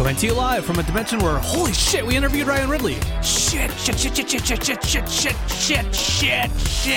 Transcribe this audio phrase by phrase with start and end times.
[0.00, 2.94] Coming to you live from a dimension where, holy shit, we interviewed Ryan Ridley.
[3.22, 6.96] Shit, shit, shit, shit, shit, shit, shit, shit, shit, shit, shit, shit.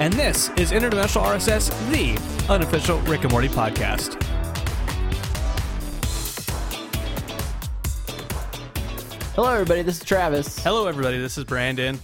[0.00, 4.20] And this is Interdimensional RSS, the unofficial Rick and Morty podcast.
[9.36, 9.82] Hello, everybody.
[9.82, 10.58] This is Travis.
[10.58, 11.18] Hello, everybody.
[11.20, 11.96] This is Brandon.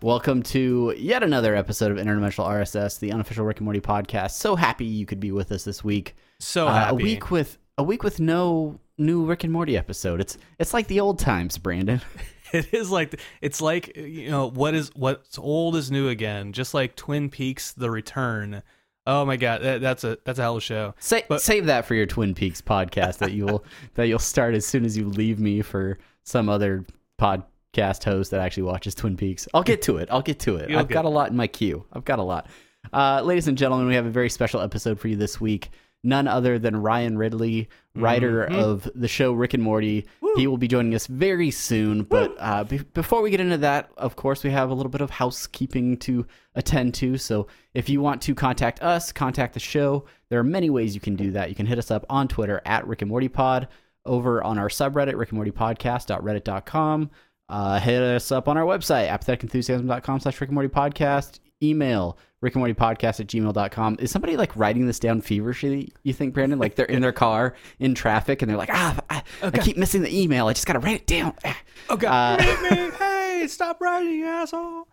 [0.00, 4.30] Welcome to yet another episode of Interdimensional RSS, the unofficial Rick and Morty podcast.
[4.30, 6.16] So happy you could be with us this week.
[6.38, 6.90] So Uh, happy.
[6.90, 10.20] a week with a week with no new Rick and Morty episode.
[10.20, 12.00] It's it's like the old times, Brandon.
[12.52, 16.52] It is like it's like you know what is what's old is new again.
[16.52, 18.62] Just like Twin Peaks: The Return.
[19.08, 20.94] Oh my god, that, that's a that's a hell of a show.
[21.00, 24.64] Sa- But- save that for your Twin Peaks podcast that you'll that you'll start as
[24.64, 26.84] soon as you leave me for some other
[27.20, 29.48] podcast host that actually watches Twin Peaks.
[29.52, 30.08] I'll get to it.
[30.12, 30.70] I'll get to it.
[30.70, 31.84] You'll I've got a lot in my queue.
[31.92, 32.46] I've got a lot.
[32.92, 35.70] Uh, ladies and gentlemen, we have a very special episode for you this week.
[36.04, 38.54] None other than Ryan Ridley, writer Mm-hmm.
[38.60, 40.06] of the show Rick and Morty.
[40.36, 42.02] He will be joining us very soon.
[42.02, 45.00] But uh, be- before we get into that, of course, we have a little bit
[45.00, 47.16] of housekeeping to attend to.
[47.18, 51.00] So if you want to contact us, contact the show, there are many ways you
[51.00, 51.48] can do that.
[51.48, 53.68] You can hit us up on Twitter at Rick and Morty Pod,
[54.04, 57.10] over on our subreddit, Rick and Morty Podcast.reddit.com.
[57.48, 61.38] Uh, hit us up on our website, apatheticenthusiasm.com slash Rick and Morty Podcast.
[61.62, 63.96] Email Rick and Morty Podcast at gmail.com.
[64.00, 66.58] Is somebody like writing this down feverishly, you think, Brandon?
[66.58, 70.02] Like they're in their car in traffic and they're like, ah, I, I keep missing
[70.02, 70.46] the email.
[70.46, 71.34] I just got to write it down.
[71.90, 72.40] Oh god,
[72.98, 74.88] hey, stop writing, asshole.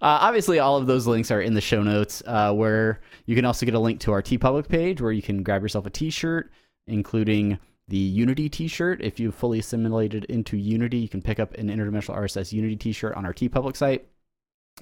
[0.00, 3.44] Uh, obviously, all of those links are in the show notes, uh, where you can
[3.44, 6.08] also get a link to our TeePublic page where you can grab yourself a t
[6.08, 6.50] shirt,
[6.86, 9.02] including the Unity t shirt.
[9.02, 12.92] If you've fully assimilated into Unity, you can pick up an Interdimensional RSS Unity t
[12.92, 14.06] shirt on our TeePublic site.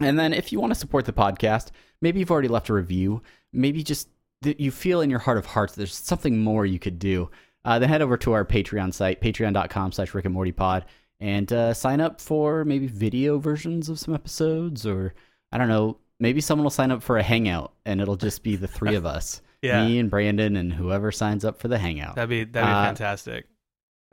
[0.00, 1.68] And then, if you want to support the podcast,
[2.00, 4.08] maybe you've already left a review, maybe just
[4.40, 7.30] that you feel in your heart of hearts there's something more you could do,
[7.64, 10.84] uh, then head over to our Patreon site, patreon.com slash Rick and Morty Pod,
[11.20, 15.14] and uh, sign up for maybe video versions of some episodes, or
[15.52, 18.56] I don't know, maybe someone will sign up for a hangout and it'll just be
[18.56, 19.86] the three of us, Yeah.
[19.86, 22.16] me and Brandon, and whoever signs up for the hangout.
[22.16, 23.46] That'd be that'd be Uh, fantastic.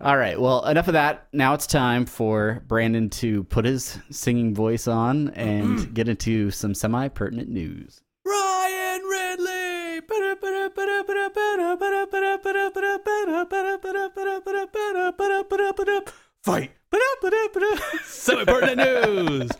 [0.01, 0.39] All right.
[0.39, 1.27] Well, enough of that.
[1.33, 5.93] Now it's time for Brandon to put his singing voice on and mm-hmm.
[5.93, 8.01] get into some semi pertinent news.
[8.25, 10.01] Ryan Ridley.
[16.43, 16.71] Fight.
[18.05, 19.51] Semi pertinent news.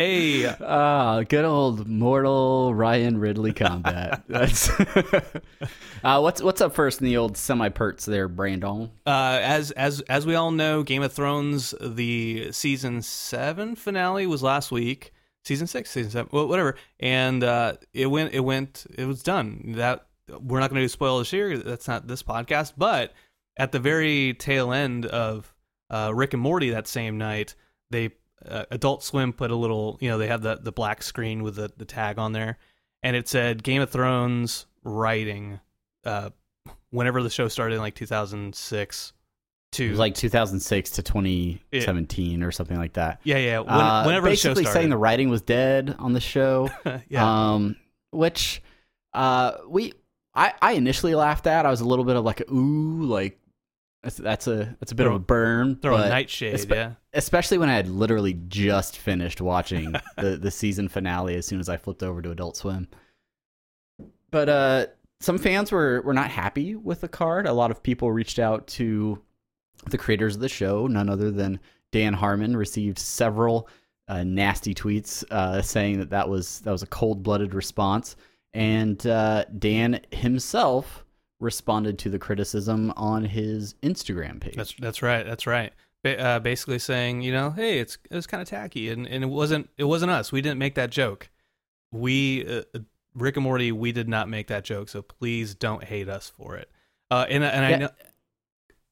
[0.00, 4.22] Hey, Ah, good old mortal Ryan Ridley combat.
[4.28, 8.90] That's uh, what's what's up first in the old semi perts there, Brandon.
[9.06, 14.42] uh, as as as we all know, Game of Thrones the season seven finale was
[14.42, 15.12] last week.
[15.44, 16.76] Season six, season seven, well, whatever.
[16.98, 19.72] And uh, it went, it went, it was done.
[19.76, 21.58] That we're not going to do spoilers here.
[21.58, 22.72] That's not this podcast.
[22.78, 23.12] But
[23.58, 25.54] at the very tail end of
[25.90, 27.54] uh, Rick and Morty that same night,
[27.90, 28.12] they
[28.48, 31.56] uh, Adult Swim put a little, you know, they have the the black screen with
[31.56, 32.58] the the tag on there,
[33.02, 35.60] and it said Game of Thrones writing.
[36.04, 36.30] Uh,
[36.90, 39.12] whenever the show started in like 2006
[39.72, 43.20] It to was like 2006 to 2017 or something like that.
[43.24, 46.20] yeah yeah when, Uh, whenever the show basically saying the writing was dead on the
[46.20, 46.70] show.
[47.08, 47.76] yeah Um,
[48.12, 48.62] which
[49.12, 49.92] uh, we
[50.34, 51.66] I I initially laughed at.
[51.66, 53.38] I was a little bit of like ooh like.
[54.02, 55.76] That's, that's a that's a bit Throw- of a burn.
[55.76, 60.50] throw a nightshade espe- yeah especially when I had literally just finished watching the the
[60.50, 62.88] season finale as soon as I flipped over to Adult Swim.
[64.30, 64.86] But uh
[65.20, 67.46] some fans were were not happy with the card.
[67.46, 69.20] A lot of people reached out to
[69.90, 71.60] the creators of the show, none other than
[71.92, 73.68] Dan Harmon received several
[74.08, 78.16] uh, nasty tweets uh, saying that that was that was a cold-blooded response
[78.54, 81.04] and uh, Dan himself
[81.40, 84.54] responded to the criticism on his Instagram page.
[84.54, 85.72] that's that's right that's right.
[86.04, 89.26] Uh, basically saying you know hey it's it was kind of tacky and, and it
[89.28, 90.30] wasn't it wasn't us.
[90.32, 91.28] We didn't make that joke.
[91.92, 92.78] We uh, uh,
[93.14, 96.56] Rick and Morty we did not make that joke so please don't hate us for
[96.56, 96.70] it.
[97.10, 97.76] Uh, and and I Yeah.
[97.78, 97.90] know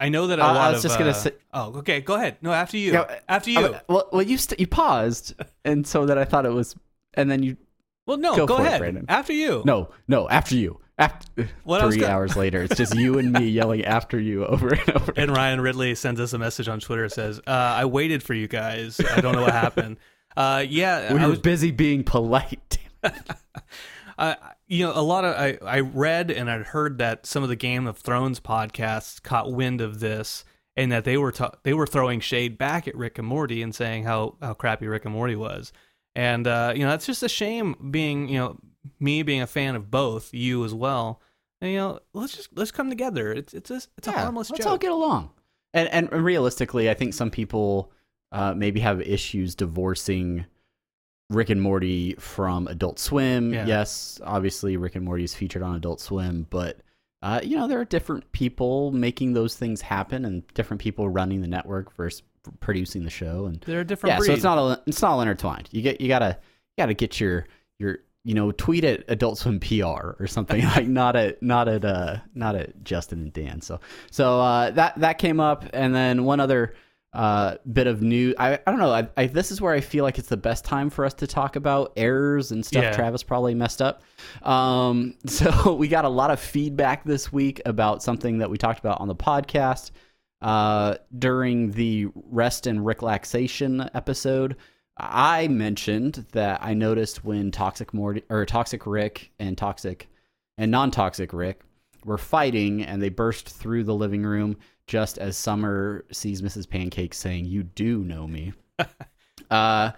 [0.01, 2.15] I know that a Uh, I was of just gonna uh, say- oh okay go
[2.15, 2.37] ahead.
[2.43, 2.93] No after you.
[2.93, 3.75] Yeah, after you.
[3.75, 5.35] I- well, well, you st- you paused,
[5.65, 6.75] and so that I thought it was,
[7.15, 7.57] and then you
[8.07, 8.81] well no go go, it, ahead.
[8.81, 9.07] Brandon.
[9.09, 9.63] after you.
[9.65, 13.85] No, no, after you, after What three hours later, it's just you and me yelling
[13.85, 15.13] after you over and over.
[15.17, 17.09] And Ryan Ridley sends us a message on Twitter.
[17.09, 19.01] Says, uh, "I waited for you guys.
[19.01, 19.97] I don't know what happened.
[20.37, 22.79] Uh, yeah, we I were was, busy being polite.
[24.19, 24.35] uh,
[24.69, 27.57] you know, a lot of I, I read and I'd heard that some of the
[27.57, 30.45] Game of Thrones podcasts caught wind of this
[30.77, 31.35] and that they were
[31.65, 35.07] they were throwing shade back at Rick and Morty and saying how how crappy Rick
[35.07, 35.73] and Morty was.
[36.15, 38.61] And uh, you know, that's just a shame being, you know,
[39.01, 41.21] me being a fan of both, you as well.
[41.61, 43.33] And you know, let's just let's come together.
[43.33, 44.71] It's it's a, it's a Yeah, harmless let's joke.
[44.73, 45.31] all get along.
[45.75, 47.93] And and realistically, I think some people
[48.33, 50.47] uh, maybe have issues divorcing
[51.31, 53.53] Rick and Morty from Adult Swim.
[53.53, 53.67] Yeah.
[53.67, 56.79] Yes, obviously Rick and Morty is featured on Adult Swim, but
[57.23, 61.41] uh, you know there are different people making those things happen, and different people running
[61.41, 62.23] the network versus
[62.61, 64.27] producing the show, and there are different yeah, breed.
[64.29, 65.69] so it's not all it's not all intertwined.
[65.73, 66.39] You get you gotta
[66.77, 67.47] you gotta get your
[67.79, 67.99] your
[68.29, 72.19] you know tweet at Adult Swim PR or something like not at not at uh
[72.35, 73.63] not at Justin and Dan.
[73.63, 73.81] So
[74.11, 76.75] so uh, that that came up, and then one other
[77.15, 78.35] uh bit of news.
[78.39, 78.93] I I don't know.
[78.93, 81.27] I, I this is where I feel like it's the best time for us to
[81.27, 82.83] talk about errors and stuff.
[82.83, 82.93] Yeah.
[82.93, 84.03] Travis probably messed up.
[84.43, 88.79] Um, so we got a lot of feedback this week about something that we talked
[88.79, 89.91] about on the podcast
[90.43, 94.57] uh, during the rest and relaxation episode,
[94.99, 100.09] I mentioned that I noticed when Toxic Morty or Toxic Rick and Toxic
[100.57, 101.61] and non-toxic Rick
[102.05, 104.57] were fighting and they burst through the living room
[104.87, 106.69] just as Summer sees Mrs.
[106.69, 108.55] Pancake saying, "You do know me."
[109.51, 109.93] uh,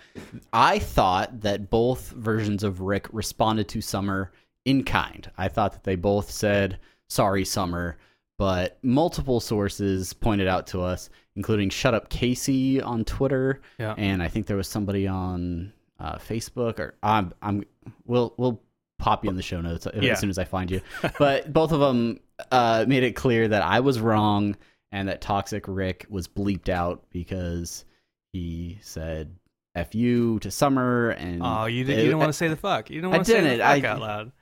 [0.52, 4.32] I thought that both versions of Rick responded to Summer
[4.64, 5.31] in kind.
[5.38, 7.97] I thought that they both said, "Sorry, Summer."
[8.41, 13.95] But multiple sources pointed out to us, including Shut Up Casey on Twitter, Yeah.
[13.99, 16.79] and I think there was somebody on uh, Facebook.
[16.79, 17.65] Or I'm, I'm,
[18.07, 18.63] we'll, we'll
[18.99, 20.81] pop you in the show notes as soon as I find you.
[21.19, 22.19] but both of them
[22.51, 24.57] uh, made it clear that I was wrong
[24.91, 27.85] and that Toxic Rick was bleeped out because
[28.33, 29.37] he said
[29.75, 32.89] "f you" to Summer, and Oh, you, did, you didn't want to say the fuck.
[32.89, 34.33] You didn't want to say the fuck I- out loud.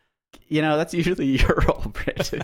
[0.49, 2.43] You know that's usually your role brandon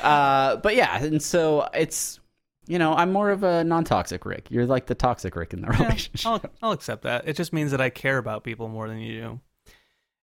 [0.00, 2.20] uh but yeah and so it's
[2.66, 5.68] you know i'm more of a non-toxic rick you're like the toxic rick in the
[5.72, 7.26] Yeah, relationship I'll, I'll accept that.
[7.28, 9.40] It just means that I care about people more than you do.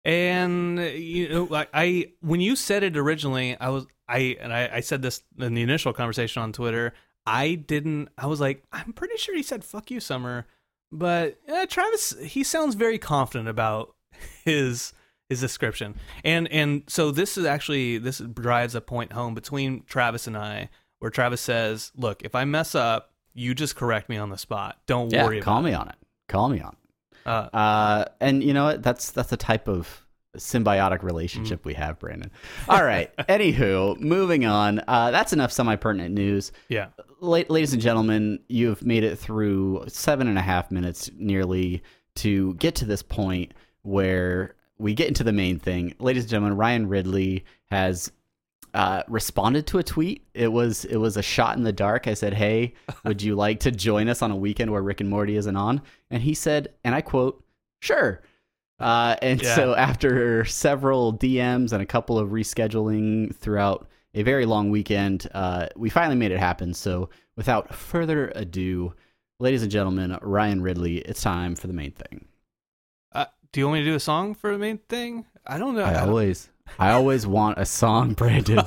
[0.03, 4.69] And you know, I, I when you said it originally, I was I and I,
[4.73, 6.93] I said this in the initial conversation on Twitter.
[7.25, 8.09] I didn't.
[8.17, 10.45] I was like, I'm pretty sure he said "fuck you, Summer,"
[10.91, 13.95] but uh, Travis he sounds very confident about
[14.45, 14.93] his
[15.29, 15.95] his description.
[16.23, 20.69] And and so this is actually this drives a point home between Travis and I,
[20.99, 24.79] where Travis says, "Look, if I mess up, you just correct me on the spot.
[24.85, 25.95] Don't yeah worry call me on it
[26.27, 29.67] call me on it it." Uh, uh and you know what that's that's a type
[29.67, 30.05] of
[30.37, 31.65] symbiotic relationship Mm.
[31.65, 32.29] we have brandon
[32.67, 36.87] all right anywho moving on uh that's enough semi-pertinent news yeah.
[37.21, 41.81] La- ladies and gentlemen, you've made it through seven and a half minutes nearly
[42.15, 45.93] to get to this point where we get into the main thing.
[45.99, 48.11] Ladies and gentlemen, Ryan Ridley has
[48.73, 50.25] uh, responded to a tweet.
[50.33, 52.07] It was it was a shot in the dark.
[52.07, 52.73] I said, "Hey,
[53.05, 55.81] would you like to join us on a weekend where Rick and Morty isn't on?"
[56.11, 57.41] And he said, and I quote,
[57.81, 58.21] "Sure."
[58.77, 59.55] Uh, and Yeah.
[59.55, 65.67] so after several DMs and a couple of rescheduling throughout a very long weekend, uh,
[65.77, 66.73] we finally made it happen.
[66.73, 68.93] So without further ado,
[69.39, 72.25] ladies and gentlemen, Ryan Ridley, it's time for the main thing.
[73.55, 75.25] Do you want me to do a song for the main thing?
[75.47, 75.85] I don't know.
[75.85, 78.59] I I always, I always want a song, Brandon.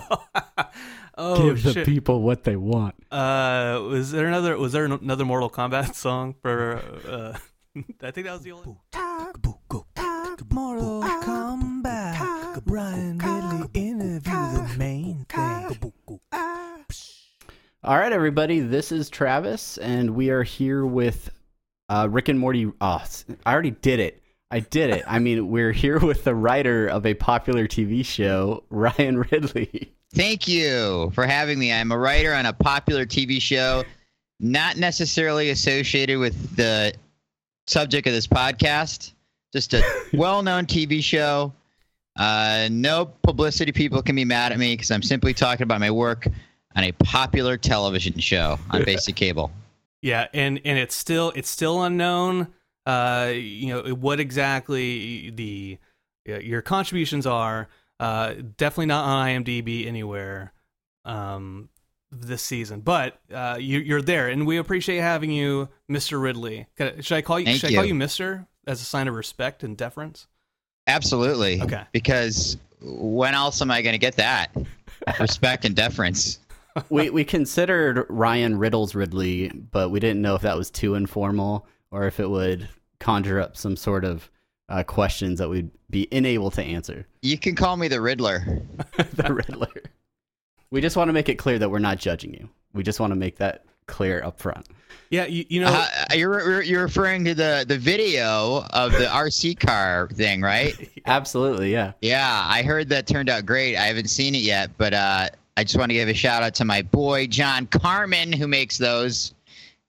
[1.18, 2.94] oh Give the people what they want.
[3.12, 4.56] uh, was there another?
[4.56, 6.80] Was there another Mortal Kombat song for?
[7.06, 7.36] Uh,
[8.02, 8.78] I think that was the only.
[10.50, 12.62] Mortal Kombat.
[12.64, 15.92] Ryan Ridley interview the main thing.
[17.84, 21.28] All right, everybody, this is Travis, and we are here with
[21.90, 22.72] uh, Rick and Morty.
[22.80, 23.04] Oh,
[23.44, 24.22] I already did it.
[24.50, 25.04] I did it.
[25.06, 29.92] I mean, we're here with the writer of a popular TV show, Ryan Ridley.
[30.14, 31.72] Thank you for having me.
[31.72, 33.84] I'm a writer on a popular TV show,
[34.40, 36.94] not necessarily associated with the
[37.66, 39.12] subject of this podcast,
[39.52, 39.82] just a
[40.14, 41.52] well known TV show.
[42.16, 45.90] Uh, no publicity people can be mad at me because I'm simply talking about my
[45.90, 46.26] work
[46.74, 49.52] on a popular television show on basic cable.
[50.00, 52.48] Yeah, and and it's still it's still unknown.
[52.88, 55.78] Uh, you know what exactly the
[56.24, 57.68] your contributions are.
[58.00, 60.52] Uh, definitely not on IMDb anywhere.
[61.04, 61.68] Um,
[62.10, 66.20] this season, but uh, you, you're there, and we appreciate having you, Mr.
[66.20, 66.66] Ridley.
[66.80, 67.44] I- Should I call you?
[67.44, 67.88] Thank should I call you.
[67.88, 70.26] you Mister as a sign of respect and deference?
[70.86, 71.60] Absolutely.
[71.60, 71.82] Okay.
[71.92, 74.48] Because when else am I going to get that?
[75.20, 76.38] Respect and deference.
[76.88, 81.66] we we considered Ryan Riddles Ridley, but we didn't know if that was too informal
[81.90, 82.68] or if it would
[83.00, 84.30] conjure up some sort of
[84.68, 87.06] uh, questions that we'd be unable to answer.
[87.22, 88.62] You can call me the Riddler.
[89.14, 89.72] the Riddler.
[90.70, 92.48] We just want to make it clear that we're not judging you.
[92.74, 94.66] We just want to make that clear up front.
[95.10, 95.68] Yeah, you, you know.
[95.72, 100.74] Uh, you're you're- you're referring to the the video of the RC car thing, right?
[101.06, 101.92] Absolutely, yeah.
[102.02, 103.76] Yeah, I heard that turned out great.
[103.76, 106.54] I haven't seen it yet, but uh, I just want to give a shout out
[106.56, 109.32] to my boy John Carmen who makes those.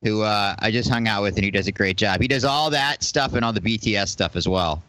[0.03, 2.21] Who uh, I just hung out with and he does a great job.
[2.21, 4.81] He does all that stuff and all the BTS stuff as well.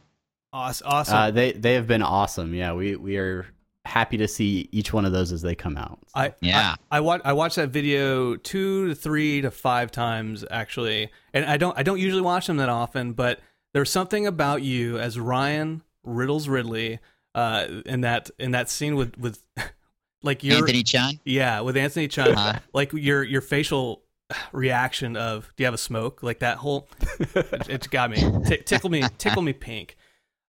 [0.52, 0.86] Awesome.
[0.88, 1.16] awesome.
[1.16, 2.54] Uh, they they have been awesome.
[2.54, 3.46] Yeah, we we are
[3.84, 5.98] happy to see each one of those as they come out.
[6.08, 6.20] So.
[6.20, 6.76] I Yeah.
[6.90, 11.44] I, I watch I watched that video two to three to five times actually, and
[11.44, 13.40] I don't I don't usually watch them that often, but
[13.72, 16.98] there's something about you as Ryan Riddles Ridley,
[17.34, 19.42] uh, in that in that scene with with
[20.22, 21.20] like your Anthony Chun.
[21.24, 24.02] yeah with Anthony Chun, Uh, like your your facial
[24.52, 26.88] reaction of do you have a smoke like that whole
[27.68, 29.96] it, got me T- tickle me tickle me pink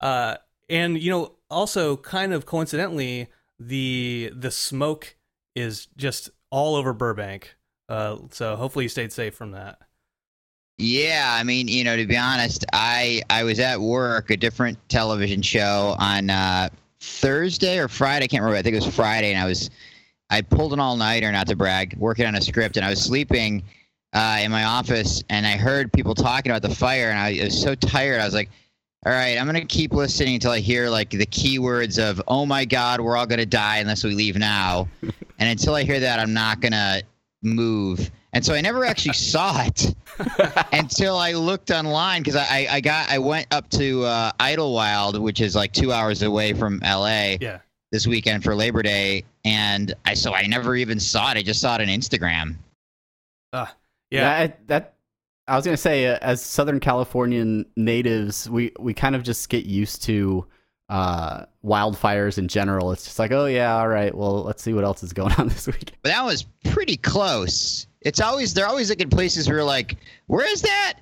[0.01, 0.37] uh
[0.69, 5.17] and you know also kind of coincidentally the the smoke
[5.55, 7.57] is just all over burbank
[7.89, 9.79] uh so hopefully you stayed safe from that
[10.79, 14.79] Yeah, I mean, you know, to be honest, I I was at work a different
[14.89, 16.69] television show on uh,
[17.01, 18.25] Thursday or Friday.
[18.25, 18.59] I can't remember.
[18.59, 19.71] I think it was Friday, and I was
[20.31, 23.03] I pulled an all nighter, not to brag, working on a script, and I was
[23.03, 23.63] sleeping
[24.13, 27.61] uh, in my office, and I heard people talking about the fire, and I was
[27.61, 28.21] so tired.
[28.21, 28.51] I was like,
[29.07, 32.65] "All right, I'm gonna keep listening until I hear like the keywords of "Oh my
[32.65, 34.89] God, we're all gonna die unless we leave now,"
[35.39, 37.03] and until I hear that, I'm not gonna
[37.43, 38.11] move.
[38.35, 39.95] And so I never actually saw it
[40.73, 45.19] until I looked online because I, I, I got I went up to uh, Idyllwild,
[45.21, 47.59] which is like two hours away from LA yeah
[47.91, 51.39] this weekend for Labor Day, and I so I never even saw it.
[51.39, 52.57] I just saw it on Instagram.
[54.11, 54.95] yeah, I, that
[55.47, 59.65] I was gonna say, uh, as Southern Californian natives, we we kind of just get
[59.65, 60.45] used to
[60.91, 62.93] uh, wildfires in general.
[62.93, 65.49] It's just like, oh yeah, all right, well, let's see what else is going on
[65.49, 65.93] this week.
[66.03, 67.87] But that was pretty close.
[68.03, 71.01] It's always they're always looking places where you're like, where is that?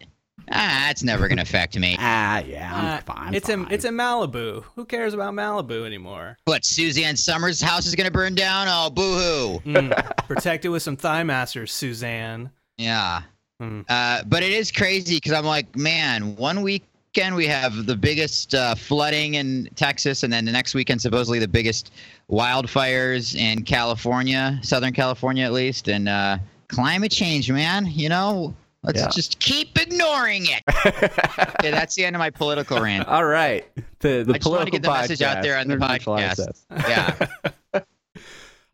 [0.52, 1.96] Ah, it's never gonna affect me.
[2.00, 3.34] Ah, yeah, I'm Uh, fine.
[3.34, 3.60] it's fine.
[3.66, 8.10] in it's in malibu who cares about malibu anymore What Suzanne Somers' house is gonna
[8.10, 8.66] burn down?
[8.68, 9.60] Oh, boo hoo.
[9.70, 13.22] mm, protect it with some thigh masters suzanne Yeah.
[13.62, 13.84] Mm.
[13.88, 18.54] Uh, but it is crazy because I'm like, man, one weekend we have the biggest
[18.54, 21.90] uh, flooding in Texas, and then the next weekend supposedly the biggest
[22.30, 26.36] wildfires in California, Southern California at least, and uh,
[26.68, 27.86] climate change, man.
[27.86, 28.54] You know,
[28.86, 29.08] let's Yeah.
[29.08, 30.62] just keep ignoring it.
[30.86, 33.06] okay, that's the end of my political rant.
[33.08, 33.66] all right.
[34.00, 36.64] The the I just wanted to get the message out there on the podcast.
[36.70, 37.82] Yeah.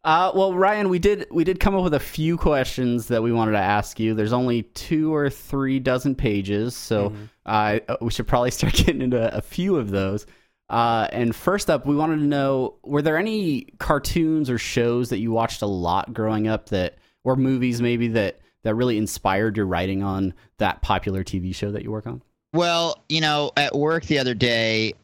[0.05, 3.31] Uh, well, Ryan, we did we did come up with a few questions that we
[3.31, 4.15] wanted to ask you.
[4.15, 7.13] There's only two or three dozen pages, so
[7.47, 10.27] uh, we should probably start getting into a few of those.
[10.69, 15.19] Uh, and first up, we wanted to know: were there any cartoons or shows that
[15.19, 19.67] you watched a lot growing up that, or movies maybe that that really inspired your
[19.67, 22.23] writing on that popular TV show that you work on?
[22.53, 24.95] Well, you know, at work the other day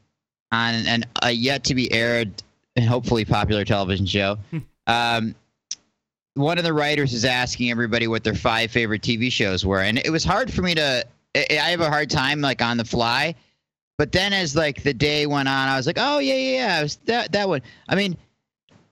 [0.53, 2.43] on an a yet to be aired
[2.77, 4.39] and hopefully popular television show,
[4.87, 5.35] um,
[6.35, 9.99] one of the writers is asking everybody what their five favorite TV shows were, and
[9.99, 11.05] it was hard for me to.
[11.35, 13.35] I I have a hard time like on the fly,
[13.97, 16.81] but then as like the day went on, I was like, oh yeah, yeah, yeah,
[16.81, 17.63] it was that that one.
[17.89, 18.17] I mean,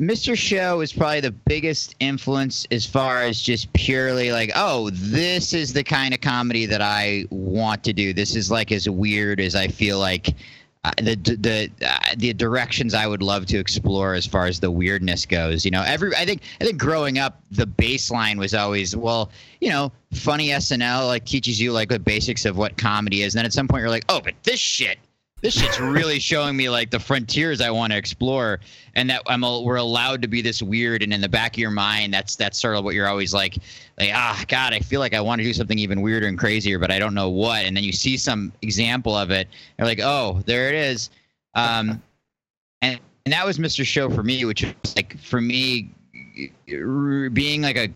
[0.00, 0.36] Mr.
[0.36, 5.72] Show is probably the biggest influence as far as just purely like, oh, this is
[5.72, 8.12] the kind of comedy that I want to do.
[8.12, 10.34] This is like as weird as I feel like
[10.84, 14.70] uh, the the uh, the directions I would love to explore as far as the
[14.70, 15.64] weirdness goes.
[15.64, 19.70] You know, every I think I think growing up, the baseline was always well, you
[19.70, 23.34] know, funny SNL like teaches you like the basics of what comedy is.
[23.34, 24.98] And then at some point you're like, oh, but this shit
[25.46, 28.58] this shit's really showing me like the frontiers I want to explore,
[28.96, 31.04] and that I'm a, we're allowed to be this weird.
[31.04, 33.56] And in the back of your mind, that's that's sort of what you're always like,
[33.96, 36.80] like ah, God, I feel like I want to do something even weirder and crazier,
[36.80, 37.64] but I don't know what.
[37.64, 39.46] And then you see some example of it,
[39.78, 41.10] you're like, oh, there it is.
[41.54, 42.02] Um,
[42.82, 43.84] and and that was Mr.
[43.84, 45.94] Show for me, which was like for me,
[47.32, 47.88] being like a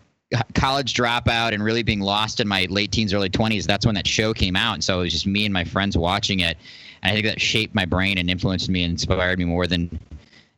[0.54, 3.64] college dropout and really being lost in my late teens, early 20s.
[3.64, 5.98] That's when that show came out, and so it was just me and my friends
[5.98, 6.56] watching it.
[7.02, 9.98] And I think that shaped my brain and influenced me and inspired me more than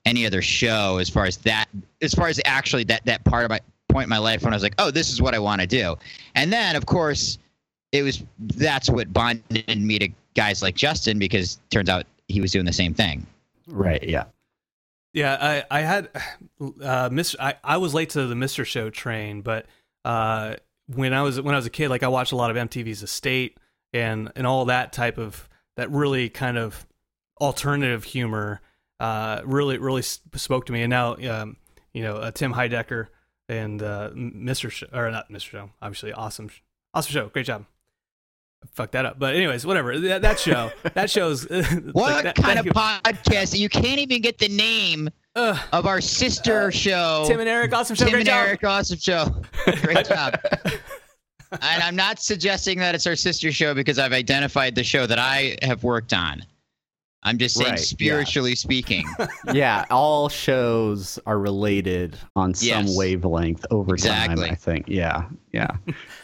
[0.04, 1.66] any other show as far as that
[2.00, 4.56] as far as actually that that part of my point in my life when I
[4.56, 5.96] was like, oh, this is what I want to do.
[6.34, 7.38] And then of course
[7.92, 12.50] it was that's what bonded me to guys like Justin because turns out he was
[12.50, 13.26] doing the same thing.
[13.66, 14.02] Right.
[14.02, 14.24] Yeah.
[15.12, 15.36] Yeah,
[15.70, 17.36] I I had uh Mr.
[17.38, 18.64] I, I was late to the Mr.
[18.64, 19.66] Show train, but
[20.04, 20.56] uh
[20.86, 23.02] when I was when I was a kid, like I watched a lot of MTV's
[23.02, 23.58] The State
[23.92, 26.86] and and all that type of that really kind of
[27.40, 28.60] alternative humor
[29.00, 30.82] uh really really spoke to me.
[30.82, 31.56] And now um
[31.92, 33.08] you know uh, Tim Heidecker
[33.48, 34.70] and uh Mr.
[34.70, 35.40] Show or not Mr.
[35.40, 36.50] Show, obviously awesome
[36.94, 37.64] awesome show, great job.
[38.74, 39.98] Fuck that up, but anyways, whatever.
[39.98, 44.22] That, that show, that show's What like, that- kind that- of podcast you can't even
[44.22, 47.24] get the name Uh, of our sister show.
[47.26, 48.04] Tim and Eric, awesome show.
[48.04, 48.46] Tim and job.
[48.46, 49.34] Eric, awesome show.
[49.82, 50.38] Great job.
[51.60, 55.18] And I'm not suggesting that it's our sister show because I've identified the show that
[55.18, 56.42] I have worked on.
[57.24, 57.84] I'm just saying, Right, yeah.
[57.84, 59.06] spiritually speaking.
[59.52, 62.96] yeah, all shows are related on some Yes.
[62.96, 64.44] wavelength over Exactly.
[64.46, 64.52] time.
[64.52, 64.86] I think.
[64.88, 65.76] Yeah, yeah.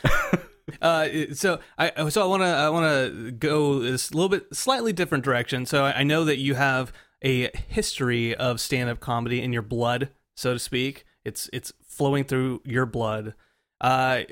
[0.82, 4.92] Uh, so I so I want to I want to go this little bit slightly
[4.92, 5.64] different direction.
[5.64, 6.92] So I I know that you have
[7.24, 11.06] a history of stand up comedy in your blood, so to speak.
[11.24, 13.32] It's it's flowing through your blood.
[13.80, 14.22] Uh,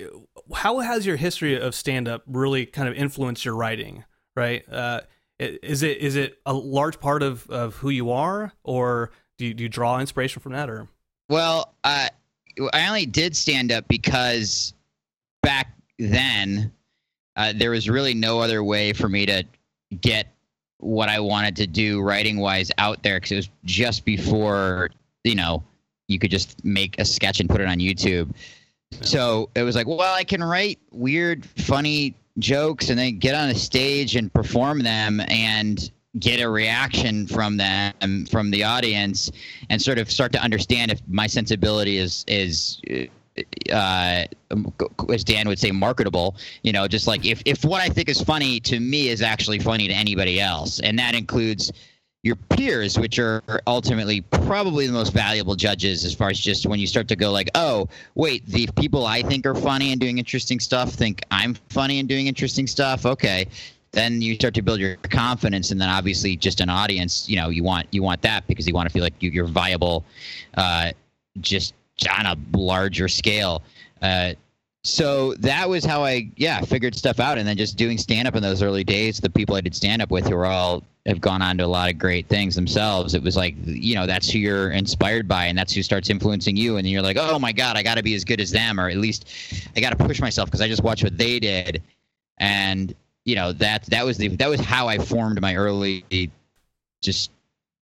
[0.55, 4.05] how has your history of stand up really kind of influenced your writing?
[4.35, 4.65] Right?
[4.71, 5.03] Uh,
[5.39, 9.55] is it is it a large part of of who you are, or do you,
[9.55, 10.89] do you draw inspiration from that, or
[11.29, 12.09] Well, uh,
[12.73, 14.73] I only did stand up because
[15.43, 16.73] back then
[17.37, 19.45] uh, there was really no other way for me to
[20.01, 20.29] get
[20.79, 24.91] what I wanted to do writing wise out there because it was just before
[25.25, 25.63] you know
[26.09, 28.35] you could just make a sketch and put it on YouTube.
[29.03, 33.49] So it was like, well, I can write weird, funny jokes and then get on
[33.49, 39.31] a stage and perform them and get a reaction from them from the audience
[39.69, 42.81] and sort of start to understand if my sensibility is is
[43.71, 44.25] uh,
[45.13, 46.37] as Dan would say, marketable.
[46.63, 49.59] You know, just like if if what I think is funny to me is actually
[49.59, 51.73] funny to anybody else, and that includes
[52.27, 56.81] your peers, which are ultimately probably the most valuable judges as far as just when
[56.81, 60.19] you start to go like, oh, wait, the people I think are funny and doing
[60.19, 63.07] interesting stuff think I'm funny and doing interesting stuff.
[63.07, 63.47] Okay,
[63.93, 67.49] then you start to build your confidence, and then obviously just an audience, you know,
[67.49, 70.05] you want you want that because you want to feel like you, you're viable,
[70.57, 70.91] uh,
[71.41, 71.75] just
[72.11, 73.63] on a larger scale.
[74.03, 74.35] Uh,
[74.87, 78.37] so that was how I, yeah, figured stuff out, and then just doing stand up
[78.37, 79.19] in those early days.
[79.19, 81.67] The people I did stand up with, who are all have gone on to a
[81.67, 83.13] lot of great things themselves.
[83.13, 86.57] It was like, you know, that's who you're inspired by, and that's who starts influencing
[86.57, 88.79] you, and you're like, oh my god, I got to be as good as them,
[88.79, 89.29] or at least
[89.75, 91.83] I got to push myself because I just watched what they did,
[92.39, 96.05] and you know that that was the that was how I formed my early,
[97.03, 97.33] just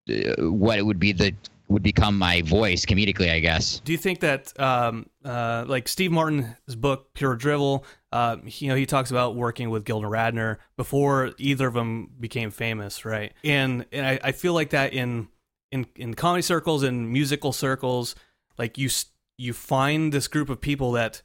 [0.09, 1.35] uh, what it would be the
[1.69, 3.81] would become my voice comedically, I guess.
[3.81, 8.75] Do you think that, um, uh, like Steve Martin's book Pure Drivel, uh, you know,
[8.75, 13.33] he talks about working with Gilda Radner before either of them became famous, right?
[13.43, 15.29] And and I, I feel like that in
[15.73, 18.15] in in comedy circles and musical circles,
[18.59, 18.91] like you
[19.37, 21.23] you find this group of people that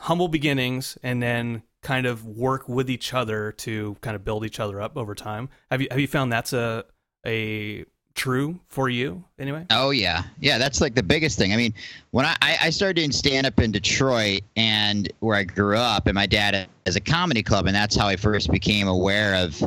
[0.00, 4.58] humble beginnings and then kind of work with each other to kind of build each
[4.58, 5.48] other up over time.
[5.70, 6.86] Have you have you found that's a
[7.26, 9.66] a true for you anyway?
[9.70, 10.58] Oh yeah, yeah.
[10.58, 11.52] That's like the biggest thing.
[11.52, 11.74] I mean,
[12.12, 16.14] when I I started doing stand up in Detroit and where I grew up, and
[16.14, 19.62] my dad has a comedy club, and that's how I first became aware of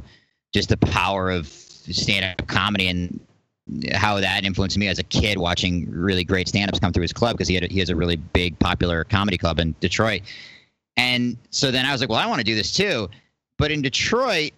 [0.53, 3.19] just the power of stand up comedy and
[3.93, 7.33] how that influenced me as a kid watching really great stand-ups come through his club
[7.33, 10.21] because he had a, he has a really big popular comedy club in Detroit.
[10.95, 13.09] And so then I was like, well, I want to do this too.
[13.57, 14.51] But in Detroit,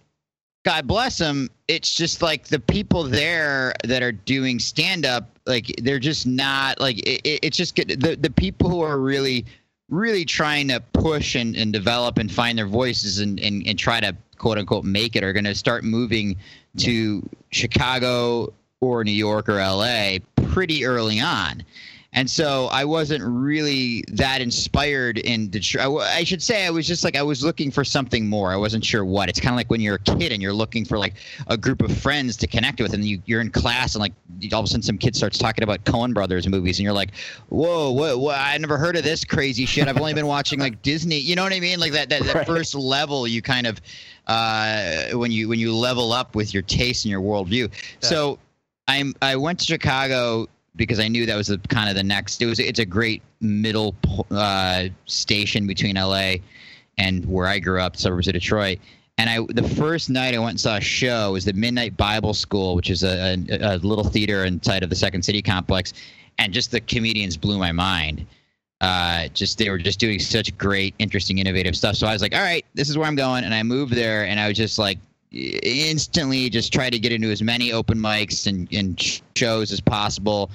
[0.64, 5.72] God bless them, it's just like the people there that are doing stand up, like
[5.82, 7.88] they're just not like it, it- it's just good.
[8.00, 9.46] the the people who are really
[9.88, 13.98] really trying to push and, and develop and find their voices and, and, and try
[13.98, 16.36] to quote unquote make it are going to start moving
[16.76, 21.64] to Chicago or New York or LA pretty early on.
[22.12, 25.80] And so I wasn't really that inspired in Detroit.
[25.80, 28.52] I, w- I should say I was just like I was looking for something more.
[28.52, 29.28] I wasn't sure what.
[29.28, 31.14] It's kind of like when you're a kid and you're looking for like
[31.46, 34.12] a group of friends to connect with, and you, you're in class and like
[34.52, 37.10] all of a sudden some kid starts talking about Coen Brothers movies, and you're like,
[37.48, 38.18] "Whoa, what?
[38.18, 39.86] what I never heard of this crazy shit.
[39.86, 41.78] I've only been watching like Disney." You know what I mean?
[41.78, 42.46] Like that that, that Right.
[42.46, 43.80] first level, you kind of
[44.26, 47.70] uh, when you when you level up with your taste and your worldview.
[48.00, 48.40] So
[48.88, 52.40] I'm I went to Chicago because I knew that was the kind of the next.
[52.42, 53.94] It was it's a great middle
[54.30, 56.34] uh, station between LA
[56.98, 58.78] and where I grew up, suburbs of Detroit.
[59.18, 62.34] And I the first night I went and saw a show was the Midnight Bible
[62.34, 65.92] School, which is a, a, a little theater inside of the Second City complex,
[66.38, 68.26] and just the comedians blew my mind.
[68.80, 71.96] Uh, just they were just doing such great, interesting, innovative stuff.
[71.96, 73.44] So I was like, all right, this is where I'm going.
[73.44, 74.98] And I moved there, and I was just like
[75.32, 79.00] instantly just try to get into as many open mics and, and
[79.36, 80.50] shows as possible.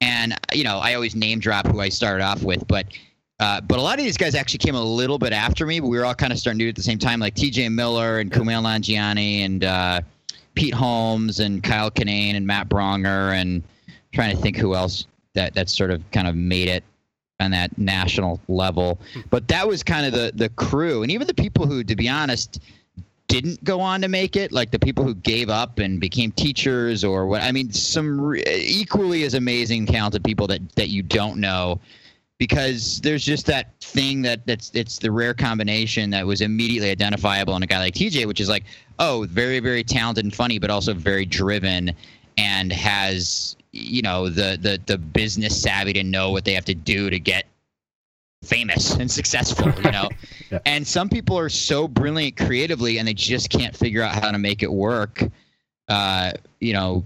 [0.00, 2.86] And you know, I always name drop who I started off with, but
[3.40, 5.80] uh, but a lot of these guys actually came a little bit after me.
[5.80, 7.34] But we were all kind of starting to do it at the same time, like
[7.34, 7.68] T.J.
[7.70, 10.00] Miller and Kumail Nanjiani and uh,
[10.54, 13.62] Pete Holmes and Kyle Kinane and Matt Braunger and
[14.12, 16.84] trying to think who else that that sort of kind of made it
[17.40, 18.98] on that national level.
[19.30, 22.08] But that was kind of the the crew, and even the people who, to be
[22.08, 22.60] honest,
[23.32, 27.02] didn't go on to make it, like the people who gave up and became teachers
[27.02, 27.40] or what.
[27.40, 31.80] I mean, some re- equally as amazing, talented people that that you don't know,
[32.36, 37.56] because there's just that thing that that's it's the rare combination that was immediately identifiable
[37.56, 38.64] in a guy like TJ, which is like,
[38.98, 41.90] oh, very very talented and funny, but also very driven
[42.36, 46.74] and has you know the the the business savvy to know what they have to
[46.74, 47.46] do to get
[48.42, 50.08] famous and successful you know?
[50.50, 50.58] Yeah.
[50.66, 54.38] and some people are so brilliant creatively and they just can't figure out how to
[54.38, 55.24] make it work
[55.88, 57.04] uh you know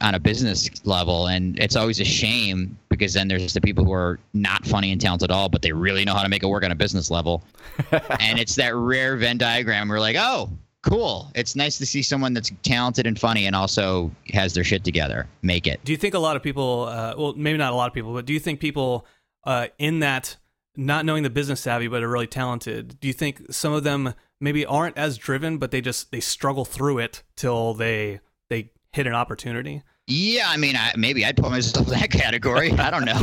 [0.00, 1.28] on a business level.
[1.28, 5.00] And it's always a shame because then there's the people who are not funny and
[5.00, 7.10] talented at all but they really know how to make it work on a business
[7.10, 7.44] level.
[8.18, 10.50] And it's that rare venn diagram where like oh
[10.82, 11.30] cool.
[11.34, 15.26] It's nice to see someone that's talented and funny and also has their shit together.
[15.42, 15.80] Make it.
[15.84, 18.12] Do you think a lot of people, uh, well, maybe not a lot of people,
[18.12, 19.04] but do you think people
[19.44, 20.36] uh, in that
[20.76, 24.14] not knowing the business savvy but are really talented, do you think some of them
[24.40, 29.06] maybe aren't as driven, but they just they struggle through it till they they hit
[29.06, 29.82] an opportunity?
[30.06, 32.72] Yeah, I mean, I, maybe I'd put myself in that category.
[32.72, 33.20] I don't know.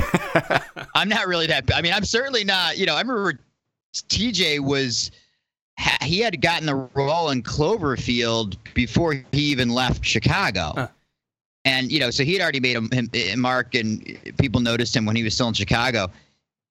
[0.96, 1.74] I'm not really that.
[1.74, 2.78] I mean, I'm certainly not.
[2.78, 3.40] You know, I remember
[3.94, 5.12] TJ was
[6.02, 10.74] he had gotten the role in Cloverfield before he even left Chicago.
[10.76, 10.88] Huh.
[11.66, 14.96] And you know, so he had already made him, him eh, mark, and people noticed
[14.96, 16.12] him when he was still in Chicago.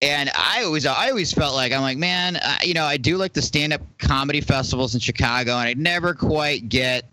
[0.02, 3.16] And I always, I always felt like I'm like, man, I, you know, I do
[3.16, 7.04] like the stand-up comedy festivals in Chicago, and I never quite get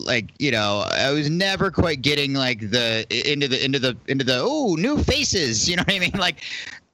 [0.00, 4.24] like you know i was never quite getting like the into the into the into
[4.24, 6.12] the oh new faces you know what i mean?
[6.16, 6.44] Like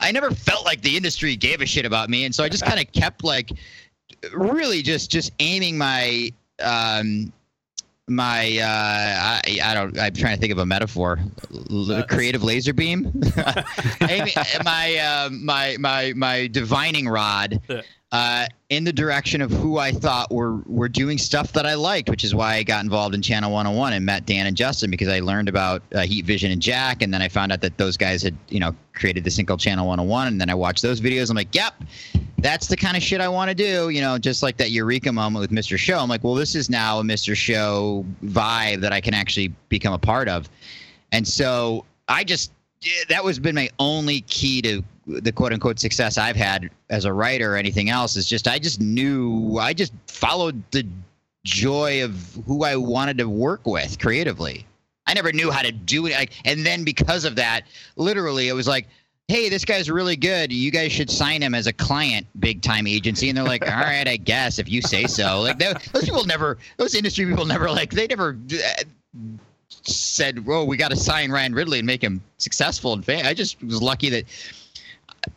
[0.00, 2.64] i never felt like the industry gave a shit about me and so i just
[2.66, 3.52] kind of kept like
[4.32, 7.32] really just just aiming my um
[8.06, 11.18] my uh I, I don't i'm trying to think of a metaphor
[11.70, 13.04] L- Uh, creative laser beam
[14.64, 17.60] my uh, my my my divining rod.
[18.14, 22.08] Uh, in the direction of who I thought were were doing stuff that I liked,
[22.08, 25.08] which is why I got involved in Channel 101 and met Dan and Justin because
[25.08, 27.96] I learned about uh, Heat Vision and Jack, and then I found out that those
[27.96, 31.00] guys had you know created this thing called Channel 101, and then I watched those
[31.00, 31.28] videos.
[31.28, 31.74] I'm like, yep,
[32.38, 33.88] that's the kind of shit I want to do.
[33.88, 35.76] You know, just like that eureka moment with Mr.
[35.76, 35.98] Show.
[35.98, 37.34] I'm like, well, this is now a Mr.
[37.34, 40.48] Show vibe that I can actually become a part of,
[41.10, 42.52] and so I just
[43.08, 47.12] that was been my only key to the quote unquote success I've had as a
[47.12, 50.86] writer or anything else is just I just knew I just followed the
[51.44, 54.66] joy of who I wanted to work with creatively.
[55.06, 57.62] I never knew how to do it like and then because of that
[57.96, 58.86] literally it was like
[59.28, 62.86] hey this guy's really good you guys should sign him as a client big time
[62.86, 66.04] agency and they're like all right I guess if you say so like tho- those
[66.04, 68.82] people never those industry people never like they never uh,
[69.86, 73.08] said, "Whoa, we got to sign Ryan Ridley and make him successful." And.
[73.08, 74.24] I just was lucky that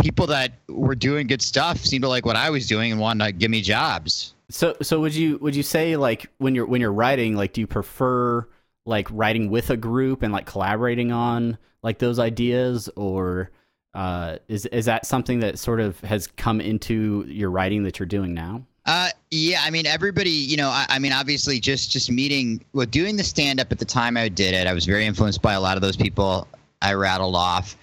[0.02, 3.26] people that were doing good stuff seemed to like what I was doing and wanted
[3.26, 4.34] to give me jobs.
[4.50, 7.62] So so would you would you say like when you're when you're writing like do
[7.62, 8.48] you prefer
[8.86, 13.52] like writing with a group and like collaborating on like those ideas or
[13.94, 18.06] uh, is is that something that sort of has come into your writing that you're
[18.06, 18.64] doing now?
[18.86, 22.86] Uh, yeah, I mean, everybody, you know, I, I mean, obviously, just just meeting, well,
[22.86, 25.54] doing the stand up at the time I did it, I was very influenced by
[25.54, 26.48] a lot of those people
[26.82, 27.76] I rattled off,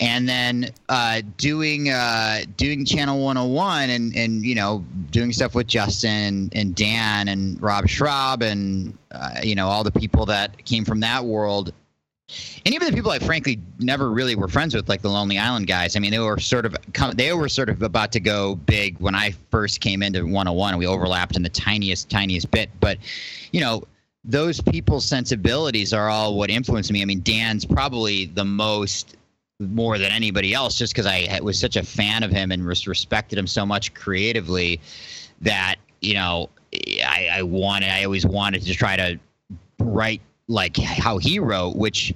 [0.00, 5.66] and then uh, doing uh, doing Channel 101 and and you know doing stuff with
[5.66, 10.84] Justin and Dan and Rob Schrab and uh, you know all the people that came
[10.84, 11.72] from that world
[12.64, 15.66] and even the people I frankly never really were friends with, like the Lonely Island
[15.66, 15.94] guys.
[15.94, 16.74] I mean, they were sort of
[17.14, 20.78] they were sort of about to go big when I first came into 101, and
[20.78, 22.70] we overlapped in the tiniest, tiniest bit.
[22.80, 22.98] But
[23.52, 23.82] you know,
[24.24, 27.02] those people's sensibilities are all what influenced me.
[27.02, 29.16] I mean, Dan's probably the most
[29.60, 32.86] more than anybody else, just because I was such a fan of him and res-
[32.86, 34.80] respected him so much creatively
[35.40, 39.18] that you know, I, I wanted, I always wanted to try to
[39.78, 42.12] write like how he wrote, which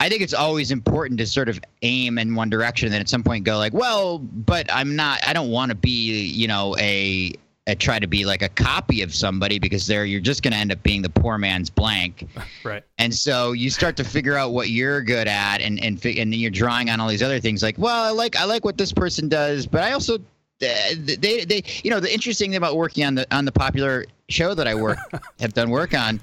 [0.00, 3.08] I think it's always important to sort of aim in one direction, and then at
[3.08, 5.26] some point go like, well, but I'm not.
[5.26, 7.32] I don't want to be, you know, a,
[7.66, 10.58] a try to be like a copy of somebody because there you're just going to
[10.58, 12.28] end up being the poor man's blank.
[12.62, 12.82] Right.
[12.96, 16.32] And so you start to figure out what you're good at, and and fi- and
[16.32, 17.62] then you're drawing on all these other things.
[17.62, 20.18] Like, well, I like I like what this person does, but I also uh,
[20.60, 24.06] they they, they you know the interesting thing about working on the on the popular
[24.30, 24.96] show that I work
[25.40, 26.20] have done work on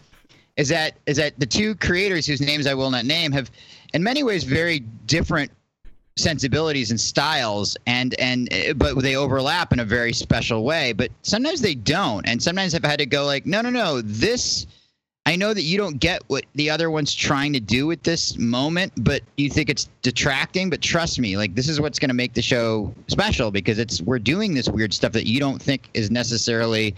[0.57, 3.51] is that is that the two creators whose names I will not name have
[3.93, 5.51] in many ways very different
[6.17, 11.09] sensibilities and styles and and uh, but they overlap in a very special way but
[11.21, 12.27] sometimes they don't.
[12.27, 14.67] And sometimes I've had to go like no no no this
[15.25, 18.37] I know that you don't get what the other one's trying to do at this
[18.37, 22.15] moment but you think it's detracting but trust me like this is what's going to
[22.15, 25.89] make the show special because it's we're doing this weird stuff that you don't think
[25.93, 26.95] is necessarily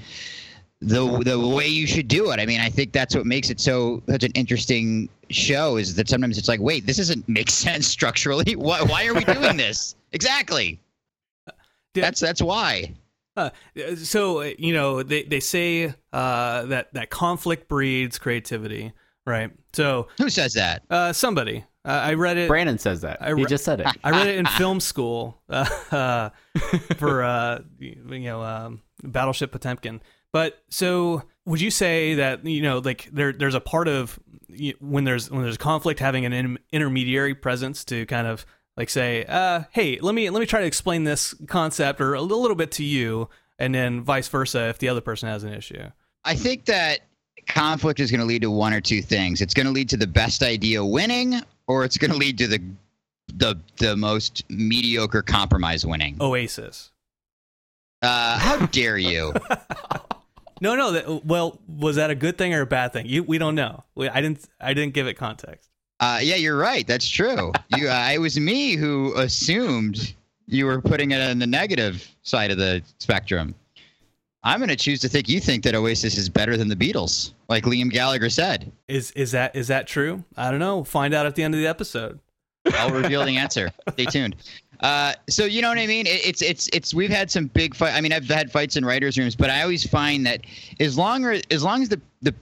[0.84, 2.40] the the way you should do it.
[2.40, 6.10] I mean, I think that's what makes it so such an interesting show is that
[6.10, 8.56] sometimes it's like, wait, this doesn't make sense structurally.
[8.58, 9.96] Why why are we doing this?
[10.12, 10.80] exactly.
[11.94, 12.94] That's that's why.
[13.36, 13.50] Uh,
[13.96, 18.94] so uh, you know they they say uh, that that conflict breeds creativity,
[19.26, 19.52] right?
[19.74, 20.84] So Who says that?
[20.90, 22.48] uh, somebody uh, I read it.
[22.48, 23.22] Brandon says that.
[23.22, 23.88] I he just said it.
[24.04, 26.30] I read it in film school uh, uh,
[26.98, 30.02] for uh, you know um, Battleship Potemkin.
[30.34, 34.20] But so, would you say that you know, like there, there's a part of
[34.80, 39.26] when there's when there's conflict, having an in- intermediary presence to kind of like say,
[39.26, 42.72] uh, hey, let me let me try to explain this concept or a little, bit
[42.72, 45.84] to you, and then vice versa if the other person has an issue.
[46.26, 47.02] I think that
[47.48, 49.42] conflict is going to lead to one or two things.
[49.42, 52.48] It's going to lead to the best idea winning, or it's going to lead to
[52.48, 52.62] the
[53.36, 56.18] the the most mediocre compromise winning.
[56.20, 56.92] Oasis.
[58.02, 59.34] Uh, how dare you?
[60.62, 60.92] No, no.
[60.92, 63.06] That, well, was that a good thing or a bad thing?
[63.06, 63.84] You, we don't know.
[63.96, 64.48] We, I didn't.
[64.60, 65.70] I didn't give it context.
[66.00, 66.86] Uh, yeah, you're right.
[66.86, 67.52] That's true.
[67.78, 70.14] You, uh, it was me who assumed
[70.48, 73.56] you were putting it on the negative side of the spectrum.
[74.44, 77.32] I'm going to choose to think you think that Oasis is better than the Beatles,
[77.48, 78.72] like Liam Gallagher said.
[78.90, 80.24] Is is that is that true?
[80.36, 80.78] I don't know.
[80.78, 82.20] We'll Find out at the end of the episode.
[82.74, 83.72] I'll reveal the answer.
[83.94, 84.36] Stay tuned.
[84.84, 86.06] Uh, so you know what I mean?
[86.06, 87.94] It, it's it's it's we've had some big fight.
[87.94, 90.42] I mean, I've had fights in writers' rooms, but I always find that
[90.82, 92.36] as long as as long as the the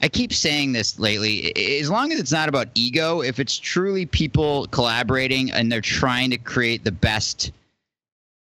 [0.00, 1.52] I keep saying this lately.
[1.80, 6.30] As long as it's not about ego, if it's truly people collaborating and they're trying
[6.30, 7.50] to create the best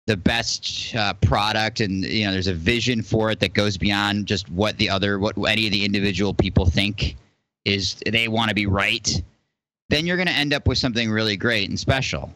[0.06, 4.26] the best uh, product and you know there's a vision for it that goes beyond
[4.26, 7.16] just what the other what any of the individual people think
[7.64, 9.20] is they want to be right
[9.88, 12.32] then you're going to end up with something really great and special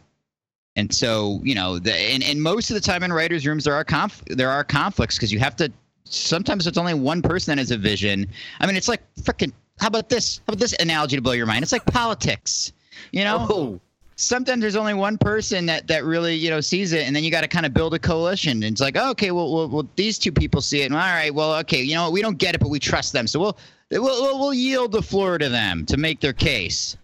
[0.76, 3.74] and so you know the and, and most of the time in writers rooms there
[3.74, 5.70] are conf- there are conflicts because you have to
[6.04, 8.26] sometimes it's only one person that has a vision.
[8.60, 10.38] I mean it's like freaking how about this?
[10.46, 11.62] How about this analogy to blow your mind?
[11.62, 12.72] It's like politics
[13.12, 13.46] you know?
[13.48, 13.80] Oh,
[14.16, 17.30] sometimes there's only one person that that really you know sees it and then you
[17.30, 18.52] got to kind of build a coalition.
[18.52, 21.00] And it's like oh, okay well, well well these two people see it and all
[21.00, 23.26] right well okay you know we don't get it but we trust them.
[23.26, 23.58] So we'll
[23.90, 26.96] we'll we'll, we'll yield the floor to them to make their case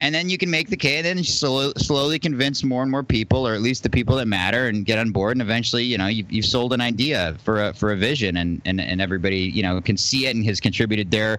[0.00, 3.02] and then you can make the case and then slow, slowly convince more and more
[3.02, 5.98] people or at least the people that matter and get on board and eventually you
[5.98, 9.38] know you've, you've sold an idea for a for a vision and and, and everybody
[9.38, 11.38] you know can see it and has contributed their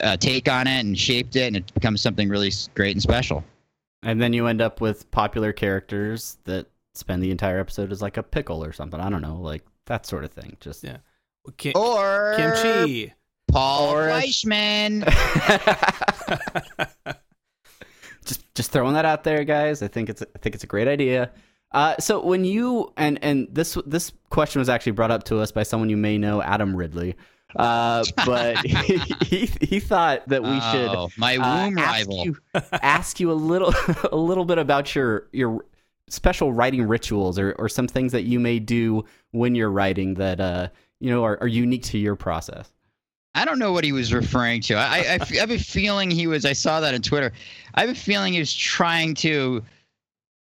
[0.00, 3.42] uh, take on it and shaped it and it becomes something really great and special
[4.04, 8.16] and then you end up with popular characters that spend the entire episode as like
[8.16, 9.00] a pickle or something.
[9.00, 10.56] I don't know, like that sort of thing.
[10.60, 10.98] Just Yeah.
[11.56, 13.12] Kim- or kimchi.
[13.48, 15.02] Paul Or a- Fleischman.
[18.58, 19.82] just throwing that out there, guys.
[19.82, 21.30] I think it's I think it's a great idea.
[21.72, 25.50] Uh, so when you and and this this question was actually brought up to us
[25.52, 27.14] by someone you may know, Adam Ridley.
[27.56, 32.24] Uh, but he, he he thought that we should Oh, my uh, womb ask rival.
[32.26, 32.36] you
[32.82, 33.72] ask you a little
[34.12, 35.64] a little bit about your your
[36.08, 40.40] special writing rituals or or some things that you may do when you're writing that
[40.40, 40.68] uh
[41.00, 42.70] you know are, are unique to your process.
[43.38, 44.76] I don't know what he was referring to.
[44.76, 46.44] I have a feeling he was.
[46.44, 47.32] I saw that on Twitter.
[47.74, 49.62] I have a feeling he was trying to.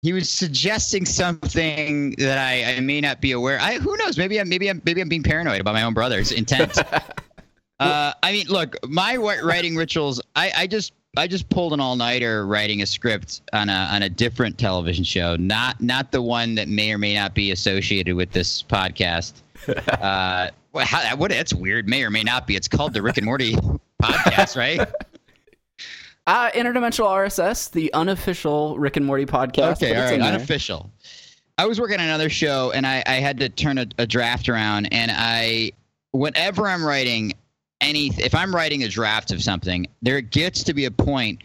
[0.02, 3.60] He was suggesting something that I, I may not be aware.
[3.60, 4.18] I who knows?
[4.18, 6.78] Maybe I'm maybe I'm maybe I'm being paranoid about my own brother's intent.
[7.80, 10.22] uh, I mean, look, my writing rituals.
[10.38, 14.04] I, I just I just pulled an all nighter writing a script on a on
[14.04, 18.16] a different television show, not not the one that may or may not be associated
[18.16, 19.34] with this podcast.
[19.88, 21.32] Uh, well, how, what?
[21.32, 21.88] That's weird.
[21.88, 22.58] May or may not be.
[22.58, 23.54] It's called the Rick and Morty
[24.04, 24.86] podcast, right?
[26.28, 29.78] Uh, Interdimensional RSS, the unofficial Rick and Morty podcast.
[29.78, 30.22] Okay, but all it's there.
[30.22, 30.92] unofficial.
[31.58, 34.50] I was working on another show, and I, I had to turn a, a draft
[34.50, 34.90] around.
[34.92, 35.72] And I,
[36.12, 37.32] whenever I'm writing
[37.80, 41.42] any, if I'm writing a draft of something, there gets to be a point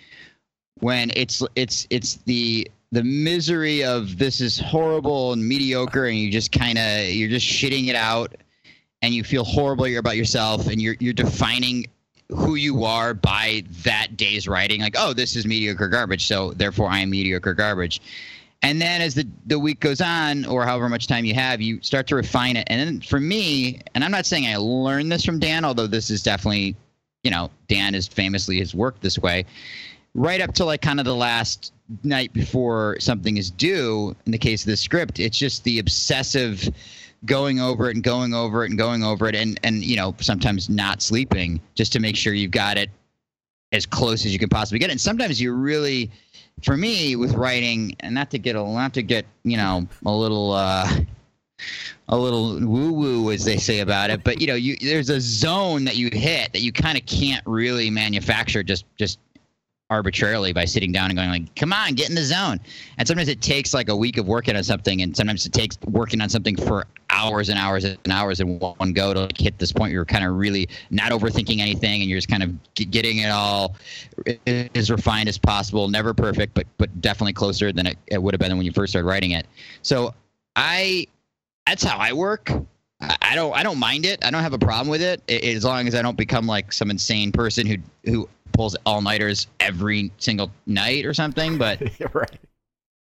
[0.81, 6.33] when it's it's it's the the misery of this is horrible and mediocre, and you
[6.33, 8.35] just kind of you're just shitting it out,
[9.03, 11.87] and you feel horrible about yourself, and you're you're defining
[12.29, 14.81] who you are by that day's writing.
[14.81, 18.01] Like, oh, this is mediocre garbage, so therefore I am mediocre garbage.
[18.63, 21.81] And then as the, the week goes on, or however much time you have, you
[21.81, 22.67] start to refine it.
[22.69, 26.11] And then for me, and I'm not saying I learned this from Dan, although this
[26.11, 26.77] is definitely,
[27.25, 29.47] you know, Dan is famously has worked this way.
[30.15, 31.73] Right up to like kind of the last
[32.05, 36.69] night before something is due, in the case of the script, it's just the obsessive
[37.26, 40.14] going over it and going over it and going over it and and you know
[40.20, 42.90] sometimes not sleeping just to make sure you've got it
[43.72, 44.90] as close as you can possibly get.
[44.90, 44.92] It.
[44.92, 46.11] And sometimes you really,
[46.62, 50.11] for me, with writing, and not to get a not to get you know a
[50.11, 50.88] little uh,
[52.09, 54.24] a little woo woo as they say about it.
[54.24, 57.46] But you know, you there's a zone that you hit that you kind of can't
[57.46, 59.18] really manufacture just just
[59.88, 62.61] arbitrarily by sitting down and going like, "Come on, get in the zone."
[62.98, 65.78] And sometimes it takes like a week of working on something, and sometimes it takes
[65.87, 66.87] working on something for
[67.20, 69.92] hours and hours and hours in one go to like, hit this point.
[69.92, 73.76] You're kind of really not overthinking anything, and you're just kind of getting it all
[74.74, 75.88] as refined as possible.
[75.88, 78.92] Never perfect, but but definitely closer than it, it would have been when you first
[78.92, 79.46] started writing it.
[79.83, 80.14] So
[80.56, 81.06] I,
[81.66, 82.50] that's how I work.
[83.00, 84.24] I don't I don't mind it.
[84.24, 86.90] I don't have a problem with it as long as I don't become like some
[86.90, 91.56] insane person who who pulls all nighters every single night or something.
[91.56, 91.80] But
[92.14, 92.38] right.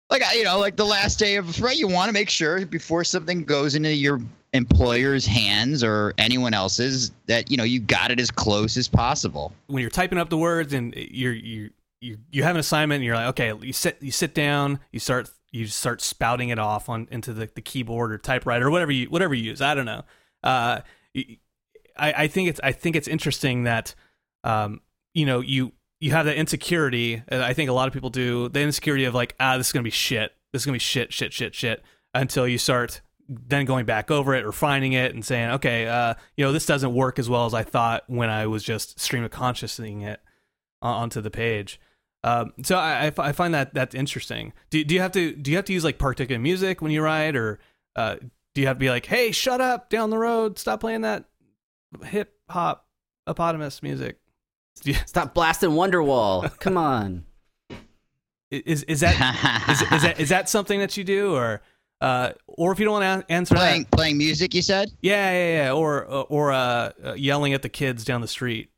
[0.10, 3.04] Like you know, like the last day of right, you want to make sure before
[3.04, 4.22] something goes into your
[4.54, 9.52] employer's hands or anyone else's that you know you got it as close as possible.
[9.68, 13.06] when you're typing up the words and you're you you you have an assignment and
[13.06, 16.88] you're like okay you sit you sit down you start you start spouting it off
[16.88, 19.86] on into the, the keyboard or typewriter or whatever you whatever you use I don't
[19.86, 20.04] know
[20.44, 20.82] uh
[21.16, 21.38] I
[21.98, 23.94] I think it's I think it's interesting that
[24.44, 24.82] um
[25.14, 28.50] you know you you have that insecurity and I think a lot of people do
[28.50, 31.14] the insecurity of like ah this is gonna be shit this is gonna be shit
[31.14, 35.52] shit shit shit until you start then going back over it, refining it, and saying,
[35.52, 38.64] okay, uh, you know, this doesn't work as well as I thought when I was
[38.64, 40.22] just stream of consciousing it
[40.82, 41.80] onto the page.
[42.24, 44.54] Um, so I find that that's interesting.
[44.72, 47.04] Do, do you have to do you have to use like particular music when you
[47.04, 47.60] write, or
[47.96, 48.16] uh,
[48.56, 51.26] do you have to be like, hey, shut up down the road, stop playing that
[52.04, 52.88] hip hop
[53.28, 54.18] eponymous music?
[54.82, 56.58] Do Stop blasting Wonderwall.
[56.60, 57.26] Come on.
[58.52, 61.62] Is is that is, is that is that something that you do, or
[62.00, 64.54] uh, or if you don't want to answer playing that, playing music?
[64.54, 64.92] You said.
[65.02, 68.70] yeah, yeah, yeah, or or uh, uh, yelling at the kids down the street.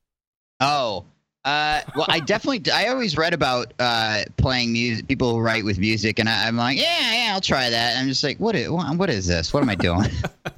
[0.59, 1.05] Oh,
[1.47, 5.79] uh, well, I definitely, I always read about uh, playing music, people who write with
[5.79, 7.91] music, and I, I'm like, yeah, yeah, I'll try that.
[7.91, 9.53] And I'm just like, what is, what is this?
[9.53, 10.09] What am I doing?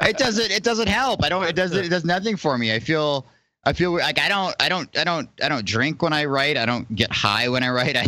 [0.00, 1.22] it doesn't, it doesn't help.
[1.22, 2.72] I don't, it doesn't, it does nothing for me.
[2.72, 3.26] I feel,
[3.66, 6.56] I feel like I don't, I don't, I don't, I don't drink when I write.
[6.56, 7.96] I don't get high when I write.
[7.96, 8.06] I,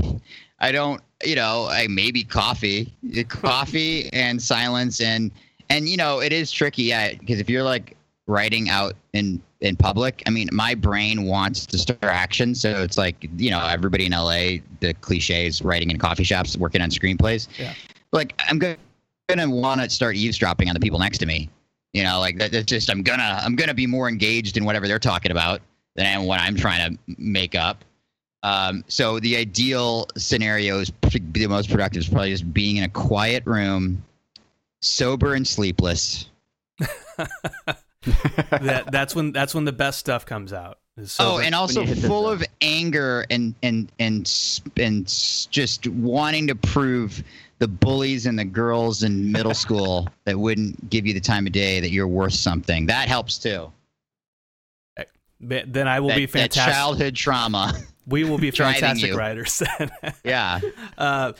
[0.60, 5.30] I don't, you know, I maybe coffee, uh, coffee and silence and,
[5.68, 9.76] and you know, it is tricky, yeah, because if you're like writing out in in
[9.76, 10.22] public.
[10.26, 14.94] I mean, my brain wants distraction, so it's like you know everybody in LA, the
[15.00, 17.48] cliches, writing in coffee shops, working on screenplays.
[17.58, 17.74] Yeah.
[18.12, 18.76] Like I'm go-
[19.28, 21.48] gonna want to start eavesdropping on the people next to me.
[21.96, 24.87] You know, like that, that's just I'm gonna I'm gonna be more engaged in whatever
[24.87, 25.62] they're talking about
[25.94, 27.87] than what I'm trying to make up.
[28.42, 32.85] Um, so the ideal scenario is pr- the most productive is probably just being in
[32.85, 34.04] a quiet room,
[34.82, 36.28] sober and sleepless.
[38.04, 40.76] that that's when that's when the best stuff comes out.
[40.98, 44.30] is oh, and also you hit the- full of anger and and and
[44.76, 45.06] and
[45.50, 47.24] just wanting to prove
[47.58, 51.52] the bullies and the girls in middle school that wouldn't give you the time of
[51.52, 52.86] day that you're worth something.
[52.86, 53.72] That helps too.
[55.38, 56.72] Then I will that, be fantastic.
[56.72, 57.74] childhood trauma.
[58.06, 59.62] we will be fantastic writers.
[60.24, 60.60] yeah.
[60.96, 61.32] uh,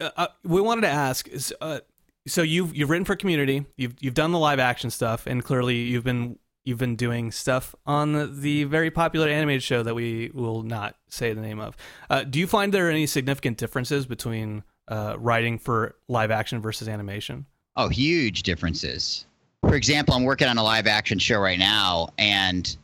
[0.00, 1.28] uh, we wanted to ask.
[1.60, 1.80] Uh,
[2.26, 3.66] so you've you've written for Community.
[3.76, 7.74] You've you've done the live action stuff, and clearly you've been you've been doing stuff
[7.84, 11.76] on the, the very popular animated show that we will not say the name of.
[12.08, 16.60] Uh, do you find there are any significant differences between uh, writing for live action
[16.60, 17.46] versus animation?
[17.76, 19.26] Oh, huge differences.
[19.62, 22.76] For example, I'm working on a live action show right now, and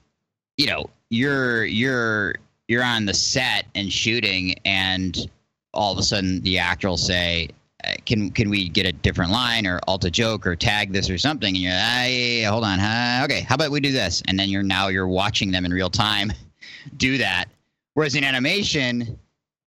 [0.57, 2.37] you know, you're you're
[2.69, 5.31] you're on the set and shooting, and
[5.75, 7.49] all of a sudden the actor will say,
[7.85, 11.11] uh, "Can can we get a different line or alt a joke or tag this
[11.11, 12.81] or something?" And you're, ah, yeah, yeah, yeah, hold on,
[13.25, 14.23] okay, how about we do this?
[14.27, 16.33] And then you're now you're watching them in real time
[16.97, 17.47] do that.
[17.95, 19.19] Whereas in animation,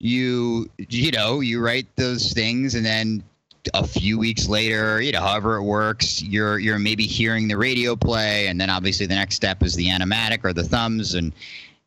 [0.03, 3.23] you you know you write those things and then
[3.73, 7.95] a few weeks later, you know, however it works, you're you're maybe hearing the radio
[7.95, 11.31] play, and then obviously the next step is the animatic or the thumbs, and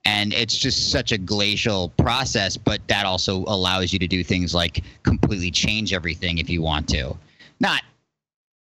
[0.07, 2.57] and it's just such a glacial process.
[2.57, 6.89] But that also allows you to do things like completely change everything if you want
[6.89, 7.15] to.
[7.61, 7.83] Not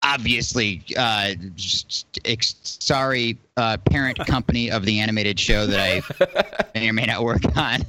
[0.03, 6.89] obviously, uh, just ex- sorry, uh, parent company of the animated show that I may
[6.89, 7.85] or may not work on,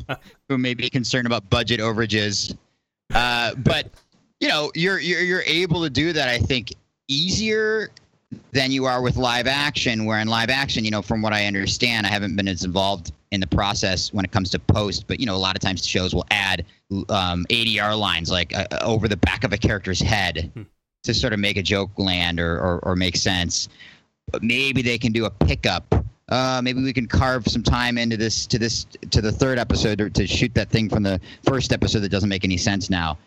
[0.49, 2.57] who may be concerned about budget overages.
[3.13, 3.91] Uh, but
[4.41, 6.29] you know, you're you're you're able to do that.
[6.29, 6.73] I think
[7.09, 7.91] easier
[8.53, 10.05] than you are with live action.
[10.05, 13.13] Where in live action, you know, from what I understand, I haven't been as involved
[13.31, 15.07] in the process when it comes to post.
[15.07, 16.65] But you know, a lot of times shows will add
[17.09, 20.63] um, ADR lines like uh, over the back of a character's head Hmm.
[21.05, 23.69] To sort of make a joke land or or, or make sense.
[24.33, 25.95] But maybe they can do a pickup.
[26.31, 30.01] Uh, maybe we can carve some time into this to this to the third episode
[30.01, 33.19] or to shoot that thing from the first episode that doesn't make any sense now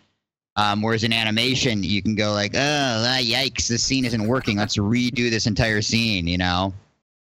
[0.55, 4.57] Um, whereas in animation, you can go like, oh, ah, yikes, this scene isn't working.
[4.57, 6.25] Let's redo this entire scene.
[6.25, 6.73] You know,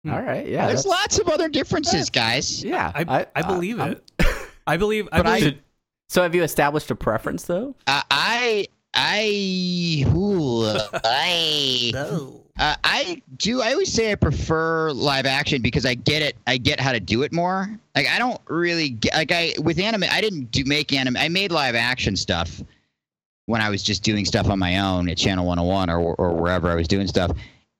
[0.08, 0.68] All right, yeah.
[0.68, 2.62] there's lots of other differences, guys.
[2.62, 4.26] Yeah, I, I, believe I'm- it.
[4.68, 5.08] I believe.
[5.10, 5.58] I But I- believe.
[6.08, 7.74] So have you established a preference though?
[7.88, 10.66] Uh, I, I, ooh,
[11.04, 11.92] I.
[12.56, 13.62] Uh, I do.
[13.62, 16.36] I always say I prefer live action because I get it.
[16.46, 17.68] I get how to do it more.
[17.96, 20.04] Like I don't really get like I with anime.
[20.08, 21.16] I didn't do make anime.
[21.16, 22.62] I made live action stuff
[23.46, 26.70] when I was just doing stuff on my own at Channel 101 or or wherever
[26.70, 27.32] I was doing stuff.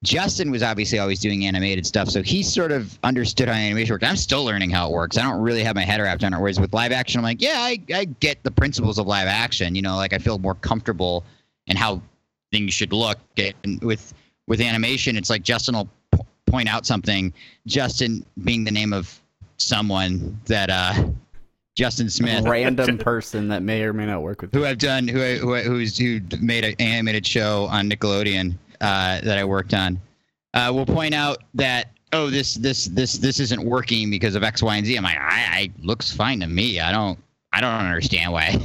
[0.05, 4.05] Justin was obviously always doing animated stuff, so he sort of understood how animation worked.
[4.05, 5.17] I'm still learning how it works.
[5.17, 6.39] I don't really have my head wrapped on it.
[6.39, 9.75] Whereas with live action, I'm like, yeah, I, I get the principles of live action.
[9.75, 11.25] You know, like I feel more comfortable
[11.69, 12.03] in how
[12.53, 13.19] things should look.
[13.65, 14.13] And with
[14.47, 17.33] with animation, it's like Justin will p- point out something.
[17.67, 19.19] Justin being the name of
[19.57, 21.09] someone that uh,
[21.77, 24.53] Justin Smith, Random person that may or may not work with.
[24.53, 28.55] who I've done, who I, who I, who's who made an animated show on Nickelodeon
[28.81, 30.01] uh, that I worked on,
[30.55, 34.63] uh, will point out that oh this this this this isn't working because of X,
[34.63, 34.97] Y, and Z.
[34.97, 36.81] I'm like, I, I looks fine to me.
[36.81, 37.19] I don't
[37.53, 38.59] I don't understand why.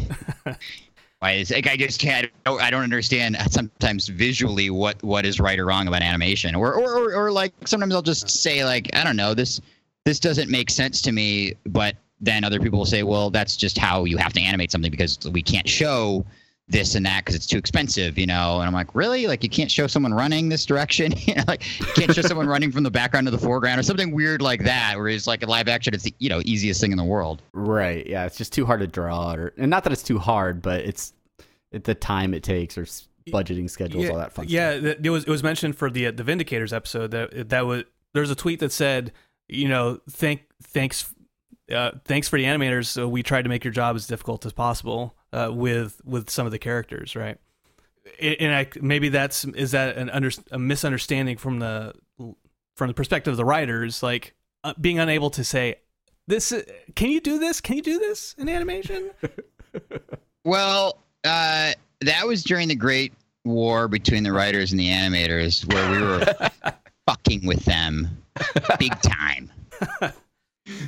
[1.20, 5.60] Why is like I just can't I don't, understand sometimes visually what what is right
[5.60, 9.04] or wrong about animation or, or or or like sometimes I'll just say like I
[9.04, 9.60] don't know this
[10.06, 13.78] this doesn't make sense to me but then other people will say well that's just
[13.78, 16.26] how you have to animate something because we can't show
[16.70, 19.50] this and that because it's too expensive you know and I'm like really like you
[19.50, 22.84] can't show someone running this direction you know, like you can't show someone running from
[22.84, 25.68] the background to the foreground or something weird like that where it's like a live
[25.68, 28.08] action it's the you know easiest thing in the world Right.
[28.08, 28.26] Yeah.
[28.26, 31.14] It's just too hard to draw, or and not that it's too hard, but it's
[31.72, 32.86] it, the time it takes or
[33.30, 34.84] budgeting schedules, yeah, all that fun yeah, stuff.
[34.84, 37.84] th- it was it was mentioned for the uh, the Vindicators episode that that was
[38.14, 39.12] there's a tweet that said,
[39.48, 41.14] you know, thank thanks
[41.74, 42.88] uh, thanks for the animators.
[42.88, 46.46] So we tried to make your job as difficult as possible uh, with with some
[46.46, 47.38] of the characters, right?
[48.22, 51.94] And and I, maybe that's is that an under, a misunderstanding from the
[52.76, 55.76] from the perspective of the writers, like uh, being unable to say
[56.28, 56.52] this.
[56.52, 56.62] uh,
[56.96, 57.62] Can you do this?
[57.62, 59.12] Can you do this in animation?
[60.46, 63.14] Well, uh, that was during the Great
[63.44, 66.72] War between the writers and the animators, where we were
[67.08, 68.08] fucking with them
[68.80, 69.52] big time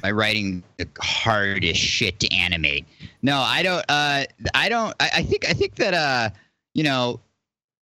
[0.02, 2.86] by writing the hardest shit to animate.
[3.22, 3.86] No, I don't.
[3.90, 4.96] Uh, I don't.
[5.00, 5.50] I, I think.
[5.50, 5.94] I think that.
[5.94, 6.30] Uh,
[6.74, 7.20] you know,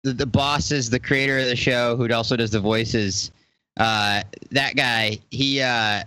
[0.04, 3.32] the, the boss is the creator of the show, who also does the voices.
[3.78, 5.20] Uh, that guy.
[5.30, 5.62] He.
[5.62, 6.04] Uh,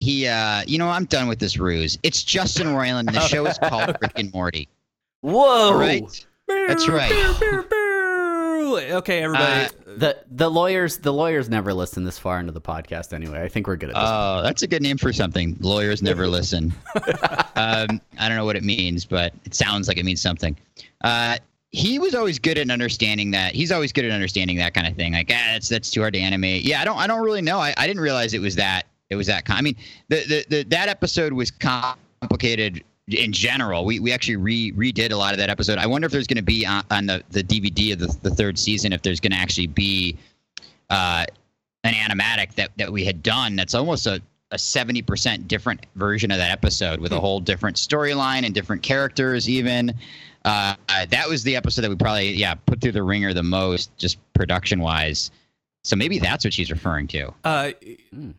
[0.00, 0.26] he.
[0.26, 1.98] Uh, you know, I'm done with this ruse.
[2.02, 3.12] It's Justin Roiland.
[3.12, 4.68] The show is called Rick and Morty.
[5.20, 5.72] Whoa!
[5.72, 6.26] All right.
[6.46, 7.80] That's right.
[8.62, 9.64] Okay, everybody.
[9.64, 13.42] Uh, The the lawyers the lawyers never listen this far into the podcast anyway.
[13.42, 14.04] I think we're good at this.
[14.04, 15.56] Oh, that's a good name for something.
[15.60, 16.72] Lawyers never listen.
[17.56, 20.56] um, I don't know what it means, but it sounds like it means something.
[21.02, 21.38] Uh,
[21.70, 23.54] he was always good at understanding that.
[23.54, 25.12] He's always good at understanding that kind of thing.
[25.12, 26.62] Like, ah, that's that's too hard to animate.
[26.62, 27.58] Yeah, I don't I don't really know.
[27.58, 29.44] I, I didn't realize it was that it was that.
[29.44, 29.76] Com- I mean,
[30.08, 33.84] the, the the that episode was complicated in general.
[33.84, 35.78] We we actually re redid a lot of that episode.
[35.78, 38.34] I wonder if there's going to be on, on the the DVD of the, the
[38.34, 40.16] third season if there's going to actually be
[40.90, 41.24] uh,
[41.84, 46.36] an animatic that that we had done that's almost a a 70% different version of
[46.38, 49.92] that episode with a whole different storyline and different characters even
[50.44, 50.74] uh,
[51.08, 54.18] that was the episode that we probably yeah put through the ringer the most just
[54.34, 55.32] production wise
[55.82, 57.72] so maybe that's what she's referring to Uh,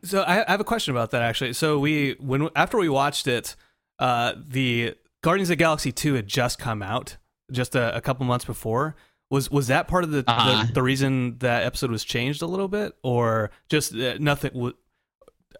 [0.03, 1.53] so I, I have a question about that actually.
[1.53, 3.55] So we when after we watched it,
[3.99, 7.17] uh, the Guardians of the Galaxy two had just come out
[7.51, 8.95] just a, a couple months before.
[9.31, 10.65] Was was that part of the, Uh-huh.
[10.67, 14.51] the the reason that episode was changed a little bit, or just uh, nothing?
[14.53, 14.75] W-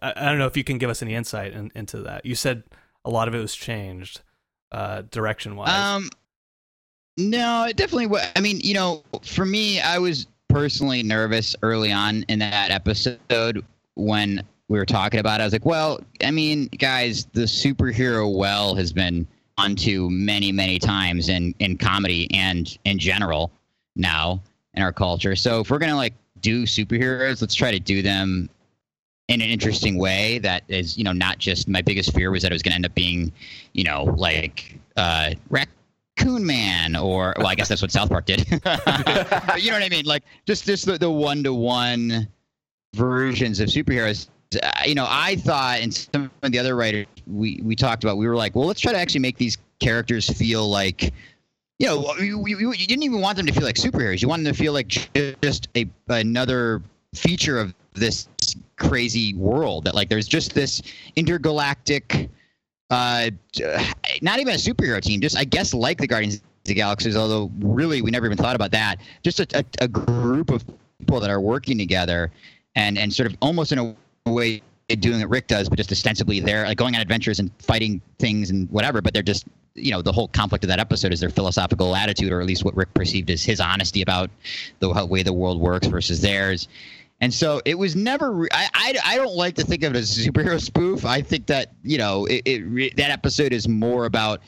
[0.00, 2.24] I, I don't know if you can give us any insight in, into that.
[2.24, 2.62] You said
[3.04, 4.20] a lot of it was changed,
[4.70, 5.70] uh, direction wise.
[5.70, 6.10] Um,
[7.16, 8.06] no, it definitely.
[8.06, 12.70] wa- I mean, you know, for me, I was personally nervous early on in that
[12.70, 13.64] episode
[13.94, 15.40] when we were talking about.
[15.40, 19.26] I was like, well, I mean, guys, the superhero well has been
[19.58, 23.50] onto many, many times in in comedy and in general
[23.94, 24.42] now
[24.74, 25.36] in our culture.
[25.36, 28.48] So if we're gonna like do superheroes, let's try to do them
[29.28, 32.52] in an interesting way that is, you know, not just my biggest fear was that
[32.52, 33.32] it was to end up being,
[33.72, 38.46] you know, like uh, Raccoon Man or well, I guess that's what South Park did.
[38.64, 40.04] But you know what I mean?
[40.04, 42.28] Like just just the one to one
[42.94, 44.28] versions of superheroes.
[44.62, 48.16] Uh, you know, I thought, and some of the other writers we we talked about,
[48.16, 51.12] we were like, well, let's try to actually make these characters feel like.
[51.78, 54.22] You know, you, you, you didn't even want them to feel like superheroes.
[54.22, 54.88] You wanted them to feel like
[55.42, 56.82] just a another
[57.14, 58.28] feature of this
[58.76, 60.82] crazy world that like there's just this
[61.16, 62.28] intergalactic
[62.90, 63.30] uh
[64.20, 67.50] not even a superhero team just i guess like the guardians of the Galaxies, although
[67.58, 68.96] really we never even thought about that.
[69.22, 70.64] Just a, a, a group of
[70.98, 72.30] people that are working together
[72.74, 73.96] and, and sort of almost in a
[74.32, 74.62] way
[75.00, 78.50] doing what Rick does, but just ostensibly they're like going on adventures and fighting things
[78.50, 81.28] and whatever, but they're just you know the whole conflict of that episode is their
[81.28, 84.30] philosophical attitude or at least what rick perceived as his honesty about
[84.78, 86.66] the way the world works versus theirs
[87.20, 88.46] and so it was never.
[88.52, 91.04] I, I, I don't like to think of it as a superhero spoof.
[91.06, 94.40] I think that you know it, it that episode is more about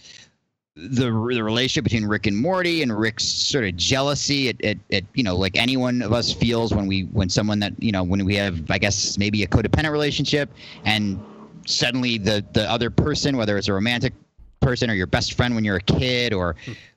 [0.78, 4.48] the the relationship between Rick and Morty and Rick's sort of jealousy.
[4.48, 7.72] at, it, it you know like anyone of us feels when we when someone that
[7.78, 10.50] you know when we have I guess maybe a codependent relationship
[10.84, 11.20] and
[11.66, 14.12] suddenly the the other person whether it's a romantic
[14.60, 16.54] person or your best friend when you're a kid or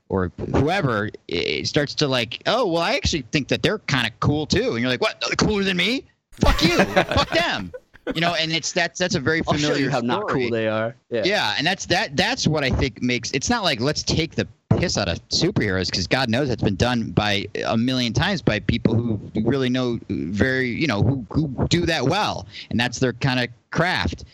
[0.08, 4.18] or whoever it starts to like, oh well, I actually think that they're kind of
[4.20, 5.20] cool too, and you're like, what?
[5.38, 6.04] Cooler than me?
[6.32, 7.72] Fuck you, fuck them.
[8.14, 9.66] You know, and it's that's that's a very familiar.
[9.68, 10.08] I'll show you how story.
[10.08, 10.94] not cool they are.
[11.10, 11.22] Yeah.
[11.24, 14.48] yeah, and that's that that's what I think makes it's not like let's take the
[14.76, 18.58] piss out of superheroes because God knows that's been done by a million times by
[18.60, 23.12] people who really know very you know who who do that well, and that's their
[23.12, 24.24] kind of craft.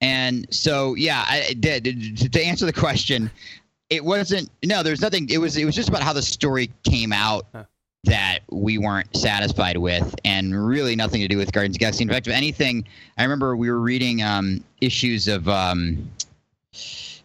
[0.00, 3.30] And so, yeah, I did to answer the question
[3.90, 7.12] it wasn't no there's nothing it was it was just about how the story came
[7.12, 7.64] out huh.
[8.04, 12.02] That we weren't satisfied with and really nothing to do with Guardians of Galaxy.
[12.02, 12.84] In fact if anything
[13.18, 16.10] i remember we were reading um, issues of um,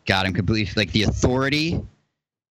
[0.05, 1.81] god i'm completely like the authority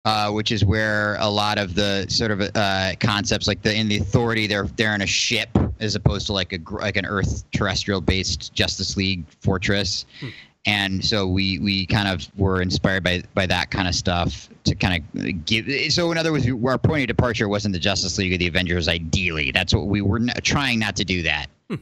[0.06, 3.88] uh, which is where a lot of the sort of uh, concepts like the in
[3.88, 7.44] the authority they're they're in a ship as opposed to like a like an earth
[7.52, 10.06] terrestrial based justice league fortress.
[10.20, 10.28] Hmm
[10.66, 14.74] and so we we kind of were inspired by by that kind of stuff to
[14.74, 18.32] kind of give so in other words our point of departure wasn't the justice league
[18.32, 19.50] or the avengers ideally.
[19.52, 21.46] That's what we were not, trying not to do that.
[21.68, 21.76] Hmm.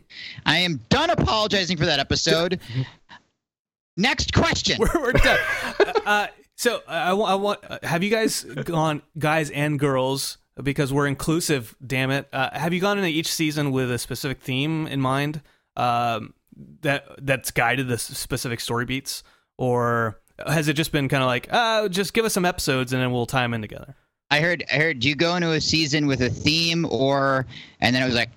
[0.47, 2.61] i am done apologizing for that episode.
[3.97, 4.79] Next question.
[4.81, 5.39] We're, we're done.
[6.07, 11.77] Uh, so I, I want have you guys gone guys and girls because we're inclusive
[11.85, 12.29] damn it.
[12.33, 15.41] Uh, have you gone into each season with a specific theme in mind?
[15.77, 16.35] Um,
[16.83, 19.23] that that's guided the specific story beats,
[19.57, 23.03] or has it just been kind of like, uh, just give us some episodes and
[23.03, 23.95] then we'll tie them in together?
[24.31, 24.63] I heard.
[24.73, 25.01] I heard.
[25.01, 27.47] Do you go into a season with a theme, or
[27.81, 28.29] and then it was like,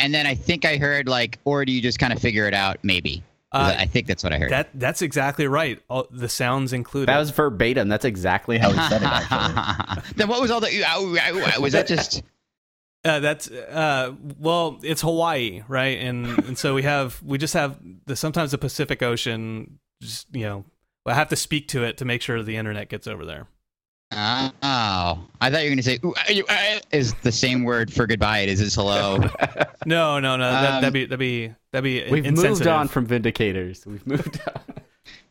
[0.00, 2.54] and then I think I heard like, or do you just kind of figure it
[2.54, 2.78] out?
[2.82, 3.22] Maybe.
[3.52, 4.50] Uh, I think that's what I heard.
[4.50, 5.80] That that's exactly right.
[5.88, 7.08] All, the sounds included.
[7.08, 7.88] That was verbatim.
[7.88, 9.08] That's exactly how he said it.
[9.08, 10.02] Actually.
[10.16, 10.84] then what was all the?
[10.88, 11.16] Oh,
[11.56, 12.22] oh, was that just?
[13.04, 15.98] Uh, that's uh, well, it's Hawaii, right?
[15.98, 19.78] And and so we have we just have the sometimes the Pacific Ocean.
[20.02, 20.64] Just you know,
[21.06, 23.46] I have to speak to it to make sure the internet gets over there.
[24.12, 28.40] Oh, I thought you were going to say uh, is the same word for goodbye.
[28.40, 29.18] It is is hello.
[29.86, 30.50] no, no, no.
[30.50, 32.10] That, would um, be that'd be that'd be.
[32.10, 33.86] We've moved on from Vindicators.
[33.86, 34.62] We've moved on.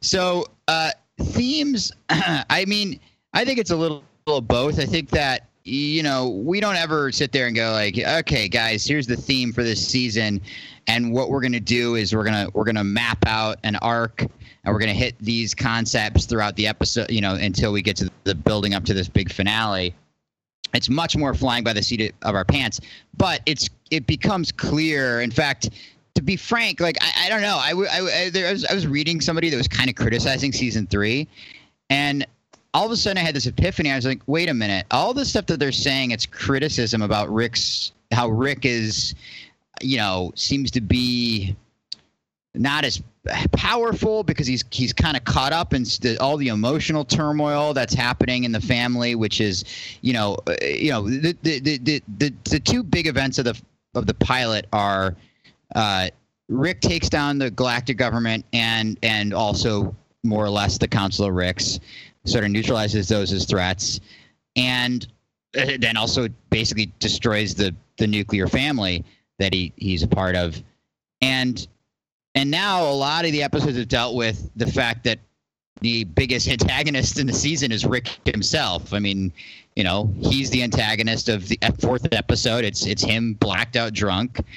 [0.02, 1.92] So uh, themes.
[2.10, 3.00] I mean,
[3.34, 4.80] I think it's a little, little both.
[4.80, 8.86] I think that you know, we don't ever sit there and go like, okay, guys,
[8.86, 10.42] here's the theme for this season,
[10.88, 14.74] and what we're gonna do is we're gonna we're gonna map out an arc, and
[14.74, 18.36] we're gonna hit these concepts throughout the episode, you know, until we get to the
[18.36, 19.94] building up to this big finale.
[20.74, 22.80] It's much more flying by the seat of our pants,
[23.18, 25.22] but it's it becomes clear.
[25.22, 25.72] In fact,
[26.16, 29.22] to be frank, like I, I don't know, I, I, I, was, I was reading
[29.22, 31.28] somebody that was kind of criticizing season three,
[31.90, 32.26] and
[32.74, 33.92] all of a sudden I had this epiphany.
[33.92, 34.86] I was like, wait a minute.
[34.92, 39.16] All the stuff that they're saying, it's criticism about Rick's, how Rick is,
[39.82, 41.56] you know, seems to be
[42.56, 43.02] not as
[43.52, 45.86] powerful because he's he's kind of caught up in
[46.20, 49.66] all the emotional turmoil that's happening in the family, which is,
[50.02, 53.60] you know, uh, you know, the the, the the the two big events of the
[53.96, 55.16] of the pilot are,
[55.76, 56.10] uh,
[56.48, 61.34] Rick takes down the galactic government and and also more or less the Council of
[61.34, 61.80] Ricks
[62.30, 64.00] sort of neutralizes those as threats,
[64.56, 65.08] and
[65.58, 69.04] uh, then also basically destroys the the nuclear family
[69.40, 70.62] that he he's a part of,
[71.22, 71.68] and
[72.36, 75.20] and now a lot of the episodes have dealt with the fact that
[75.82, 78.94] the biggest antagonist in the season is Rick himself.
[78.94, 79.32] I mean,
[79.76, 82.66] you know, he's the antagonist of the fourth episode.
[82.66, 84.40] It's it's him blacked out drunk.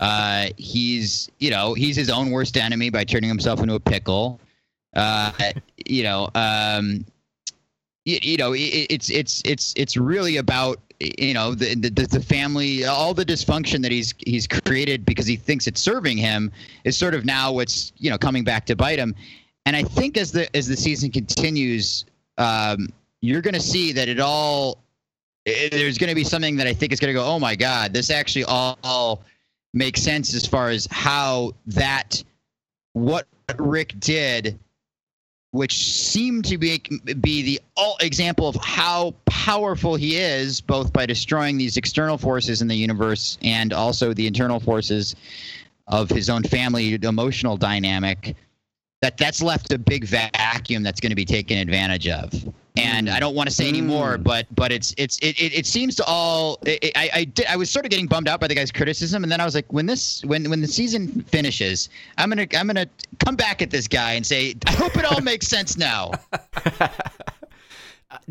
[0.00, 4.40] Uh, he's you know he's his own worst enemy by turning himself into a pickle.
[4.94, 5.32] Uh,
[5.86, 7.04] you know, um,
[8.04, 12.20] you, you know, it, it's it's it's it's really about you know the, the the
[12.20, 16.50] family, all the dysfunction that he's he's created because he thinks it's serving him
[16.84, 19.14] is sort of now what's you know coming back to bite him.
[19.66, 22.04] And I think as the as the season continues,
[22.38, 22.88] um,
[23.20, 24.78] you're going to see that it all
[25.44, 27.54] it, there's going to be something that I think is going to go, oh my
[27.54, 29.22] god, this actually all, all
[29.72, 32.22] makes sense as far as how that
[32.92, 33.26] what
[33.58, 34.58] Rick did
[35.52, 36.78] which seemed to be
[37.20, 42.62] be the all example of how powerful he is, both by destroying these external forces
[42.62, 45.16] in the universe and also the internal forces
[45.88, 48.36] of his own family emotional dynamic.
[49.02, 52.32] That that's left a big vacuum that's going to be taken advantage of.
[52.76, 54.24] And I don't want to say any more, Mm.
[54.24, 56.58] but but it's it's it, it, it seems to all.
[56.66, 59.22] It, I I, did, I was sort of getting bummed out by the guy's criticism,
[59.22, 61.88] and then I was like, when this when when the season finishes,
[62.18, 62.86] I'm gonna I'm gonna
[63.24, 66.12] come back at this guy and say, I hope it all makes sense now.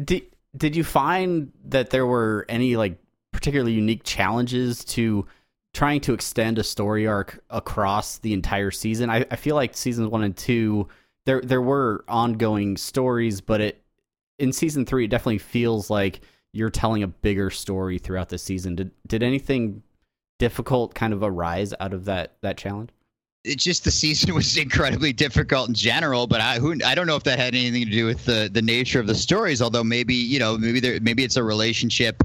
[0.04, 0.24] Did
[0.58, 2.98] did you find that there were any like
[3.32, 5.26] particularly unique challenges to
[5.74, 9.10] trying to extend a story arc across the entire season?
[9.10, 10.88] I, I feel like seasons one and two
[11.26, 13.82] there there were ongoing stories, but it
[14.38, 16.22] in season three it definitely feels like
[16.54, 18.76] you're telling a bigger story throughout the season.
[18.76, 19.84] Did did anything
[20.40, 22.90] difficult kind of arise out of that that challenge?
[23.46, 27.16] it's just the season was incredibly difficult in general, but I who I don't know
[27.16, 29.62] if that had anything to do with the the nature of the stories.
[29.62, 32.24] Although maybe you know maybe there maybe it's a relationship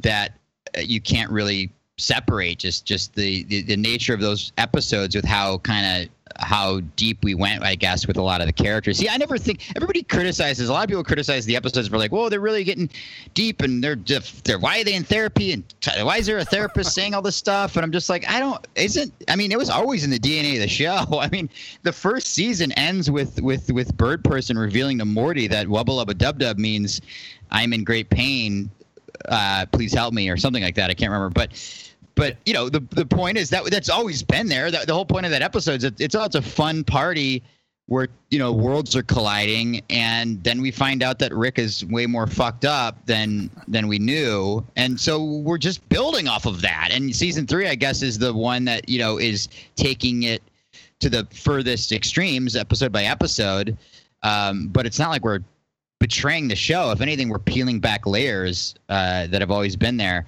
[0.00, 0.38] that
[0.76, 2.58] uh, you can't really separate.
[2.58, 7.24] Just just the the, the nature of those episodes with how kind of how deep
[7.24, 8.98] we went, I guess, with a lot of the characters.
[8.98, 10.68] See, I never think everybody criticizes.
[10.68, 12.90] A lot of people criticize the episodes for like, whoa, they're really getting
[13.32, 15.64] deep, and they're just, they're why are they in therapy, and
[16.02, 17.76] why is there a therapist saying all this stuff?
[17.76, 19.12] And I'm just like, I don't, isn't.
[19.28, 21.06] I mean, it was always in the DNA of the show.
[21.20, 21.48] I mean,
[21.82, 26.16] the first season ends with with with Bird Person revealing to Morty that Wubba Lubba
[26.16, 27.00] Dub Dub means
[27.50, 28.70] I'm in great pain.
[29.26, 30.90] Uh, please help me, or something like that.
[30.90, 31.50] I can't remember, but
[32.16, 34.70] but you know the the point is that that's always been there.
[34.70, 37.42] The, the whole point of that episode is it, it's it's a fun party
[37.88, 42.06] where you know worlds are colliding, and then we find out that Rick is way
[42.06, 46.88] more fucked up than than we knew, and so we're just building off of that.
[46.90, 50.42] And season three, I guess, is the one that you know is taking it
[51.00, 53.76] to the furthest extremes, episode by episode.
[54.22, 55.40] Um, but it's not like we're
[56.00, 56.90] betraying the show.
[56.90, 60.26] If anything, we're peeling back layers uh, that have always been there.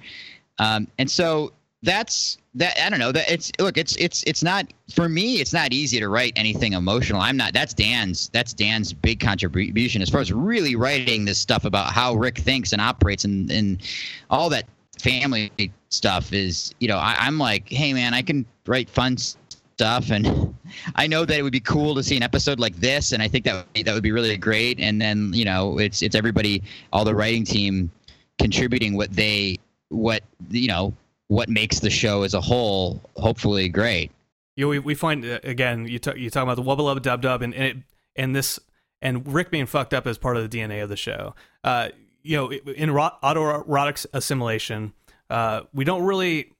[0.59, 4.65] Um, and so that's that i don't know that it's look it's it's it's not
[4.93, 7.21] for me it's not easy to write anything emotional.
[7.21, 11.65] I'm not that's dan's that's dan's big contribution as far as really writing this stuff
[11.65, 13.81] about how rick thinks and operates and and
[14.29, 14.65] all that
[14.97, 15.51] family
[15.89, 20.53] stuff is you know I, i'm like hey man i can write fun stuff and
[20.95, 23.27] i know that it would be cool to see an episode like this and i
[23.29, 24.79] think that would be, that would be really great.
[24.79, 27.91] And then you know it's it's everybody all the writing team
[28.37, 29.57] contributing what they
[29.89, 30.93] what you know
[31.29, 34.11] what makes the show as a whole hopefully great.
[34.57, 37.01] You know, we, we find uh, again you talk you talk about the wubba lubba
[37.01, 37.77] dub dub and and, it,
[38.17, 38.59] and this
[39.01, 41.33] and Rick being fucked up as part of the DNA of the show.
[41.63, 41.89] Uh,
[42.21, 44.93] you know, in ro- autoerotic assimilation,
[45.29, 46.51] uh, we don't really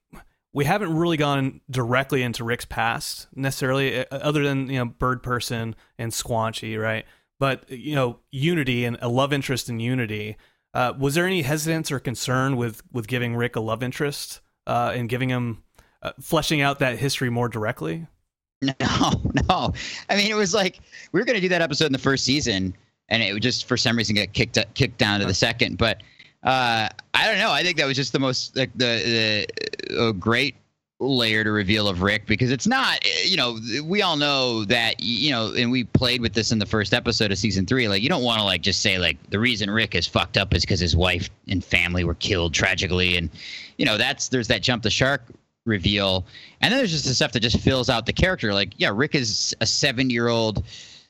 [0.53, 5.21] we haven't really gone directly into Rick's past necessarily, uh, other than you know Bird
[5.23, 7.05] Person and Squanchy, right?
[7.39, 10.37] But you know, Unity and a love interest in Unity.
[10.75, 14.91] Uh, was there any hesitance or concern with with giving Rick a love interest uh,
[14.95, 15.63] and giving him
[16.03, 18.05] uh, fleshing out that history more directly?
[18.61, 19.11] No,
[19.47, 19.73] no.
[20.09, 20.81] I mean, it was like
[21.13, 22.75] we were going to do that episode in the first season,
[23.07, 25.77] and it would just for some reason get kicked kicked down to the second.
[25.77, 26.03] But
[26.43, 27.51] uh, I don't know.
[27.51, 29.45] I think that was just the most like the,
[29.87, 30.55] the a great
[30.99, 32.99] layer to reveal of Rick because it's not.
[33.25, 34.95] You know, we all know that.
[34.99, 37.87] You know, and we played with this in the first episode of season three.
[37.87, 40.53] Like, you don't want to like just say like the reason Rick is fucked up
[40.53, 43.29] is because his wife and family were killed tragically, and
[43.77, 45.23] you know that's there's that jump the shark
[45.65, 46.25] reveal.
[46.61, 48.53] And then there's just the stuff that just fills out the character.
[48.53, 50.65] Like, yeah, Rick is a seven year old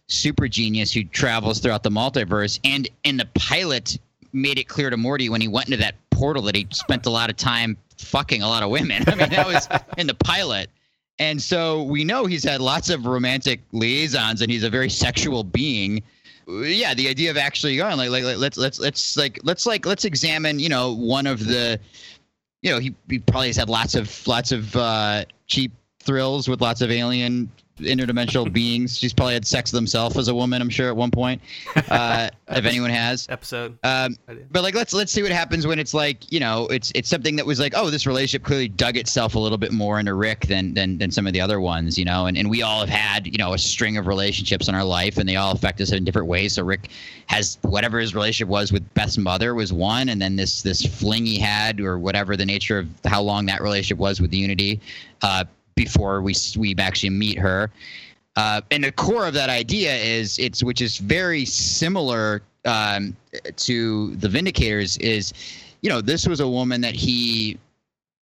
[0.08, 2.60] super genius who travels throughout the multiverse.
[2.64, 3.98] And in the pilot,
[4.34, 7.10] made it clear to Morty when he went into that portal that he spent a
[7.10, 9.04] lot of time fucking a lot of women.
[9.08, 9.68] I mean, that was
[9.98, 10.70] in the pilot.
[11.20, 15.44] And so we know he's had lots of romantic liaisons and he's a very sexual
[15.44, 16.02] being
[16.50, 20.06] yeah the idea of actually going like, like, let's let's let's like let's like let's
[20.06, 21.80] examine you know one of the
[22.62, 26.62] you know he, he probably has had lots of lots of uh cheap thrills with
[26.62, 28.98] lots of alien interdimensional beings.
[28.98, 31.42] She's probably had sex with himself as a woman i'm sure at one point
[31.90, 33.28] uh if anyone has.
[33.30, 33.78] Episode.
[33.84, 34.16] um
[34.52, 37.36] but like let's let's see what happens when it's like you know it's it's something
[37.36, 40.48] that was like oh this relationship clearly dug itself a little bit more into Rick
[40.48, 42.26] than than than some of the other ones you know?
[42.26, 45.18] And and we all have had you know a string of relationships in our life
[45.18, 46.54] and they all affect us in different ways.
[46.54, 46.90] So Rick
[47.28, 51.26] has whatever his relationship was with Beth's mother was one and then this this fling
[51.26, 54.80] he had or whatever the nature of how long that relationship was with Unity
[55.22, 55.44] uh
[55.86, 57.72] before we we actually meet her
[58.36, 63.16] uh, and the core of that idea is it's which is very similar um,
[63.58, 65.34] to the Vindicators is,
[65.82, 67.58] you know, this was a woman that he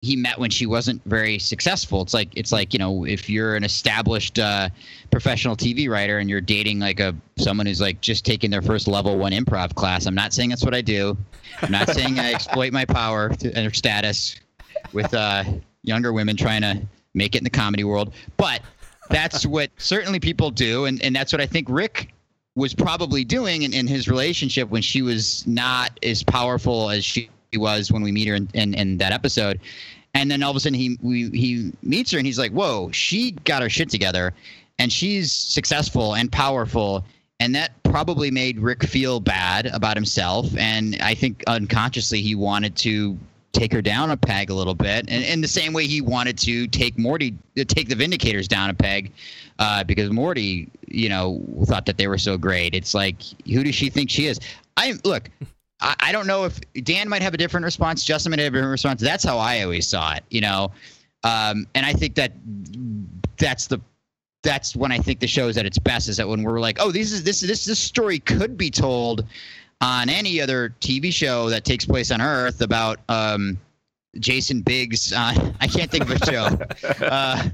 [0.02, 2.02] he met when she wasn't very successful.
[2.02, 4.68] It's like it's like you know if you're an established uh,
[5.10, 8.86] professional TV writer and you're dating like a someone who's like just taking their first
[8.86, 10.06] level one improv class.
[10.06, 11.16] I'm not saying that's what I do.
[11.62, 14.36] I'm not saying I exploit my power and status
[14.92, 15.42] with uh,
[15.82, 16.80] younger women trying to
[17.16, 18.60] make it in the comedy world, but
[19.10, 22.12] that's what certainly people do, and and that's what I think Rick
[22.54, 27.28] was probably doing in, in his relationship when she was not as powerful as she
[27.54, 29.60] was when we meet her in, in, in that episode.
[30.14, 32.90] And then all of a sudden he we, he meets her and he's like, "Whoa,
[32.90, 34.32] she got her shit together,
[34.78, 37.04] and she's successful and powerful."
[37.38, 40.56] And that probably made Rick feel bad about himself.
[40.56, 43.18] And I think unconsciously he wanted to
[43.56, 46.38] take her down a peg a little bit, and in the same way he wanted
[46.38, 49.12] to take Morty, take the Vindicators down a peg,
[49.58, 52.74] uh, because Morty, you know, thought that they were so great.
[52.74, 54.38] It's like, who does she think she is?
[54.76, 55.30] I look.
[55.80, 58.04] I, I don't know if Dan might have a different response.
[58.04, 59.00] Justin might have a different response.
[59.00, 60.72] That's how I always saw it, you know.
[61.24, 62.32] Um, and I think that
[63.38, 63.80] that's the
[64.42, 66.08] that's when I think the show is at its best.
[66.08, 69.24] Is that when we're like, oh, this is this this this story could be told
[69.80, 73.58] on any other TV show that takes place on Earth about um,
[74.18, 75.12] Jason Biggs.
[75.12, 76.58] Uh, I can't think of a show.
[77.04, 77.48] Uh,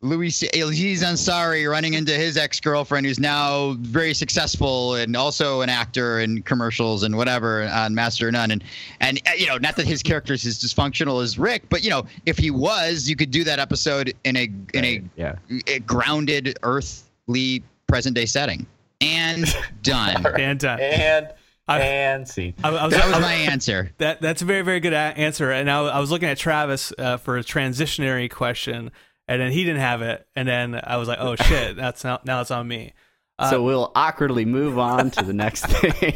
[0.00, 5.68] Louis Aziz Ansari running into his ex girlfriend, who's now very successful and also an
[5.68, 8.52] actor in commercials and whatever on Master of None.
[8.52, 8.64] And
[9.00, 11.90] and uh, you know, not that his character is as dysfunctional as Rick, but you
[11.90, 15.34] know, if he was, you could do that episode in a in a, Yeah.
[15.66, 18.66] a grounded, earthly, present day setting.
[19.00, 19.44] And
[19.82, 20.26] done.
[20.40, 21.28] And uh, And
[21.68, 22.54] I- and scene.
[22.64, 23.92] I, I was, That was was my answer.
[23.98, 25.50] That that's a very very good a- answer.
[25.50, 28.90] And I, I was looking at Travis uh, for a transitionary question,
[29.28, 32.20] and then he didn't have it, and then I was like, oh shit, that's now
[32.24, 32.94] now it's on me.
[33.38, 36.14] Uh, so we'll awkwardly move on to the next thing.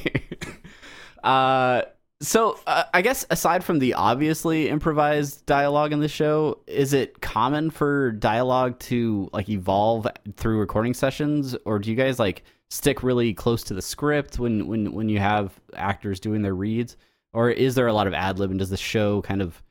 [1.23, 1.83] uh,
[2.21, 7.21] so uh, I guess aside from the obviously improvised dialogue in the show, is it
[7.21, 10.07] common for dialogue to like evolve
[10.37, 12.43] through recording sessions, or do you guys like
[12.73, 16.97] stick really close to the script when when when you have actors doing their reads,
[17.35, 19.63] or is there a lot of ad lib, and does the show kind of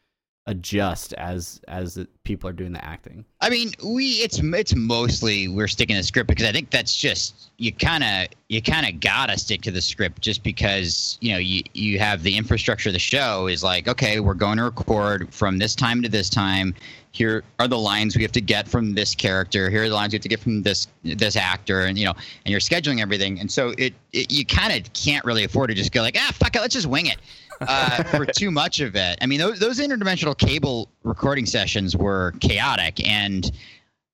[0.46, 3.26] adjust as as people are doing the acting?
[3.42, 6.96] I mean, we it's it's mostly we're sticking to the script because I think that's
[6.96, 11.32] just you kind of you kind of gotta stick to the script just because you
[11.32, 14.64] know you you have the infrastructure of the show is like okay we're going to
[14.64, 16.76] record from this time to this time.
[17.14, 19.70] Here are the lines we have to get from this character.
[19.70, 22.14] Here are the lines we have to get from this this actor, and you know,
[22.46, 25.76] and you're scheduling everything, and so it, it you kind of can't really afford to
[25.76, 27.18] just go like ah fuck it, let's just wing it
[27.62, 29.18] uh, for too much of it.
[29.22, 33.52] I mean, those, those interdimensional cable recording sessions were chaotic and,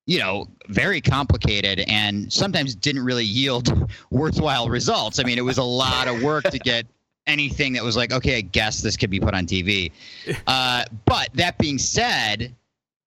[0.05, 5.19] you know, very complicated and sometimes didn't really yield worthwhile results.
[5.19, 6.85] I mean, it was a lot of work to get
[7.27, 9.91] anything that was like, okay, I guess this could be put on TV.
[10.45, 12.55] Uh, but that being said,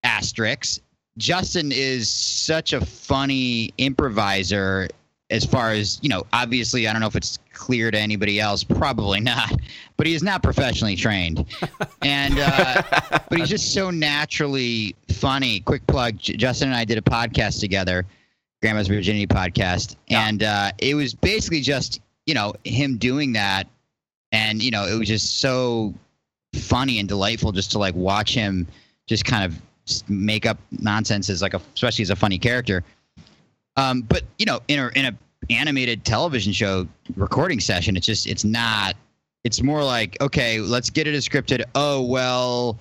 [0.02, 0.80] asterisks,
[1.18, 4.88] Justin is such a funny improviser
[5.30, 8.64] as far as you know obviously i don't know if it's clear to anybody else
[8.64, 9.52] probably not
[9.96, 11.44] but he is not professionally trained.
[12.02, 12.82] And uh,
[13.28, 15.60] but he's just so naturally funny.
[15.60, 18.06] Quick plug justin and i did a podcast together
[18.60, 19.96] grandma's virginity podcast.
[20.08, 23.66] And uh, it was basically just you know him doing that.
[24.32, 25.94] And you know it was just so
[26.54, 28.66] funny and delightful just to like watch him
[29.06, 29.60] just kind of
[30.08, 32.82] make up nonsense as like a especially as a funny character
[33.76, 35.18] um, but you know, in a in a
[35.48, 36.86] animated television show
[37.16, 38.96] recording session, it's just it's not.
[39.42, 41.64] It's more like okay, let's get it as scripted.
[41.74, 42.78] Oh well,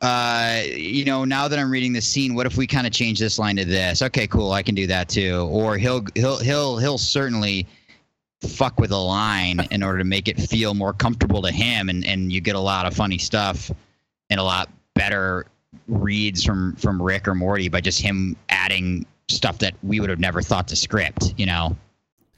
[0.00, 3.18] uh, you know, now that I'm reading the scene, what if we kind of change
[3.18, 4.00] this line to this?
[4.00, 5.46] Okay, cool, I can do that too.
[5.50, 7.66] Or he'll he'll he'll he'll certainly
[8.40, 12.06] fuck with a line in order to make it feel more comfortable to him, and
[12.06, 13.70] and you get a lot of funny stuff
[14.30, 15.44] and a lot better
[15.88, 20.20] reads from from Rick or Morty by just him adding stuff that we would have
[20.20, 21.34] never thought to script.
[21.36, 21.76] You know.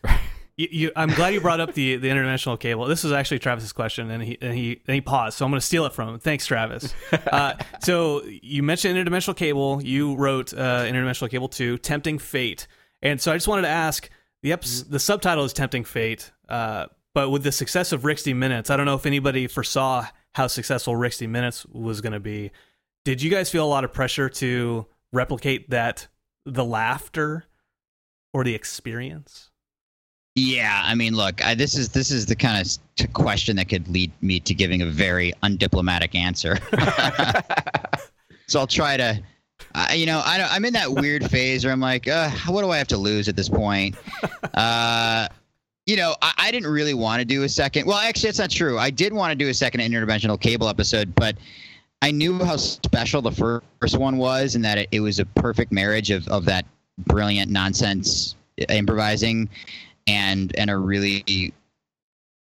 [0.58, 2.86] You, you, I'm glad you brought up the the interdimensional cable.
[2.86, 5.36] This was actually Travis's question, and he and he and he paused.
[5.36, 6.18] So I'm going to steal it from him.
[6.18, 6.94] Thanks, Travis.
[7.30, 9.82] Uh, so you mentioned interdimensional cable.
[9.82, 12.66] You wrote uh, interdimensional cable two, tempting fate.
[13.02, 14.08] And so I just wanted to ask
[14.42, 18.70] the eps- the subtitle is tempting fate, uh, but with the success of Rixty Minutes,
[18.70, 22.52] I don't know if anybody foresaw how successful Rixty Minutes was going to be.
[23.06, 26.08] Did you guys feel a lot of pressure to replicate that
[26.44, 27.44] the laughter
[28.34, 29.50] or the experience?
[30.34, 33.68] Yeah, I mean, look, I, this is this is the kind of t- question that
[33.68, 36.56] could lead me to giving a very undiplomatic answer.
[38.48, 39.22] so I'll try to,
[39.94, 42.78] you know, I, i'm in that weird phase where I'm like, uh, what do I
[42.78, 43.94] have to lose at this point?
[44.54, 45.28] Uh,
[45.84, 47.86] you know, I, I didn't really want to do a second.
[47.86, 48.78] Well, actually, that's not true.
[48.78, 51.36] I did want to do a second interdimensional cable episode, but
[52.06, 55.72] I knew how special the first one was, and that it, it was a perfect
[55.72, 56.64] marriage of, of that
[56.98, 58.36] brilliant nonsense
[58.68, 59.48] improvising,
[60.06, 61.52] and and a really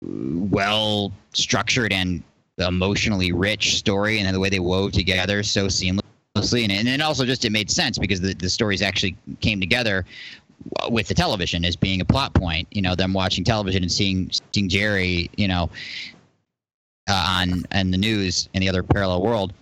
[0.02, 2.22] well structured and
[2.58, 7.24] emotionally rich story, and the way they wove together so seamlessly, and and then also
[7.24, 10.04] just it made sense because the the stories actually came together
[10.90, 12.68] with the television as being a plot point.
[12.70, 15.70] You know, them watching television and seeing seeing Jerry, you know,
[17.08, 19.52] uh, on and the news in the other parallel world.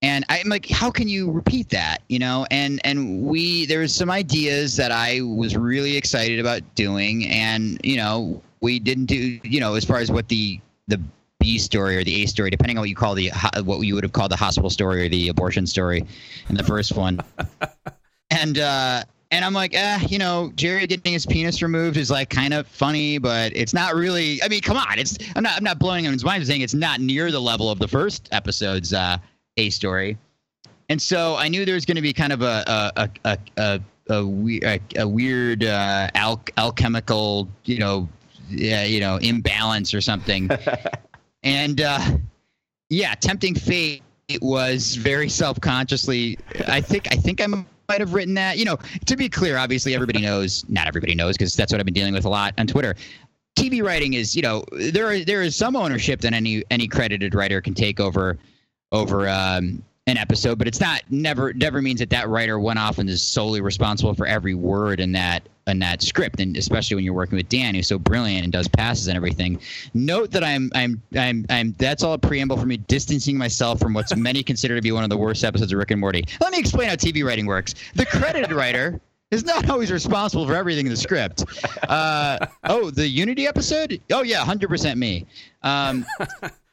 [0.00, 2.02] And I'm like, how can you repeat that?
[2.08, 7.26] You know, and and we there's some ideas that I was really excited about doing,
[7.26, 11.00] and you know, we didn't do, you know, as far as what the the
[11.40, 13.30] B story or the A story, depending on what you call the
[13.64, 16.04] what you would have called the hospital story or the abortion story
[16.48, 17.20] in the first one.
[18.30, 22.30] and uh and I'm like, eh, you know, Jerry getting his penis removed is like
[22.30, 24.42] kind of funny, but it's not really.
[24.42, 25.18] I mean, come on, it's.
[25.36, 25.56] I'm not.
[25.56, 26.40] I'm not blowing him his mind.
[26.40, 29.18] I'm saying it's not near the level of the first episode's uh,
[29.58, 30.16] A story.
[30.88, 32.64] And so I knew there was going to be kind of a
[32.96, 38.08] a a a, a, we- a, a weird uh, al- alchemical, you know,
[38.48, 40.48] yeah, you know, imbalance or something.
[41.42, 42.00] and uh,
[42.88, 44.02] yeah, tempting fate
[44.40, 46.38] was very self-consciously.
[46.66, 47.46] I think I think I
[47.88, 48.58] might have written that.
[48.58, 50.64] You know, to be clear, obviously everybody knows.
[50.68, 52.94] Not everybody knows because that's what I've been dealing with a lot on Twitter.
[53.58, 57.60] TV writing is, you know, there there is some ownership that any any credited writer
[57.60, 58.38] can take over
[58.92, 62.98] over um, an episode, but it's not never never means that that writer went off
[62.98, 67.04] and is solely responsible for every word in that in that script, and especially when
[67.04, 69.60] you're working with Dan, who's so brilliant and does passes and everything.
[69.92, 73.92] Note that I'm I'm I'm I'm that's all a preamble for me distancing myself from
[73.92, 76.24] what's many consider to be one of the worst episodes of Rick and Morty.
[76.40, 77.74] Let me explain how TV writing works.
[77.94, 78.98] The credited writer
[79.30, 81.44] is not always responsible for everything in the script.
[81.86, 84.00] Uh, oh, the Unity episode?
[84.10, 85.26] Oh yeah, hundred percent me.
[85.62, 86.06] Um,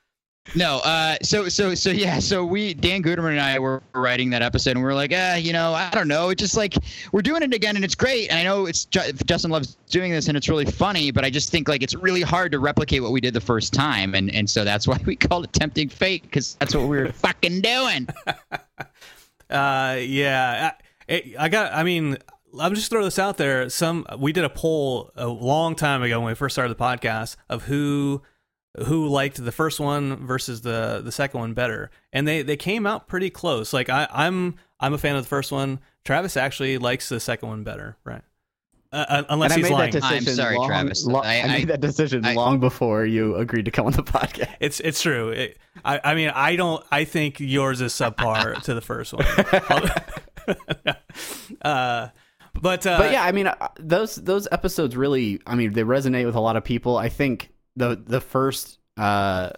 [0.54, 4.42] no, uh, so so so yeah, so we Dan Guterman and I were writing that
[4.42, 6.76] episode, and we are like, ah, you know, I don't know, it's just like
[7.12, 10.12] we're doing it again, and it's great, and I know it's Ju- Justin loves doing
[10.12, 13.02] this, and it's really funny, but I just think like it's really hard to replicate
[13.02, 15.90] what we did the first time, and and so that's why we called it tempting
[15.90, 18.08] fate because that's what we were fucking doing.
[19.48, 20.72] Uh, yeah,
[21.08, 21.72] I, I got.
[21.72, 22.18] I mean,
[22.60, 23.70] I'm just throw this out there.
[23.70, 27.36] Some we did a poll a long time ago when we first started the podcast
[27.48, 28.24] of who
[28.86, 32.86] who liked the first one versus the the second one better, and they they came
[32.86, 33.74] out pretty close.
[33.74, 35.80] Like I, I'm I'm a fan of the first one.
[36.04, 38.22] Travis actually likes the second one better, right?
[38.92, 39.92] Uh, uh, unless and I he's made lying.
[39.92, 40.30] that decision.
[40.30, 41.06] I'm sorry, long, Travis.
[41.06, 44.04] lo- I- I, made that decision I- long before you agreed to come on the
[44.04, 44.54] podcast.
[44.60, 45.30] It's it's true.
[45.30, 46.84] It, I I mean I don't.
[46.92, 49.26] I think yours is subpar to the first one.
[51.62, 52.10] uh,
[52.54, 56.26] but uh, but yeah, I mean, uh, those those episodes really, I mean, they resonate
[56.26, 56.98] with a lot of people.
[56.98, 59.50] I think the the first uh,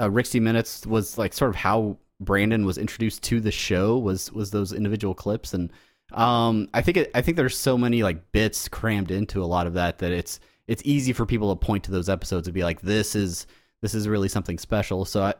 [0.00, 4.32] uh Rixty Minutes was like sort of how Brandon was introduced to the show was
[4.32, 5.72] was those individual clips, and
[6.12, 9.66] um, I think it, I think there's so many like bits crammed into a lot
[9.66, 12.64] of that that it's it's easy for people to point to those episodes and be
[12.64, 13.46] like, this is
[13.82, 15.04] this is really something special.
[15.04, 15.34] So I.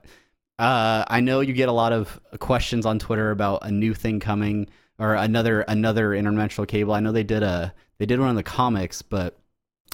[0.59, 4.21] Uh, I know you get a lot of questions on Twitter about a new thing
[4.21, 6.95] coming or another another interdimensional cable.
[6.95, 9.39] I know they did a they did one in the comics, but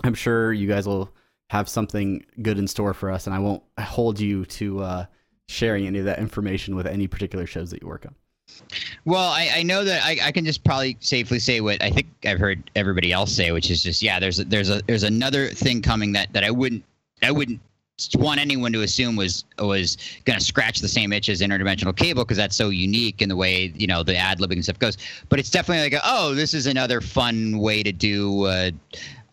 [0.04, 1.12] I'm sure you guys will
[1.52, 5.06] have something good in store for us, and I won't hold you to uh,
[5.48, 8.14] sharing any of that information with any particular shows that you work on.
[9.04, 12.06] Well, I, I know that I, I can just probably safely say what I think
[12.24, 15.48] I've heard everybody else say, which is just yeah, there's a, there's a there's another
[15.48, 16.84] thing coming that, that I wouldn't
[17.22, 17.60] I wouldn't
[18.14, 22.24] want anyone to assume was was going to scratch the same itch as interdimensional cable
[22.24, 24.96] because that's so unique in the way you know the ad libbing stuff goes.
[25.28, 28.72] But it's definitely like a, oh, this is another fun way to do a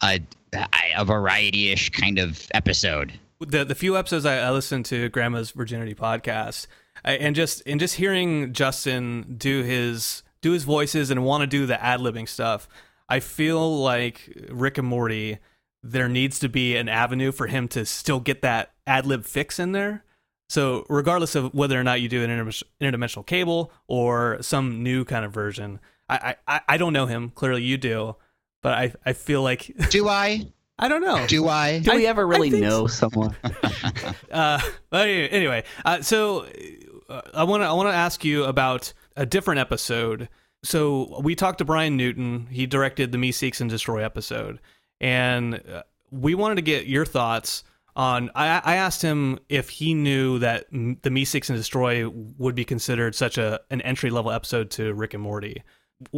[0.03, 0.19] a,
[0.53, 3.13] a variety ish kind of episode.
[3.39, 6.67] the the few episodes I, listened to Grandma's Virginity podcast,
[7.03, 11.47] I, and just and just hearing Justin do his do his voices and want to
[11.47, 12.67] do the ad libbing stuff,
[13.07, 15.39] I feel like Rick and Morty.
[15.81, 19.59] There needs to be an avenue for him to still get that ad lib fix
[19.59, 20.03] in there.
[20.49, 25.05] So regardless of whether or not you do an interdimension- interdimensional cable or some new
[25.05, 25.79] kind of version,
[26.09, 27.29] I I, I don't know him.
[27.29, 28.17] Clearly you do,
[28.61, 30.45] but I I feel like Do I?
[30.81, 31.25] I don't know.
[31.27, 31.79] Do I?
[31.79, 33.35] Do we I- ever really think know someone?
[34.31, 36.45] Uh, but anyway, anyway, uh, so
[37.09, 40.29] uh, I want to I want to ask you about a different episode.
[40.63, 42.47] So we talked to Bryan Newton.
[42.51, 44.59] He directed the Meeseeks and Destroy episode,
[45.01, 47.63] and uh, we wanted to get your thoughts
[47.95, 48.29] on.
[48.35, 53.15] I, I asked him if he knew that the Meeseeks and Destroy would be considered
[53.15, 55.63] such a an entry level episode to Rick and Morty.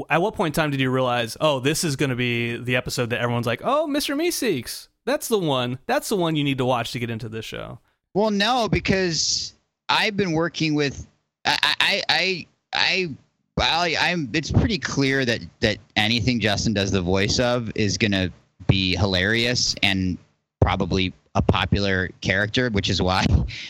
[0.09, 2.75] At what point in time did you realize, oh, this is going to be the
[2.75, 4.15] episode that everyone's like, oh, Mr.
[4.15, 5.79] Meeseeks, that's the one.
[5.87, 7.79] That's the one you need to watch to get into this show.
[8.13, 9.53] Well, no, because
[9.89, 11.07] I've been working with
[11.45, 13.15] I, I, I,
[13.57, 14.29] I, I'm.
[14.33, 18.31] It's pretty clear that that anything Justin does the voice of is gonna
[18.67, 20.17] be hilarious and
[20.61, 23.25] probably a popular character, which is why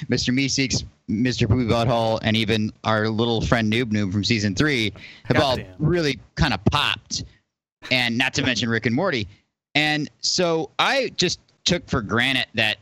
[0.09, 0.33] Mr.
[0.33, 1.47] Meeseeks, Mr.
[1.47, 4.93] Poopy Butthole, and even our little friend Noob Noob from season three
[5.25, 5.75] have all Goddamn.
[5.79, 7.23] really kind of popped,
[7.91, 9.27] and not to mention Rick and Morty.
[9.75, 12.77] And so I just took for granted that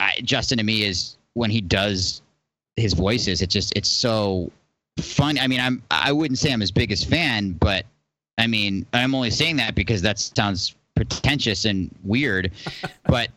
[0.00, 2.22] I, Justin to me is when he does
[2.76, 4.50] his voices, it just it's so
[5.00, 5.38] fun.
[5.38, 7.86] I mean, I'm I wouldn't say I'm his biggest fan, but
[8.38, 12.52] I mean, I'm only saying that because that sounds pretentious and weird.
[13.06, 13.30] but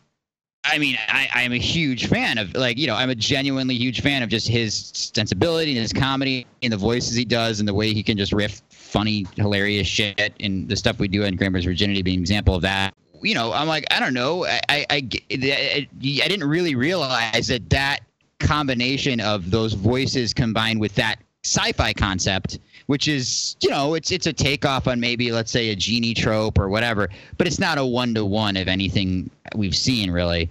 [0.64, 4.00] I mean, I, I'm a huge fan of like you know I'm a genuinely huge
[4.00, 7.74] fan of just his sensibility and his comedy and the voices he does and the
[7.74, 11.64] way he can just riff funny, hilarious shit and the stuff we do in Grandma's
[11.64, 12.94] Virginity being an example of that.
[13.22, 17.48] You know, I'm like I don't know, I I, I, I I didn't really realize
[17.48, 18.00] that that
[18.38, 24.26] combination of those voices combined with that sci-fi concept which is you know it's it's
[24.26, 27.84] a takeoff on maybe let's say a genie trope or whatever but it's not a
[27.84, 30.48] one-to-one of anything we've seen really.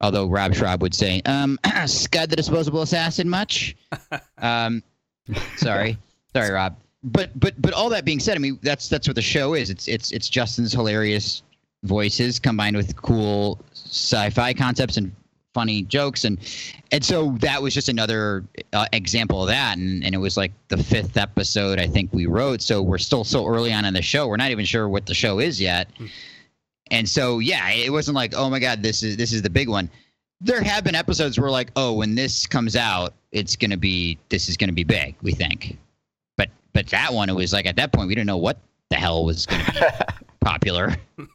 [0.00, 3.76] Although rob Schrab would say um scud the disposable assassin much?
[4.38, 4.82] Um
[5.56, 5.96] sorry.
[6.34, 6.76] Sorry rob.
[7.04, 9.70] But but but all that being said i mean that's that's what the show is.
[9.70, 11.42] It's it's it's justin's hilarious
[11.84, 15.14] voices combined with cool sci-fi concepts and
[15.54, 16.24] funny jokes.
[16.24, 16.38] And
[16.90, 19.78] and so that was just another uh, example of that.
[19.78, 22.62] And, and it was like the fifth episode i think we wrote.
[22.62, 24.28] So we're still so early on in the show.
[24.28, 25.88] We're not even sure what the show is yet.
[26.90, 29.68] And so yeah it wasn't like oh my god this is this is the big
[29.68, 29.90] one.
[30.40, 34.48] There have been episodes where like oh when this comes out it's gonna be this
[34.48, 35.78] is gonna be big we think.
[36.36, 38.58] But but that one it was like at that point we didn't know what
[38.90, 39.80] the hell was gonna be
[40.42, 40.96] popular.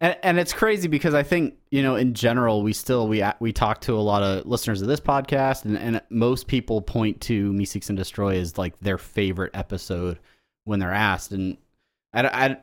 [0.00, 3.52] And, and it's crazy because I think you know in general we still we we
[3.52, 7.52] talk to a lot of listeners of this podcast and, and most people point to
[7.52, 10.18] Meeseeks and Destroy as like their favorite episode
[10.64, 11.32] when they're asked.
[11.32, 11.56] And
[12.12, 12.56] I, I,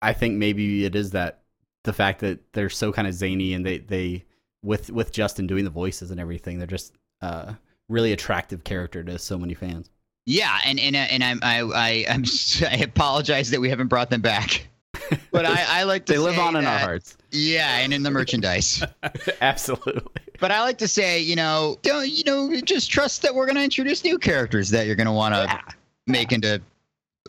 [0.00, 1.42] I think maybe it is that
[1.84, 4.24] the fact that they're so kind of zany and they they
[4.62, 7.52] with with Justin doing the voices and everything they're just uh
[7.88, 9.90] really attractive character to so many fans.
[10.24, 12.24] Yeah, and and and I'm I I I'm
[12.62, 14.68] I apologize that we haven't brought them back,
[15.30, 17.16] but I I like to They live say on in our hearts.
[17.30, 18.82] Yeah, and in the merchandise.
[19.40, 20.02] Absolutely.
[20.40, 23.56] but I like to say, you know, don't you know, just trust that we're going
[23.56, 25.58] to introduce new characters that you're going to want to
[26.06, 26.60] make into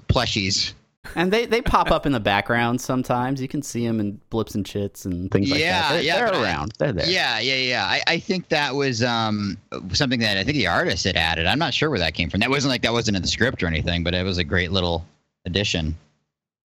[0.08, 0.74] plushies.
[1.16, 3.42] And they, they pop up in the background sometimes.
[3.42, 5.94] You can see them in Blips and Chitz and things like Yeah, that.
[5.96, 6.74] They're, yeah, they're but I- around.
[6.80, 7.10] They're there.
[7.10, 7.86] Yeah, yeah, yeah.
[7.86, 9.58] I, I think that was um
[9.92, 11.46] something that I think the artist had added.
[11.46, 12.40] I'm not sure where that came from.
[12.40, 14.72] That wasn't like that wasn't in the script or anything, but it was a great
[14.72, 15.06] little
[15.46, 15.98] addition.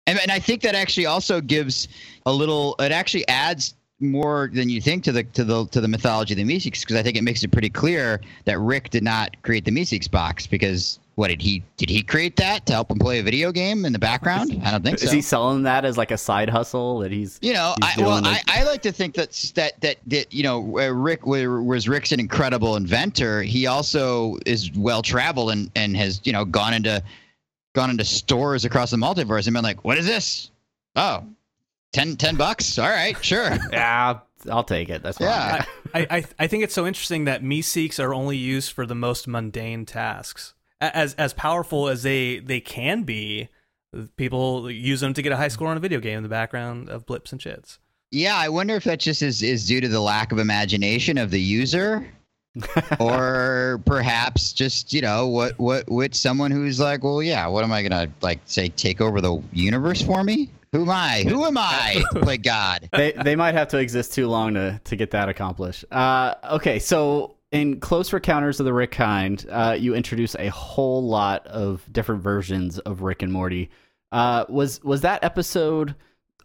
[0.07, 1.89] And, and I think that actually also gives
[2.27, 2.77] a little.
[2.79, 6.39] It actually adds more than you think to the to the to the mythology of
[6.39, 9.65] the Meeseeks because I think it makes it pretty clear that Rick did not create
[9.65, 13.21] the Meeseeks box because what did he did he create that to help him play
[13.21, 14.61] a video game in the background?
[14.63, 15.07] I don't think so.
[15.07, 18.03] Is he selling that as like a side hustle that he's You know, He's I,
[18.03, 18.43] well, doing I.
[18.49, 22.77] I like to think that that that, that you know, Rick was Rick's an incredible
[22.77, 23.43] inventor.
[23.43, 27.03] He also is well traveled and and has you know gone into
[27.77, 30.51] gone into stores across the multiverse and been like, what is this?
[30.97, 31.25] Oh,
[31.93, 32.79] 10, 10 bucks.
[32.79, 33.57] All right, sure.
[33.71, 34.19] Yeah,
[34.51, 35.03] I'll take it.
[35.03, 35.29] That's fine.
[35.29, 35.65] Yeah.
[35.95, 39.29] I, I I think it's so interesting that Meeseeks are only used for the most
[39.29, 40.55] mundane tasks.
[40.81, 43.49] As as powerful as they they can be,
[44.17, 46.89] people use them to get a high score on a video game in the background
[46.89, 47.79] of Blips and Chitz.
[48.11, 51.31] Yeah, I wonder if that just is, is due to the lack of imagination of
[51.31, 52.07] the user,
[53.01, 57.73] or perhaps just you know what what with someone who's like, well, yeah, what am
[57.73, 60.51] I gonna like say take over the universe for me?
[60.73, 61.25] Who am I?
[61.27, 62.05] Who am I?
[62.17, 62.89] Play God.
[62.93, 65.85] they they might have to exist too long to to get that accomplished.
[65.91, 71.07] Uh, okay, so in Close Encounters of the Rick Kind, uh, you introduce a whole
[71.07, 73.71] lot of different versions of Rick and Morty.
[74.13, 75.95] Uh, was was that episode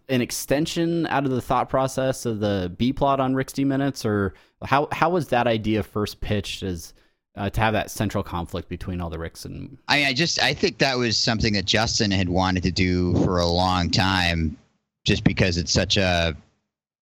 [0.09, 4.33] an extension out of the thought process of the B plot on Rixty Minutes, or
[4.63, 6.93] how how was that idea first pitched as
[7.35, 10.53] uh, to have that central conflict between all the Ricks and I, I just I
[10.53, 14.57] think that was something that Justin had wanted to do for a long time,
[15.05, 16.35] just because it's such a,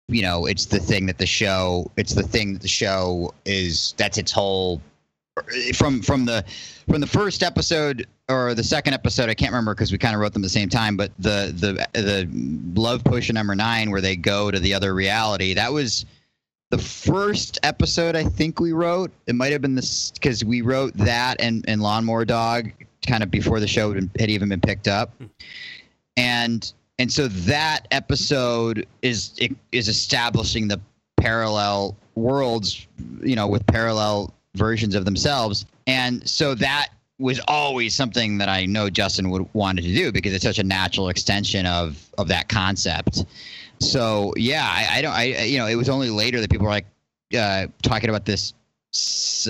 [0.08, 3.94] you know, it's the thing that the show, it's the thing that the show is.
[3.98, 4.82] That's its whole.
[5.74, 6.46] From from the
[6.88, 10.22] from the first episode or the second episode, I can't remember because we kind of
[10.22, 10.96] wrote them at the same time.
[10.96, 12.30] But the the the
[12.80, 16.06] love potion number nine, where they go to the other reality, that was
[16.74, 19.12] the first episode I think we wrote.
[19.28, 22.72] It might have been this because we wrote that and, and Lawnmower Dog
[23.06, 25.26] kind of before the show had even been picked up, hmm.
[26.18, 29.40] and and so that episode is
[29.72, 30.82] is establishing the
[31.18, 32.88] parallel worlds,
[33.22, 38.66] you know, with parallel versions of themselves, and so that was always something that I
[38.66, 42.50] know Justin would wanted to do because it's such a natural extension of of that
[42.50, 43.26] concept.
[43.80, 46.72] So yeah, I, I don't, I you know, it was only later that people were
[46.72, 46.86] like
[47.38, 48.54] uh, talking about this.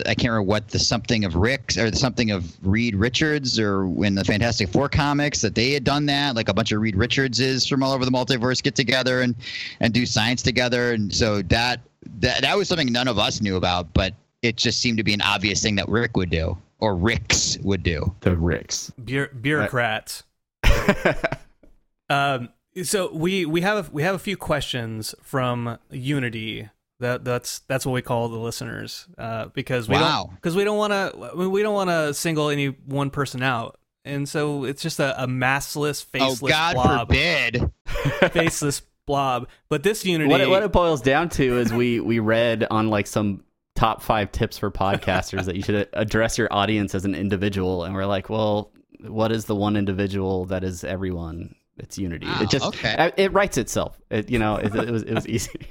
[0.06, 3.84] I can't remember what the something of Rick's or the something of Reed Richards or
[4.06, 6.36] in the Fantastic Four comics that they had done that.
[6.36, 9.36] Like a bunch of Reed Richardses from all over the multiverse get together and
[9.82, 11.82] and do science together, and so that
[12.20, 15.14] that that was something none of us knew about, but it just seemed to be
[15.14, 18.14] an obvious thing that Rick would do or Ricks would do.
[18.20, 18.92] The Ricks.
[18.98, 20.24] Bu- bureaucrats.
[22.10, 22.50] um,
[22.82, 26.70] so we we have we have a few questions from Unity.
[27.00, 30.26] That that's that's what we call the listeners uh, because we Wow.
[30.28, 33.78] don't because we don't want to we don't want to single any one person out,
[34.06, 37.72] and so it's just a, a massless, faceless oh God blob, forbid!
[38.32, 39.50] faceless blob.
[39.70, 42.90] But this Unity, What it, what it boils down to is we we read on
[42.90, 43.44] like some
[43.76, 47.94] top five tips for podcasters that you should address your audience as an individual, and
[47.94, 48.72] we're like, well,
[49.02, 51.56] what is the one individual that is everyone?
[51.78, 52.28] It's Unity.
[52.28, 52.96] Wow, it just okay.
[52.96, 54.00] uh, it writes itself.
[54.12, 55.52] It, you know, it, it was it was easy.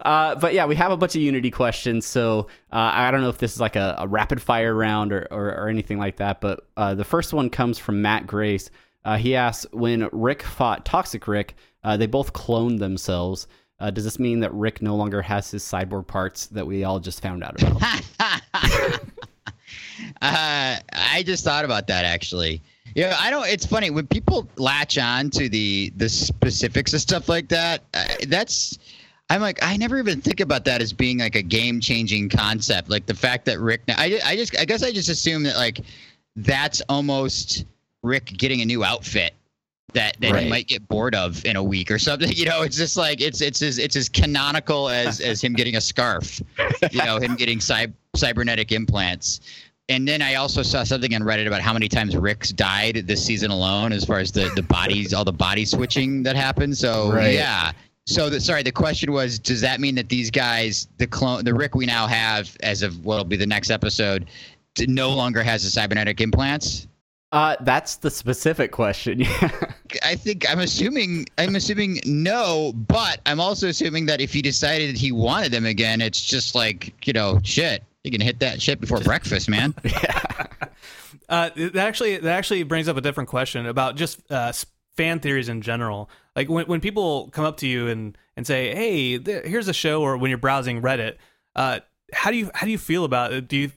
[0.00, 2.06] Uh, but yeah, we have a bunch of Unity questions.
[2.06, 5.28] So uh, I don't know if this is like a, a rapid fire round or,
[5.30, 6.40] or or anything like that.
[6.40, 8.70] But uh, the first one comes from Matt Grace.
[9.04, 13.46] Uh, he asks, when Rick fought Toxic Rick, uh, they both cloned themselves.
[13.78, 17.00] Uh, does this mean that Rick no longer has his cyborg parts that we all
[17.00, 17.82] just found out about?
[20.22, 22.62] uh, I just thought about that actually.
[22.94, 23.46] Yeah, I don't.
[23.48, 27.82] It's funny when people latch on to the the specifics of stuff like that.
[27.94, 28.78] Uh, that's
[29.30, 32.90] I'm like I never even think about that as being like a game changing concept.
[32.90, 33.82] Like the fact that Rick.
[33.88, 35.80] I I just I guess I just assume that like
[36.36, 37.64] that's almost
[38.02, 39.32] Rick getting a new outfit
[39.94, 40.44] that that Right.
[40.44, 42.30] he might get bored of in a week or something.
[42.34, 45.76] You know, it's just like it's it's as it's as canonical as as him getting
[45.76, 46.40] a scarf.
[46.90, 49.40] You know, him getting cy- cybernetic implants.
[49.92, 53.24] And then I also saw something on Reddit about how many times Rick's died this
[53.24, 56.76] season alone, as far as the the bodies, all the body switching that happened.
[56.76, 57.34] So Right.
[57.34, 57.72] yeah.
[58.06, 61.54] So the, sorry, the question was: Does that mean that these guys, the clone, the
[61.54, 64.26] Rick we now have as of what'll be the next episode,
[64.88, 66.88] no longer has the cybernetic implants?
[67.30, 69.22] Uh, that's the specific question.
[70.04, 74.96] I think I'm assuming I'm assuming no, but I'm also assuming that if he decided
[74.96, 77.84] he wanted them again, it's just like you know shit.
[78.04, 79.74] You can hit that shit before breakfast, man.
[79.84, 80.46] yeah.
[81.28, 84.52] Uh, that actually that actually brings up a different question about just uh,
[84.96, 86.10] fan theories in general.
[86.34, 89.72] Like when when people come up to you and and say, "Hey, th- here's a
[89.72, 91.16] show," or when you're browsing Reddit,
[91.54, 91.80] uh,
[92.12, 93.48] how do you how do you feel about it?
[93.48, 93.72] Do you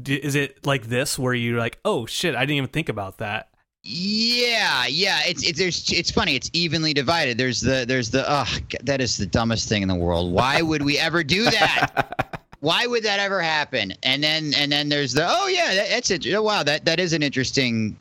[0.00, 3.18] do, is it like this where you're like, "Oh shit, I didn't even think about
[3.18, 3.48] that."
[3.82, 5.20] Yeah, yeah.
[5.24, 6.34] It's it's there's it's funny.
[6.34, 7.38] It's evenly divided.
[7.38, 8.46] There's the there's the oh
[8.82, 10.32] that is the dumbest thing in the world.
[10.32, 12.34] Why would we ever do that?
[12.60, 13.94] Why would that ever happen?
[14.02, 16.26] And then and then there's the oh yeah that, that's it.
[16.32, 17.96] Oh, wow, that that is an interesting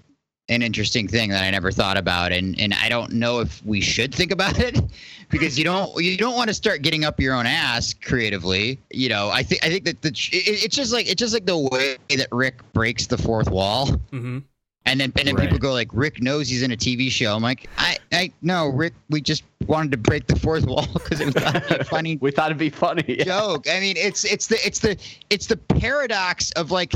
[0.49, 2.31] an interesting thing that I never thought about.
[2.31, 4.79] And and I don't know if we should think about it
[5.29, 8.79] because you don't you don't want to start getting up your own ass creatively.
[8.91, 11.45] You know, I think I think that the it, it's just like it's just like
[11.45, 13.87] the way that Rick breaks the fourth wall.
[14.11, 14.39] hmm
[14.87, 15.43] And then, and then Right.
[15.43, 17.35] people go like, Rick knows he's in a TV show.
[17.35, 18.93] I'm like, I, I no, Rick.
[19.09, 22.57] We just wanted to break the fourth wall because it was funny we thought it'd
[22.57, 23.03] be funny.
[23.07, 23.23] Yeah.
[23.25, 23.67] joke.
[23.69, 24.97] I mean, it's it's the it's the
[25.29, 26.93] it's the paradox of like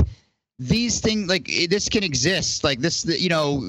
[0.58, 3.62] these things like eh, this can exist like this you know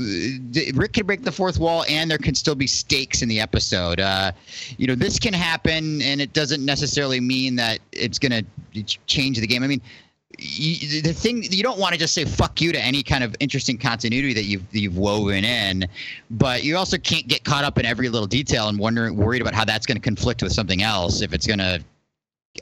[0.76, 4.00] rick can break the fourth wall and there can still be stakes in the episode
[4.00, 4.32] uh
[4.78, 8.44] you know this can happen and it doesn't necessarily mean that it's gonna
[9.08, 9.82] change the game i mean
[10.40, 13.36] you, the thing you don't want to just say fuck you to any kind of
[13.40, 15.86] interesting continuity that you've you've woven in,
[16.32, 19.54] but you also can't get caught up in every little detail and wondering worried about
[19.54, 21.22] how that's going to conflict with something else.
[21.22, 21.80] If it's going to,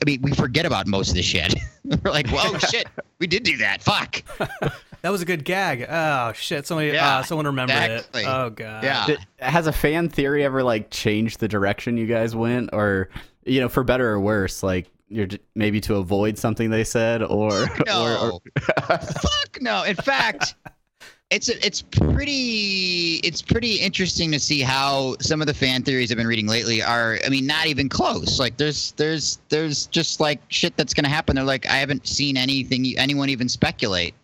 [0.02, 1.54] I mean, we forget about most of the shit.
[2.04, 2.86] We're like, whoa, shit,
[3.18, 3.82] we did do that.
[3.82, 4.22] Fuck.
[5.02, 5.84] That was a good gag.
[5.90, 6.64] Oh shit!
[6.64, 8.22] Somebody, Yeah, uh, someone remembered exactly.
[8.22, 8.26] it.
[8.28, 8.84] Oh god.
[8.84, 9.06] Yeah.
[9.06, 13.08] Did, has a fan theory ever like changed the direction you guys went, or
[13.44, 14.62] you know, for better or worse?
[14.62, 18.16] Like you're maybe to avoid something they said, or No.
[18.22, 19.82] or, or Fuck no.
[19.84, 20.54] In fact,
[21.30, 26.18] it's it's pretty it's pretty interesting to see how some of the fan theories I've
[26.18, 27.18] been reading lately are.
[27.24, 28.38] I mean, not even close.
[28.38, 31.36] Like there's there's there's just like shit that's gonna happen.
[31.36, 34.14] They're like I haven't seen anything anyone even speculate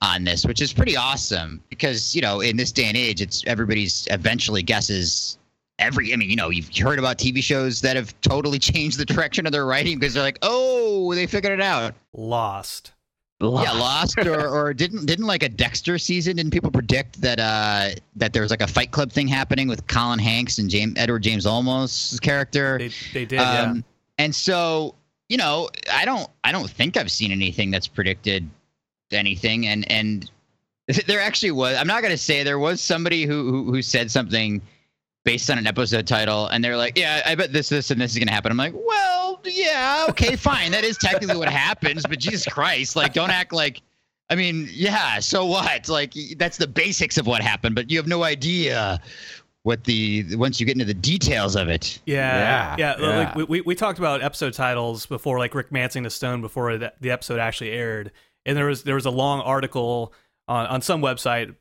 [0.00, 3.44] on this, which is pretty awesome because you know in this day and age, it's
[3.46, 5.37] everybody's eventually guesses
[5.78, 6.12] every.
[6.12, 9.46] I mean, you know, you've heard about TV shows that have totally changed the direction
[9.46, 11.94] of their writing because they're like, oh, they figured it out.
[12.12, 12.92] Lost.
[13.40, 16.36] Yeah, Lost or, or didn't didn't like a Dexter season?
[16.36, 19.86] Didn't people predict that uh that there was like a Fight Club thing happening with
[19.86, 22.78] Colin Hanks and James Edward James Olmos' character?
[22.78, 23.36] They they did.
[23.36, 23.62] yeah.
[23.62, 23.84] Um,
[24.18, 24.96] And so
[25.28, 28.48] you know, I don't I don't think I've seen anything that's predicted
[29.12, 30.28] anything, and and
[31.06, 31.76] There actually was.
[31.76, 34.60] I'm not gonna say there was somebody who who, who said something
[35.28, 38.12] based on an episode title, and they're like, "Yeah, I bet this, this, and this
[38.12, 40.72] is gonna happen." I'm like, "Well, yeah, okay, fine.
[40.72, 43.82] That is technically what happens, but Jesus Christ, like, don't act like."
[44.30, 45.18] I mean, yeah.
[45.18, 45.86] So what?
[45.86, 49.02] Like, that's the basics of what happened, but you have no idea
[49.64, 52.00] what the once you get into the details of it.
[52.06, 53.06] Yeah, Yeah, yeah.
[53.06, 53.36] Like yeah.
[53.36, 56.94] we, we we talked about episode titles before, like Rick Mancing the Stone before the,
[57.02, 58.12] the episode actually aired,
[58.46, 60.14] and there was there was a long article
[60.46, 61.54] on on some website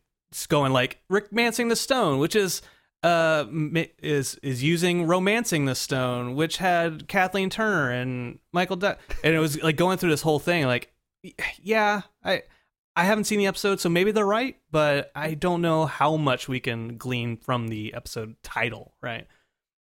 [0.48, 2.62] going like Rick Mancing the Stone, which is
[3.04, 3.46] uh
[4.02, 9.62] is is using romancing the stone which had kathleen turner and michael and it was
[9.62, 10.92] like going through this whole thing like
[11.62, 12.42] yeah i
[12.96, 16.48] i haven't seen the episode so maybe they're right but i don't know how much
[16.48, 19.28] we can glean from the episode title right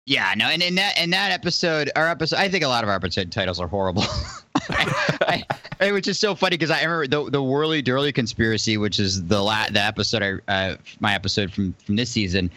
[0.08, 2.90] Yeah, no, and in that in that episode, our episode, I think a lot of
[2.90, 4.04] our episode titles are horrible.
[4.70, 5.44] I,
[5.80, 9.26] I, which is so funny because I remember the the Whirly Dirly conspiracy, which is
[9.28, 12.50] the la- the episode I uh, my episode from from this season.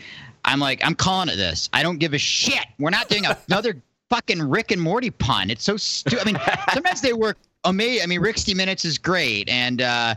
[0.44, 1.68] I'm like, I'm calling it this.
[1.72, 2.66] I don't give a shit.
[2.78, 3.80] We're not doing another
[4.10, 5.50] fucking Rick and Morty pun.
[5.50, 6.20] It's so stupid.
[6.20, 6.40] I mean,
[6.72, 8.02] sometimes they work amazing.
[8.02, 10.14] I mean, Rixty Minutes is great, and uh,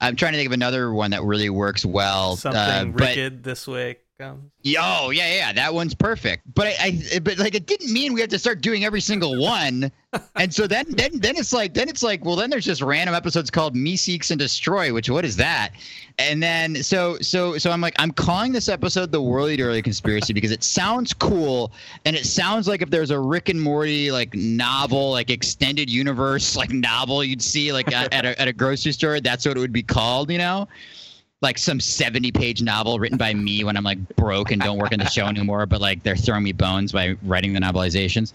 [0.00, 2.36] I'm trying to think of another one that really works well.
[2.36, 6.42] something uh, but- Ricked this way comes Oh yeah, yeah, that one's perfect.
[6.54, 9.40] But I, I, but like, it didn't mean we had to start doing every single
[9.40, 9.90] one.
[10.36, 13.14] and so then, then, then it's like, then it's like, well, then there's just random
[13.14, 15.70] episodes called "Meeseeks and Destroy," which what is that?
[16.18, 20.34] And then, so, so, so I'm like, I'm calling this episode the Whirly Dirly Conspiracy
[20.34, 21.72] because it sounds cool,
[22.04, 26.54] and it sounds like if there's a Rick and Morty like novel, like extended universe
[26.54, 29.60] like novel you'd see like at, at, a, at a grocery store, that's what it
[29.60, 30.68] would be called, you know
[31.42, 34.92] like some 70 page novel written by me when I'm like broke and don't work
[34.92, 38.32] in the show anymore, but like they're throwing me bones by writing the novelizations.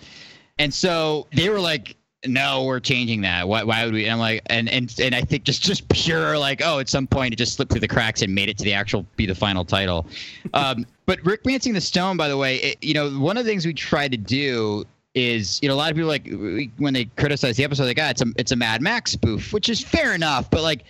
[0.57, 1.95] And so they were like,
[2.25, 3.47] no, we're changing that.
[3.47, 4.05] Why, why would we?
[4.05, 7.05] And I'm like, and, and, and I think just, just pure like, oh, at some
[7.05, 9.35] point it just slipped through the cracks and made it to the actual, be the
[9.35, 10.07] final title.
[10.55, 13.49] Um, but Rick Mancing the Stone, by the way, it, you know, one of the
[13.51, 16.29] things we tried to do is you know a lot of people like
[16.77, 19.69] when they criticize the episode like ah it's a it's a Mad Max spoof which
[19.69, 20.83] is fair enough but like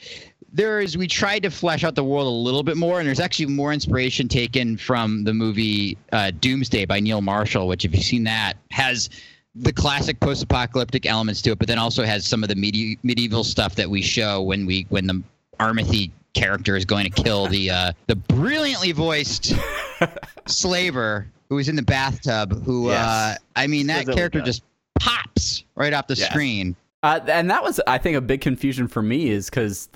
[0.55, 3.19] there is we tried to flesh out the world a little bit more and there's
[3.19, 8.03] actually more inspiration taken from the movie uh, Doomsday by Neil Marshall which if you've
[8.03, 9.09] seen that has
[9.53, 13.43] the classic post-apocalyptic elements to it but then also has some of the medi- medieval
[13.43, 15.21] stuff that we show when we when the
[15.59, 19.53] Armothy character is going to kill the uh, the brilliantly voiced
[20.47, 24.63] slaver who is in the bathtub who uh, I mean that character just
[24.99, 26.29] pops right off the Yes.
[26.29, 26.75] screen
[27.05, 29.89] Uh, and that was, I think, a big confusion for me is because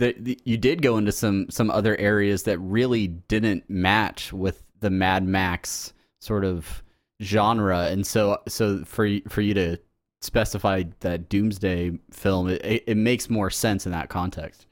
[0.46, 5.24] you did go into some some other areas that really didn't match with the Mad
[5.24, 6.84] Max sort of
[7.24, 9.80] genre, and so so for for you to
[10.22, 14.68] specify that Doomsday film, it, it, makes more sense in that context.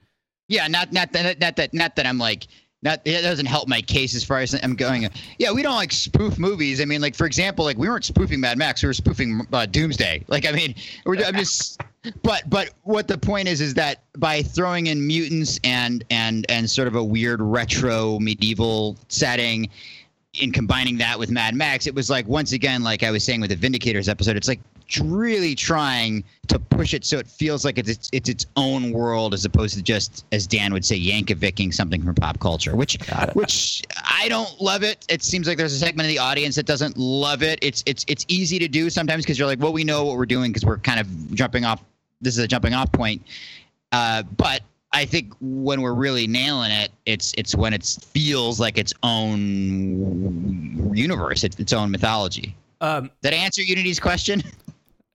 [0.47, 2.45] Yeah, not not that not that not that I'm like
[2.83, 5.09] not it doesn't help my case as far as I'm going.
[5.39, 6.81] Yeah, we don't like spoof movies.
[6.81, 9.65] I mean, like for example, like we weren't spoofing Mad Max, we were spoofing uh,
[9.65, 10.23] Doomsday.
[10.27, 10.75] Like I mean,
[11.07, 11.81] I'm just.
[12.23, 16.69] But but what the point is is that by throwing in mutants and and and
[16.69, 19.69] sort of a weird retro medieval setting,
[20.39, 23.41] in combining that with Mad Max, it was like once again, like I was saying
[23.41, 24.59] with the Vindicators episode, it's like
[25.01, 29.33] really trying to push it so it feels like it's it's, it's its own world
[29.33, 32.75] as opposed to just, as Dan would say, Yankovicking something from pop culture.
[32.75, 32.97] Which
[33.33, 35.05] which I don't love it.
[35.09, 37.59] It seems like there's a segment of the audience that doesn't love it.
[37.61, 40.25] It's it's it's easy to do sometimes because you're like, well, we know what we're
[40.25, 41.83] doing because we're kind of jumping off.
[42.21, 43.21] This is a jumping off point.
[43.91, 44.61] Uh, but
[44.91, 50.91] I think when we're really nailing it, it's it's when it feels like its own
[50.95, 52.55] universe, its, its own mythology.
[52.81, 54.43] um Did I answer Unity's question?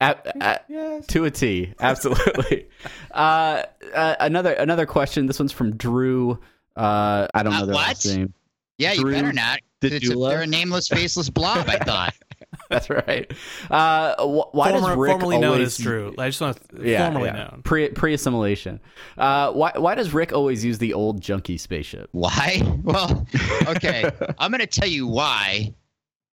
[0.00, 2.66] At, at, To a T, absolutely.
[3.12, 3.62] uh,
[3.94, 5.26] uh, another another question.
[5.26, 6.38] This one's from Drew.
[6.76, 7.86] Uh, I don't know Uh, their what?
[7.86, 8.32] last name.
[8.78, 9.60] Yeah, you better not.
[9.80, 11.68] It's you a, love- they're a nameless, faceless blob.
[11.68, 12.14] I thought.
[12.72, 13.30] That's right.
[13.70, 16.14] Uh, wh- why does Rick formerly known always as Drew.
[16.18, 17.48] I just want to Yeah, formerly yeah.
[17.50, 17.60] known.
[17.64, 18.80] Pre pre assimilation.
[19.18, 22.08] Uh, why why does Rick always use the old junkie spaceship?
[22.12, 22.62] Why?
[22.82, 23.26] Well,
[23.68, 24.10] okay.
[24.38, 25.72] I'm going to tell you why.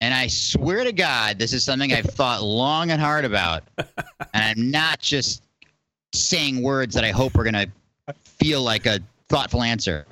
[0.00, 3.64] And I swear to God, this is something I've thought long and hard about.
[3.76, 3.86] And
[4.34, 5.42] I'm not just
[6.14, 7.68] saying words that I hope are going to
[8.22, 10.06] feel like a thoughtful answer.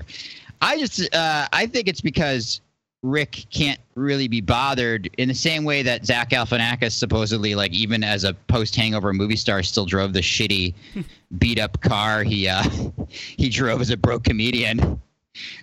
[0.61, 2.61] I just, uh, I think it's because
[3.07, 8.03] Rick can't really be bothered in the same way that Zach Galifianakis supposedly, like even
[8.03, 10.75] as a post-hangover movie star, still drove the shitty,
[11.39, 12.65] beat-up car he uh,
[13.09, 15.01] he drove as a broke comedian.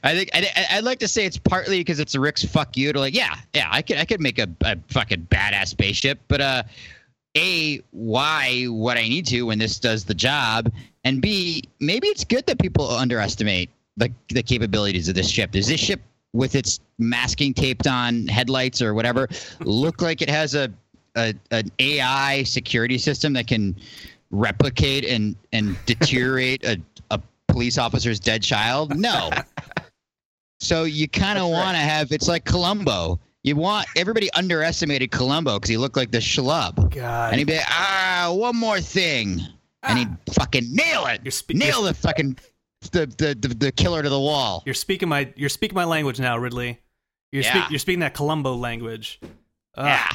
[0.03, 2.99] I think I, I'd like to say it's partly because it's Rick's fuck you to
[2.99, 6.63] like, yeah, yeah, I could I could make a, a fucking badass spaceship, but uh,
[7.35, 10.71] a why would I need to when this does the job,
[11.03, 15.51] and b maybe it's good that people underestimate the the capabilities of this ship.
[15.51, 15.99] Does this ship
[16.33, 19.27] with its masking taped on headlights or whatever
[19.61, 20.71] look like it has a,
[21.15, 23.75] a an AI security system that can
[24.31, 26.79] replicate and and deteriorate a,
[27.11, 28.97] a police officer's dead child?
[28.97, 29.29] No.
[30.59, 31.65] So you kind of That's right.
[31.65, 33.19] want to have it's like Columbo.
[33.43, 37.57] You want everybody underestimated Columbo because he looked like the schlub, God, and he'd be
[37.57, 39.41] like, ah, one more thing,
[39.83, 42.37] and he'd fucking nail it, spe- nail the fucking
[42.91, 44.63] the, the the killer to the wall.
[44.65, 46.79] you're speaking my you're speaking my language now, Ridley.
[47.31, 47.51] You're Yeah.
[47.51, 49.19] speak, you're speaking that Columbo language.
[49.75, 49.85] Ugh.
[49.87, 50.09] Yeah.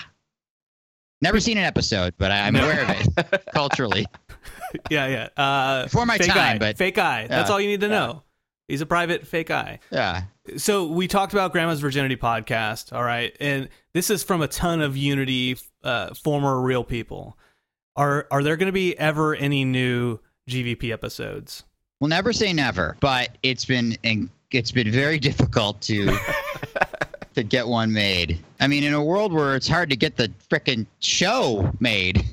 [1.20, 2.64] Never seen an episode, but I'm No.
[2.64, 4.06] aware of it culturally.
[4.90, 5.42] yeah, yeah.
[5.42, 7.26] Uh, Before my fake time, eye, but- fake eye.
[7.28, 8.22] That's all you need to know.
[8.68, 9.80] He's a private fake eye.
[9.90, 10.24] Yeah.
[10.58, 14.80] So we talked about Grandma's Virginity podcast, all right, and this is from a ton
[14.82, 17.36] of Unity uh, former real people.
[17.96, 21.64] Are are there going to be ever any new GVP episodes?
[22.00, 23.96] We'll never say never, but it's been
[24.50, 26.16] it's been very difficult to
[27.34, 28.38] to get one made.
[28.60, 32.24] I mean, in a world where it's hard to get the frickin' show made.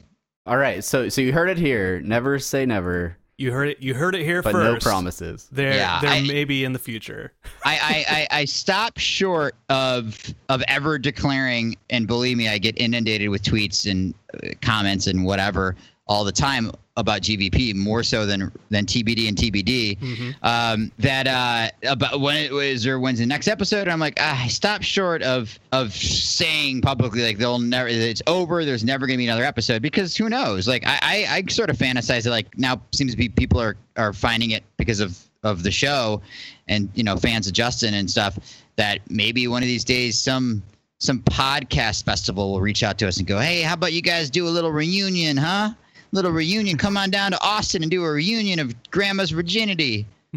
[0.45, 1.99] All right, so so you heard it here.
[2.01, 3.81] Never say never, You heard it.
[3.81, 4.85] You heard it here but first.
[4.85, 5.49] no promises.
[5.51, 7.33] There, Yeah, there I- may be in the future.
[7.65, 12.77] I, I, I, I stop short of of ever declaring, and believe me, I get
[12.79, 15.75] inundated with tweets and uh, comments and whatever
[16.07, 19.97] all the time about GVP, more so than than TBD and TBD.
[19.99, 20.35] Mhm.
[20.43, 23.81] Um, that uh, about when it was or when's the next episode?
[23.81, 28.21] And I'm like, ah, I stop short of of saying publicly like they'll never, it's
[28.27, 28.63] over.
[28.63, 30.67] There's never gonna be another episode because who knows?
[30.67, 33.75] Like I, I, I sort of fantasize that like now seems to be people are
[33.97, 36.21] are finding it because of of the show
[36.67, 38.39] and you know fans of Justin and stuff
[38.77, 40.63] that maybe one of these days some
[40.99, 44.29] some podcast festival will reach out to us and go, hey, how about you guys
[44.29, 45.71] do a little reunion, huh?
[46.15, 46.77] Little reunion.
[46.77, 50.05] Come on down to Austin and do a reunion of Grandma's virginity,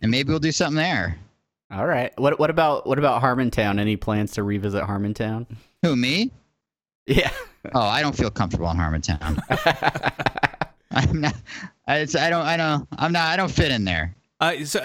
[0.00, 1.18] and maybe we'll do something there.
[1.72, 2.16] All right.
[2.20, 3.80] What what about what about Harmontown?
[3.80, 5.46] Any plans to revisit Harmontown?
[5.82, 6.30] Who me?
[7.06, 7.32] Yeah.
[7.74, 9.40] Oh, I don't feel comfortable in Harmontown.
[10.92, 11.34] I'm not.
[11.88, 12.46] I, it's, I don't.
[12.46, 12.86] I don't.
[12.96, 13.26] I'm not.
[13.26, 14.14] I don't fit in there.
[14.40, 14.80] Uh, so,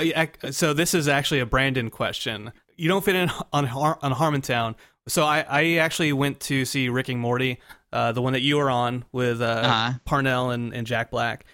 [0.49, 2.51] so this is actually a Brandon question.
[2.76, 4.73] You don't fit in on Har- on Harmontown.
[5.07, 7.60] So I, I actually went to see Rick and Morty,
[7.93, 9.93] uh, the one that you were on with uh, Uh-huh.
[10.05, 11.45] Parnell and, and Jack Black,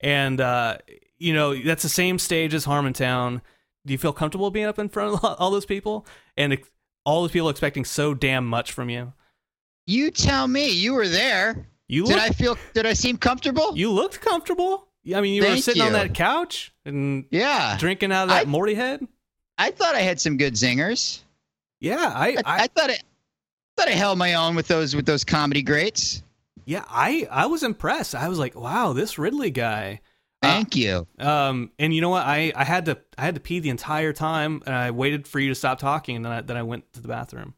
[0.00, 0.76] and uh,
[1.18, 3.40] you know that's the same stage as Harmontown.
[3.86, 6.06] Do you feel comfortable being up in front of all those people
[6.36, 6.68] and ex-
[7.06, 9.12] all those people expecting so damn much from you?
[9.86, 10.70] You tell me.
[10.70, 11.66] You were there.
[11.88, 12.56] You Did I feel?
[12.72, 13.76] Did I seem comfortable?
[13.76, 14.88] you looked comfortable.
[15.14, 17.76] I mean, you were Thank sitting on that couch and yeah.
[17.78, 19.06] drinking out of that I- Morty head.
[19.58, 21.20] I thought I had some good zingers.
[21.80, 22.98] Yeah, I, I, I I thought I
[23.76, 26.22] thought I held my own with those with those comedy greats.
[26.66, 28.14] Yeah, I I was impressed.
[28.14, 30.00] I was like, wow, this Ridley guy.
[30.42, 31.06] Thank you.
[31.18, 32.26] Um, and you know what?
[32.26, 35.38] I I had to I had to pee the entire time, and I waited for
[35.40, 37.54] you to stop talking, and then I, then I went to the bathroom.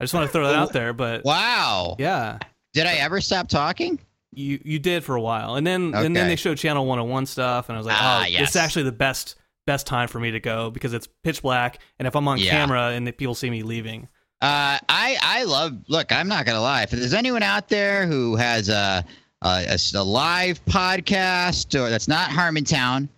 [0.00, 1.94] I just want to throw that out there, but Wow.
[1.98, 2.38] yeah,
[2.72, 4.00] Did I ever stop talking?
[4.32, 7.68] you you did for a while, and then and then they showed Channel 101 stuff,
[7.68, 8.42] and I was like, Ah, oh, yes.
[8.48, 9.36] it's actually the best
[9.66, 12.50] best time for me to go because it's pitch black, and if I'm on Yeah.
[12.50, 14.08] camera and the people see me leaving,
[14.44, 15.74] Uh, I I love.
[15.88, 16.82] Look, I'm not gonna lie.
[16.82, 19.02] If there's anyone out there who has a
[19.40, 23.08] a live podcast or that's not Harmontown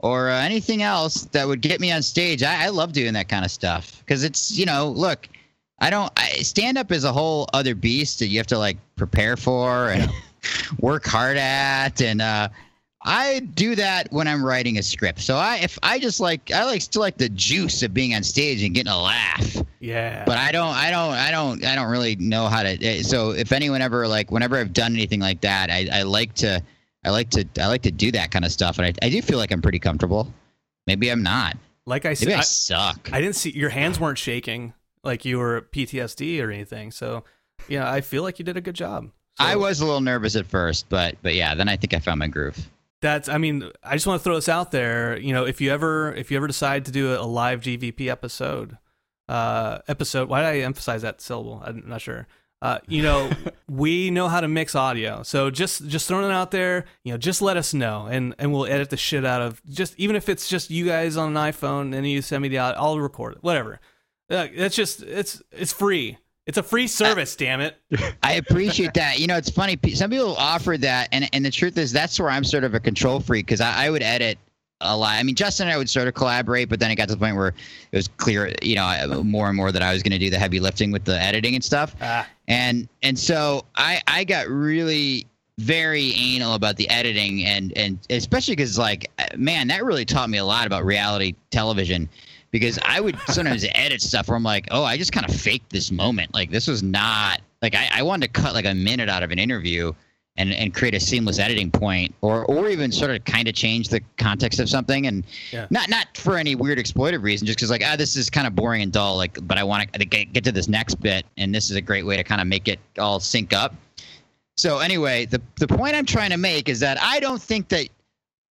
[0.00, 3.30] or uh, anything else that would get me on stage, I, I love doing that
[3.30, 5.26] kind of stuff because it's you know, look,
[5.78, 8.76] I don't I, stand up is a whole other beast that you have to like
[8.94, 10.10] prepare for and
[10.80, 12.50] work hard at and uh
[13.08, 15.20] I do that when I'm writing a script.
[15.20, 18.22] So I if I just like I like still like the juice of being on
[18.22, 21.88] stage and getting a laugh yeah, but I don't, I don't, I don't, I don't
[21.88, 22.70] really know how to.
[22.84, 26.34] eh, So if anyone ever like, whenever I've done anything like that, I, I like
[26.36, 26.60] to,
[27.04, 29.22] I like to, I like to do that kind of stuff, and I, I do
[29.22, 30.32] feel like I'm pretty comfortable.
[30.88, 31.56] Maybe I'm not.
[31.86, 33.08] like I said, I, I, suck.
[33.12, 34.74] I didn't see your hands weren't shaking
[35.04, 36.90] like you were PTSD or anything.
[36.90, 37.22] So,
[37.68, 39.04] yeah, I feel like you did a good job.
[39.38, 42.00] So I was a little nervous at first, but but yeah, then I think I
[42.00, 42.58] found my groove.
[43.00, 43.28] That's.
[43.28, 45.18] I mean, I just want to throw this out there.
[45.18, 48.78] You know, if you ever if you ever decide to do a, live GVP episode,
[49.28, 50.28] uh, episode.
[50.28, 51.62] Why did I emphasize that syllable?
[51.64, 52.26] I'm not sure.
[52.60, 53.30] Uh, you know,
[53.68, 56.86] we know how to mix audio, so just just throwing it out there.
[57.04, 59.94] You know, just let us know, and and we'll edit the shit out of just
[59.98, 62.80] even if it's just you guys on an iPhone and you send me the audio,
[62.80, 63.42] I'll record it.
[63.42, 63.80] Whatever.
[64.30, 66.18] Uh, that's just it's it's free.
[66.48, 67.36] It's a free service.
[67.36, 67.76] damn it.
[68.22, 69.18] I appreciate that.
[69.18, 69.78] You know, it's funny.
[69.92, 72.80] Some people offer that, and and the truth is, that's where I'm sort of a
[72.80, 74.38] control freak because I, I would edit
[74.80, 75.16] a lot.
[75.16, 77.20] I mean, Justin and I would sort of collaborate, but then it got to the
[77.20, 80.18] point where it was clear, you know, more and more that I was going to
[80.18, 81.94] do the heavy lifting with the editing and stuff.
[82.00, 85.26] Ah, and and so I I got really
[85.58, 90.38] very anal about the editing and and especially because like man that really taught me
[90.38, 92.08] a lot about reality television
[92.50, 95.70] because i would sometimes edit stuff where i'm like oh i just kind of faked
[95.70, 99.08] this moment like this was not like I, I wanted to cut like a minute
[99.08, 99.92] out of an interview
[100.36, 103.88] and and create a seamless editing point or or even sort of kind of change
[103.88, 105.66] the context of something and Yeah.
[105.70, 108.54] not not for any weird exploitive reason just because like ah this is kind of
[108.54, 111.52] boring and dull like but i want to get, get to this next bit and
[111.52, 113.74] this is a great way to kind of make it all sync up
[114.56, 117.88] so anyway the the point i'm trying to make is that i don't think that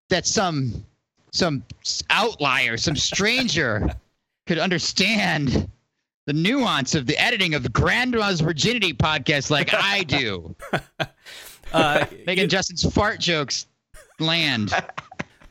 [0.09, 0.73] that some
[1.31, 1.63] some
[2.09, 3.89] outlier some stranger
[4.47, 5.69] could understand
[6.25, 10.55] the nuance of the editing of grandma's virginity podcast like i do
[11.73, 13.65] Uh, making justin's fart jokes
[14.19, 14.71] land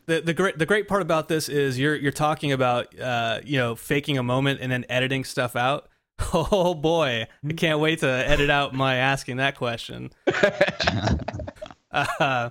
[0.06, 3.58] the the great the great part about this is you're you're talking about uh you
[3.58, 5.88] know faking a moment and then editing stuff out.
[6.32, 10.10] Oh boy, I can't wait to edit out my asking that question.
[11.92, 12.48] uh,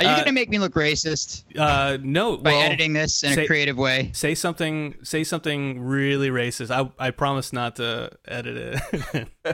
[0.00, 3.34] are you Uh, gonna make me look racist uh, no, by well, editing this in
[3.34, 6.70] say- a creative way say something say something really racist.
[6.70, 8.80] I I promise not to edit
[9.14, 9.28] it.
[9.44, 9.52] uh,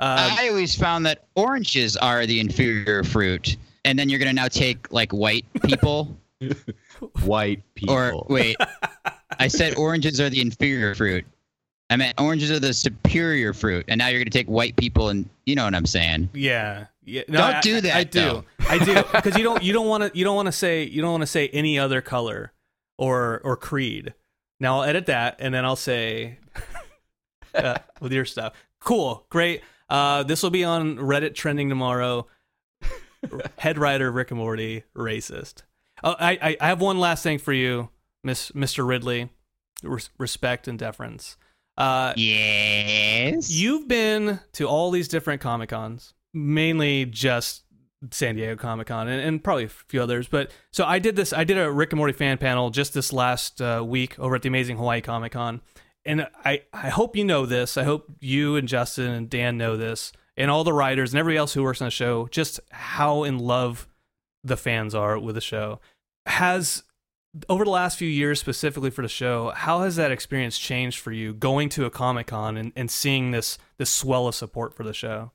[0.00, 4.92] I always found that oranges are the inferior fruit, and then you're gonna now take
[4.92, 6.16] like white people,
[7.24, 7.94] White people.
[7.94, 8.56] or wait,
[9.38, 11.24] I said oranges are the inferior fruit.
[11.90, 15.28] I meant oranges are the superior fruit, and now you're gonna take white people, and
[15.46, 16.30] you know what I'm saying.
[16.34, 16.86] Yeah.
[17.04, 17.22] Yeah.
[17.28, 18.44] No, Don't I- do that, I, do.
[18.68, 21.02] I do because you don't you don't want to you don't want to say you
[21.02, 22.52] don't want to say any other color
[22.98, 24.14] or or creed.
[24.60, 26.38] Now I'll edit that and then I'll say
[27.54, 28.54] uh, with your stuff.
[28.80, 29.62] Cool, great.
[29.88, 32.26] Uh, this will be on Reddit trending tomorrow.
[33.58, 35.62] Head writer Rick and Morty racist.
[36.02, 37.88] Oh, I, I I have one last thing for you,
[38.22, 38.86] Miss Mr.
[38.86, 39.30] Ridley.
[39.82, 41.36] Res- respect and deference.
[41.76, 43.50] Uh, Yes.
[43.50, 47.62] You've been to all these different Comic Cons, mainly just
[48.10, 50.28] San Diego Comic Con and, and probably a few others.
[50.28, 53.12] But so I did this, I did a Rick and Morty fan panel just this
[53.12, 55.60] last uh, week over at the Amazing Hawaii Comic Con.
[56.04, 57.78] And I, I hope you know this.
[57.78, 61.38] I hope you and Justin and Dan know this, and all the writers and everybody
[61.38, 63.88] else who works on the show, just how in love
[64.42, 65.80] the fans are with the show.
[66.26, 66.82] Has
[67.48, 71.10] over the last few years specifically for the show how has that experience changed for
[71.10, 74.94] you going to a comic-con and, and seeing this this swell of support for the
[74.94, 75.32] show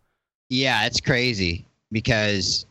[0.50, 2.66] Yeah, it's crazy because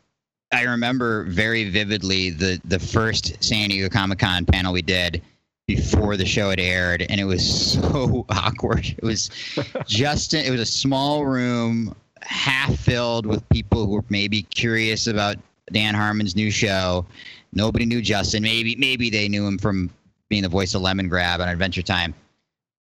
[0.53, 5.23] I remember very vividly the the first San Diego Comic Con panel we did
[5.67, 8.87] before the show had aired, and it was so awkward.
[8.87, 9.31] It was
[9.87, 15.37] just it was a small room, half filled with people who were maybe curious about
[15.73, 17.07] Dan Harmon's new show.
[17.53, 18.43] Nobody knew Justin.
[18.43, 19.91] Maybe maybe they knew him from
[20.29, 22.13] being the voice of Lemongrab on Adventure Time,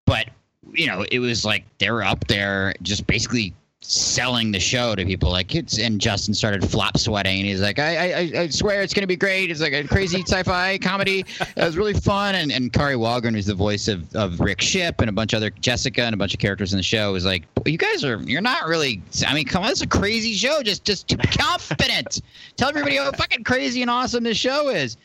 [0.07, 0.29] but
[0.73, 3.53] you know, it was like they were up there just basically
[3.89, 5.31] selling the show to people.
[5.31, 8.93] Like it's and Justin started flop sweating and he's like, I I, I swear it's
[8.93, 9.51] gonna be great.
[9.51, 11.25] It's like a crazy sci-fi comedy.
[11.41, 12.35] It was really fun.
[12.35, 15.39] And and Kari Wahlgren, who's the voice of, of Rick Ship and a bunch of
[15.39, 18.21] other Jessica and a bunch of characters in the show, was like, You guys are
[18.23, 20.63] you're not really I mean, come on, it's a crazy show.
[20.63, 21.09] Just just
[21.39, 22.23] confident.
[22.57, 24.97] Tell everybody how fucking crazy and awesome this show is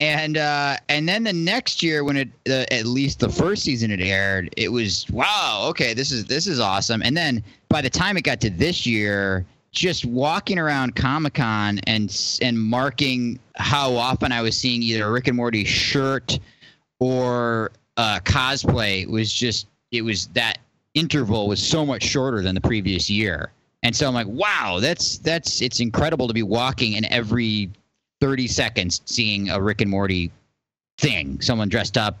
[0.00, 3.90] and uh, and then the next year when it uh, at least the first season
[3.90, 7.02] it aired it was wow okay this is this is awesome.
[7.02, 12.38] And then by the time it got to this year just walking around comic-con and
[12.42, 16.38] and marking how often i was seeing either a rick and morty shirt
[16.98, 20.58] or uh, cosplay was just it was that
[20.94, 23.50] interval was so much shorter than the previous year.
[23.82, 27.70] And so i'm like wow that's that's it's incredible to be walking and every
[28.20, 30.30] 30 seconds seeing a Rick and Morty
[30.98, 32.18] thing, someone dressed up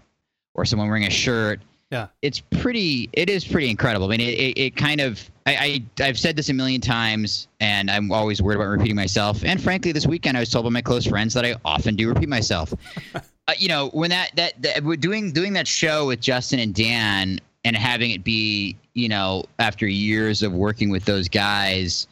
[0.54, 1.60] or someone wearing a shirt.
[1.90, 2.08] Yeah.
[2.22, 4.06] It's pretty, it is pretty incredible.
[4.06, 7.46] I mean, it, it, it kind of, I, I, I've said this a million times
[7.60, 9.44] and I'm always worried about repeating myself.
[9.44, 12.08] And frankly, this weekend I was told by my close friends that I often do
[12.08, 12.74] repeat myself.
[13.14, 13.20] uh,
[13.56, 17.38] you know, when that, that, that, we're doing, doing that show with Justin and Dan
[17.64, 22.08] and having it be, you know, after years of working with those guys,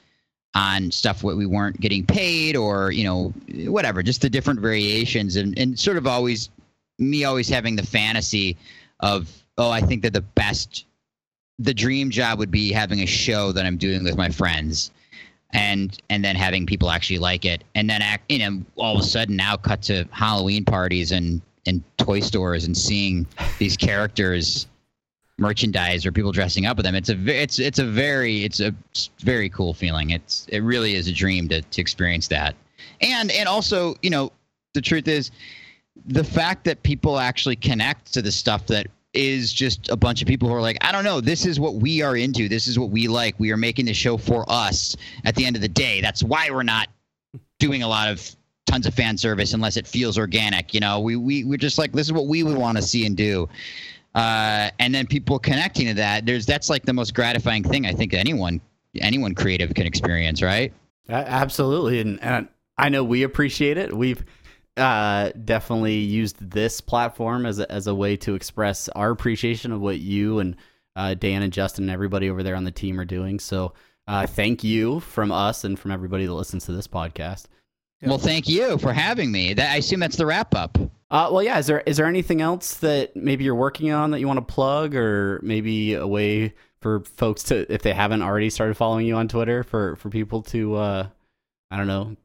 [0.55, 3.33] on stuff what we weren't getting paid or you know
[3.71, 6.51] whatever just the different variations and, and sort of always
[6.99, 8.57] me always having the fantasy
[9.01, 9.29] of
[9.59, 10.87] oh i think that the best
[11.59, 14.93] the dream job would be having a show that i'm doing with my friends
[15.55, 17.65] and and then having people actually like it.
[17.75, 21.41] And then act you know all of a sudden now cut to halloween parties and
[21.67, 23.27] and toy stores and seeing
[23.59, 24.67] these characters
[25.39, 26.95] merchandise or people dressing up with them.
[26.95, 28.75] It's a it's it's a very it's a
[29.21, 30.11] very cool feeling.
[30.11, 32.55] It's it really is a dream to to experience that.
[33.01, 34.33] And and also, you know,
[34.75, 35.31] the truth is
[36.07, 40.29] the fact that people actually connect to the stuff that is just a bunch of
[40.29, 42.49] people who are like, I don't know, this is what we are into.
[42.49, 43.39] This is what we like.
[43.39, 46.01] We are making the show for us at the end of the day.
[46.01, 46.89] That's why we're not
[47.61, 48.35] doing a lot of
[48.67, 50.75] tons of fan service unless it feels organic.
[50.75, 53.07] You know, we, we, we're just like, this is what we would want to see
[53.07, 53.49] and do.
[54.15, 57.93] Uh, and then people connecting to that, there's that's like the most gratifying thing I
[57.93, 58.61] think anyone
[59.01, 60.73] anyone creative can experience, right?
[61.09, 63.93] Absolutely, and, and I know we appreciate it.
[63.93, 64.25] We've
[64.77, 69.81] uh, definitely used this platform as a, as a way to express our appreciation of
[69.81, 70.57] what you and
[70.97, 73.39] uh, Dan and Justin and everybody over there on the team are doing.
[73.41, 73.73] So,
[74.07, 77.47] uh, thank you from us and from everybody that listens to this podcast.
[78.03, 79.55] Well, thank you for having me.
[79.55, 80.77] That I assume that's the wrap up.
[81.11, 81.59] Uh, well, yeah.
[81.59, 84.55] Is there is there anything else that maybe you're working on that you want to
[84.55, 89.15] plug, or maybe a way for folks to, if they haven't already started following you
[89.17, 91.09] on Twitter, for for people to, uh,
[91.71, 92.17] I don't know,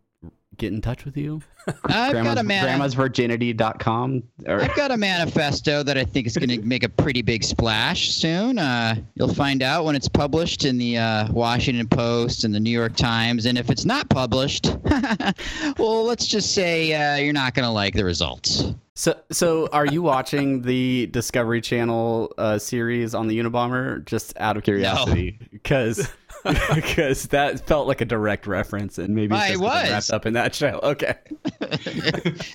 [0.60, 1.42] get in touch with you?
[1.86, 2.80] I've Grandma's, got a man.
[2.80, 7.22] grandmasvirginity.com or I've got a manifesto that I think is going to make a pretty
[7.22, 8.60] big splash soon.
[8.60, 12.70] Uh, you'll find out when it's published in the uh, Washington Post and the New
[12.70, 13.46] York Times.
[13.46, 14.66] And if it's not published,
[15.78, 18.74] well, let's just say uh, you're not going to like the results.
[18.96, 24.04] So, so are you watching the Discovery Channel uh, series on the Unabomber?
[24.04, 26.12] Just out of curiosity, because
[26.76, 29.90] because that felt like a direct reference, and maybe I just 'cause I'm was.
[29.92, 30.80] wrapped up in that show.
[30.90, 31.16] Okay,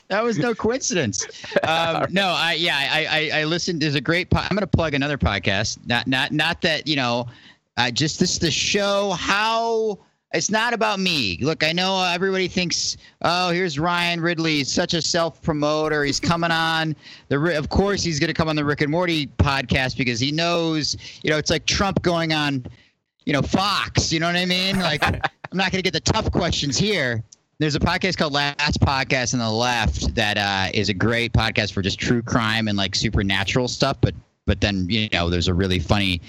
[0.09, 1.27] that was no coincidence.
[1.63, 3.81] Um, no, I yeah, I, I I listened.
[3.83, 4.31] There's a great.
[4.31, 5.79] Po- I'm going to plug another podcast.
[5.87, 7.27] Not not not that you know,
[7.77, 9.99] uh, just this the show how.
[10.33, 11.39] It's not about me.
[11.43, 14.55] Look, I know everybody thinks, oh, here's Ryan Ridley.
[14.57, 16.03] He's such a self promoter.
[16.03, 16.97] He's coming on
[17.29, 17.57] the.
[17.57, 20.97] Of course, he's going to come on the Rick and Morty podcast because he knows,
[21.23, 22.67] you know, it's like Trump going on,
[23.27, 24.13] you know, Fox.
[24.13, 24.79] You know what I mean?
[24.79, 25.03] Like,
[25.55, 27.23] I'm not going to get the tough questions here.
[27.59, 31.73] There's a podcast called Last Podcast on the Left that uh, is a great podcast
[31.73, 33.97] for just true crime and like supernatural stuff.
[34.01, 34.15] But
[34.45, 36.21] but then you know there's a really funny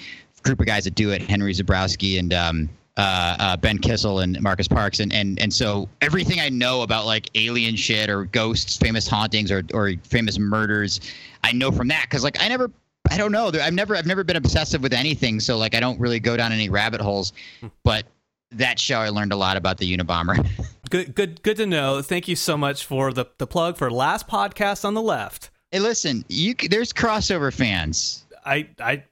[0.42, 1.22] group of guys that do it.
[1.22, 5.88] Henry Zebrowski and um, uh, uh, Ben Kissel and Marcus Parks and and and so
[6.00, 11.00] everything I know about like alien shit or ghosts, famous hauntings or or famous murders,
[11.42, 12.70] I know from that because like I never.
[13.10, 13.50] I don't know.
[13.60, 16.52] I've never, I've never been obsessive with anything, so like I don't really go down
[16.52, 17.32] any rabbit holes.
[17.60, 17.68] Hmm.
[17.84, 18.06] But
[18.52, 20.46] that show, I learned a lot about the Unabomber.
[20.88, 22.00] Good, good, good to know.
[22.00, 25.50] Thank you so much for the the plug for last podcast on the left.
[25.72, 28.24] Hey, listen, you there's crossover fans.
[28.44, 29.02] I, I,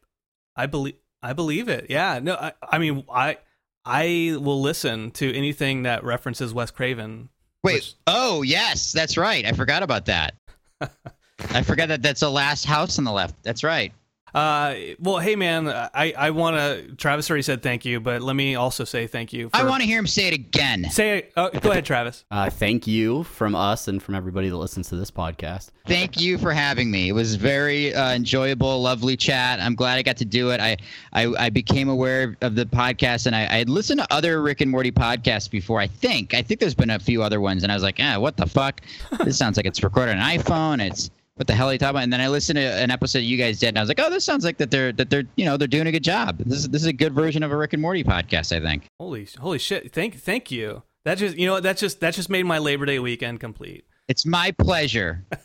[0.54, 1.86] I believe, I believe it.
[1.90, 2.20] Yeah.
[2.22, 3.38] No, I, I mean, I,
[3.84, 7.28] I will listen to anything that references Wes Craven.
[7.64, 9.44] Wait, Which- oh yes, that's right.
[9.44, 10.34] I forgot about that.
[11.50, 13.42] I forgot that that's the last house on the left.
[13.42, 13.92] That's right.
[14.34, 16.96] Uh, well, hey man, I, I want to.
[16.96, 19.48] Travis already said thank you, but let me also say thank you.
[19.48, 20.90] For, I want to hear him say it again.
[20.90, 21.28] say.
[21.36, 22.24] Uh, go ahead, Travis.
[22.32, 25.70] uh, thank you from us and from everybody that listens to this podcast.
[25.86, 27.10] Thank you for having me.
[27.10, 29.60] It was very uh, enjoyable, lovely chat.
[29.60, 30.60] I'm glad I got to do it.
[30.60, 30.78] I
[31.12, 34.62] I, I became aware of the podcast, and I, I had listened to other Rick
[34.62, 35.80] and Morty podcasts before.
[35.80, 38.18] I think I think there's been a few other ones, and I was like, ah,
[38.18, 38.80] what the fuck?
[39.24, 40.84] this sounds like it's recorded on an iPhone.
[40.84, 42.02] It's what the hell are you talking about?
[42.04, 44.10] And then I listened to an episode you guys did, and I was like, oh,
[44.10, 46.38] this sounds like that they're that they're you know they're doing a good job.
[46.38, 48.88] This is this is a good version of a Rick and Morty podcast, I think.
[48.98, 49.92] Holy, holy shit!
[49.92, 50.82] Thank, thank you.
[51.04, 53.84] That just, you know, that just, that just made my Labor Day weekend complete.
[54.08, 55.24] It's my pleasure.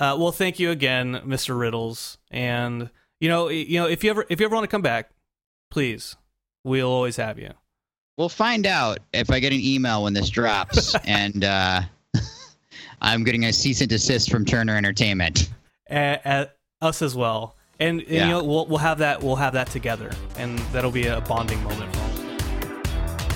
[0.00, 1.58] Uh, well, thank you again, Mr.
[1.58, 2.18] Riddles.
[2.30, 2.88] And
[3.20, 5.10] you know, you know, if you ever, if you ever want to come back,
[5.72, 6.14] please,
[6.62, 7.50] we'll always have you.
[8.16, 11.82] We'll find out if I get an email when this drops, and uh,
[13.00, 15.50] I'm getting a cease and desist from Turner Entertainment.
[15.88, 17.56] At, at us as well.
[17.80, 18.24] And, and Yeah.
[18.24, 21.62] you know, we'll we'll have that we'll have that together, and that'll be a bonding
[21.62, 23.28] moment for us.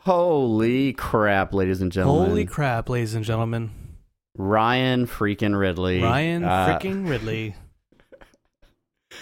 [0.00, 2.28] Holy crap, ladies and gentlemen!
[2.30, 3.70] Holy crap, ladies and gentlemen!
[4.36, 6.02] Ryan freaking Ridley.
[6.02, 7.54] Ryan Uh, freaking Ridley.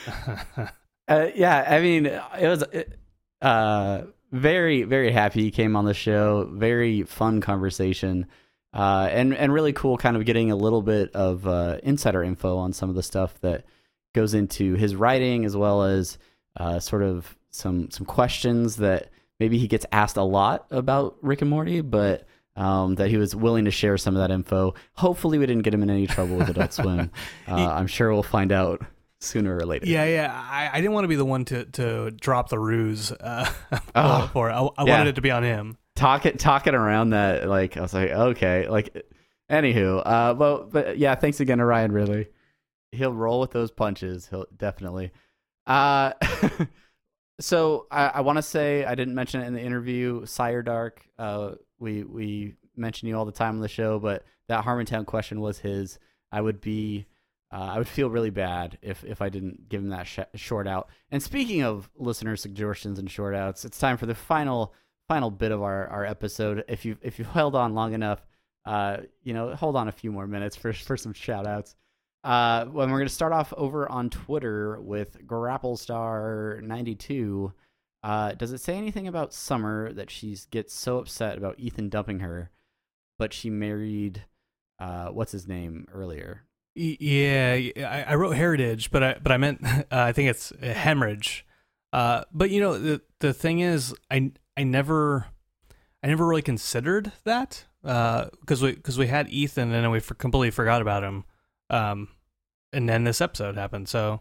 [1.11, 2.63] Uh, yeah, I mean, it was
[3.43, 6.49] uh, very, very happy he came on the show.
[6.53, 8.27] Very fun conversation,
[8.73, 9.97] uh, and and really cool.
[9.97, 13.41] Kind of getting a little bit of uh, insider info on some of the stuff
[13.41, 13.65] that
[14.15, 16.17] goes into his writing, as well as
[16.57, 19.11] uh, sort of some some questions that
[19.41, 22.27] maybe he gets asked a lot about Rick and Morty, but.
[22.57, 24.75] Um, that he was willing to share some of that info.
[24.95, 27.11] Hopefully, we didn't get him in any trouble with Adult Swim.
[27.49, 28.85] Uh, I'm sure we'll find out
[29.21, 29.87] sooner or later.
[29.87, 30.33] Yeah, yeah.
[30.51, 33.81] I, I didn't want to be the one to, to drop the ruse uh, for,
[33.95, 34.53] Oh, for it.
[34.53, 34.99] I, I yeah.
[34.99, 35.77] wanted it to be on him.
[35.97, 39.05] talking talking around that like I was like okay like
[39.51, 42.29] anywho uh well, but yeah thanks again to Ryan Ridley
[42.93, 45.11] he'll roll with those punches he'll definitely
[45.67, 46.13] uh
[47.41, 50.25] so I, I want to say I didn't mention it in the interview.
[50.27, 54.65] Sire Dark, uh, we we mention you all the time on the show, but that
[54.65, 55.99] Harmontown question was his.
[56.33, 57.07] I would be,
[57.53, 60.69] uh, I would feel really bad if if I didn't give him that sh- short
[60.69, 60.89] out.
[61.11, 64.75] And speaking of listener suggestions and short outs, it's time for the final
[65.09, 66.65] final bit of our, our episode.
[66.69, 68.25] If you if you held on long enough,
[68.65, 71.75] uh, you know, hold on a few more minutes for for some shout outs.
[72.23, 77.53] Uh, when we're going to start off over on Twitter with Grapplestar92.
[78.03, 82.21] Uh, does it say anything about Summer that she gets so upset about Ethan dumping
[82.21, 82.51] her,
[83.19, 84.25] but she married,
[84.79, 86.45] uh, what's his name earlier?
[86.75, 91.45] Yeah, I, wrote heritage, but I but I meant uh, I think it's hemorrhage.
[91.93, 95.27] Uh, but you know the the thing is, I I never
[96.03, 100.15] I never really considered that because we because we had Ethan and then we for,
[100.15, 101.25] completely forgot about him.
[101.69, 102.09] Um,
[102.73, 103.89] and then this episode happened.
[103.89, 104.21] So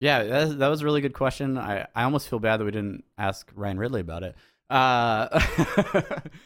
[0.00, 1.56] Yeah, that, that was a really good question.
[1.58, 4.36] I, I almost feel bad that we didn't ask Ryan Ridley about it.
[4.68, 5.40] Uh,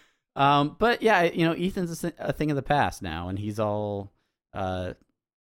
[0.36, 3.58] um, but yeah, you know, Ethan's a, a thing of the past now, and he's
[3.58, 4.12] all,
[4.54, 4.92] uh,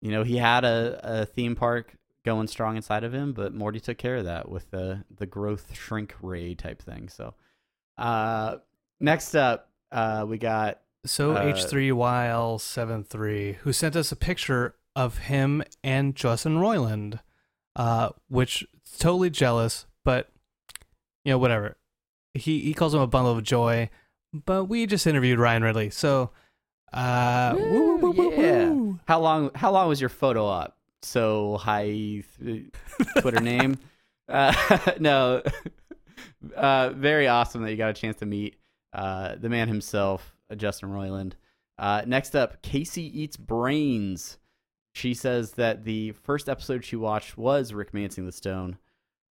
[0.01, 3.79] you know, he had a, a theme park going strong inside of him, but Morty
[3.79, 7.09] took care of that with the the growth shrink ray type thing.
[7.09, 7.33] So,
[7.97, 8.57] uh,
[8.99, 15.63] next up, uh, we got so Uh, H3YL73 who sent us a picture of him
[15.83, 17.19] and Justin Roiland,
[17.75, 18.65] uh, which
[18.97, 20.29] totally jealous, but
[21.23, 21.77] you know whatever.
[22.33, 23.89] He he calls him a bundle of joy,
[24.33, 26.31] but we just interviewed Ryan Ridley, so
[26.95, 28.73] uh, woo, woo, woo, yeah.
[29.07, 29.51] How long?
[29.53, 30.77] How long was your photo up?
[31.01, 32.65] So high th-
[33.19, 33.77] Twitter name?
[34.27, 35.43] Uh, no.
[36.55, 38.55] Uh, very awesome that you got a chance to meet
[38.91, 41.33] uh, the man himself, uh, Justin Roiland.
[41.77, 44.39] Uh, next up, Casey eats brains.
[44.93, 48.79] She says that the first episode she watched was Rickmancing the Stone.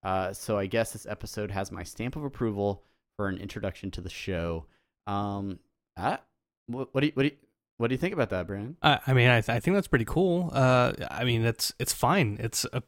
[0.02, 2.84] Uh, so I guess this episode has my stamp of approval
[3.16, 4.64] for an introduction to the show.
[5.06, 5.58] Um,
[5.96, 6.20] ah,
[6.66, 7.36] what, what do you what do you
[7.78, 8.76] what do you think about that, Brandon?
[8.82, 10.50] I, I mean, I, th- I think that's pretty cool.
[10.52, 12.36] Uh, I mean, it's it's fine.
[12.40, 12.82] It's a,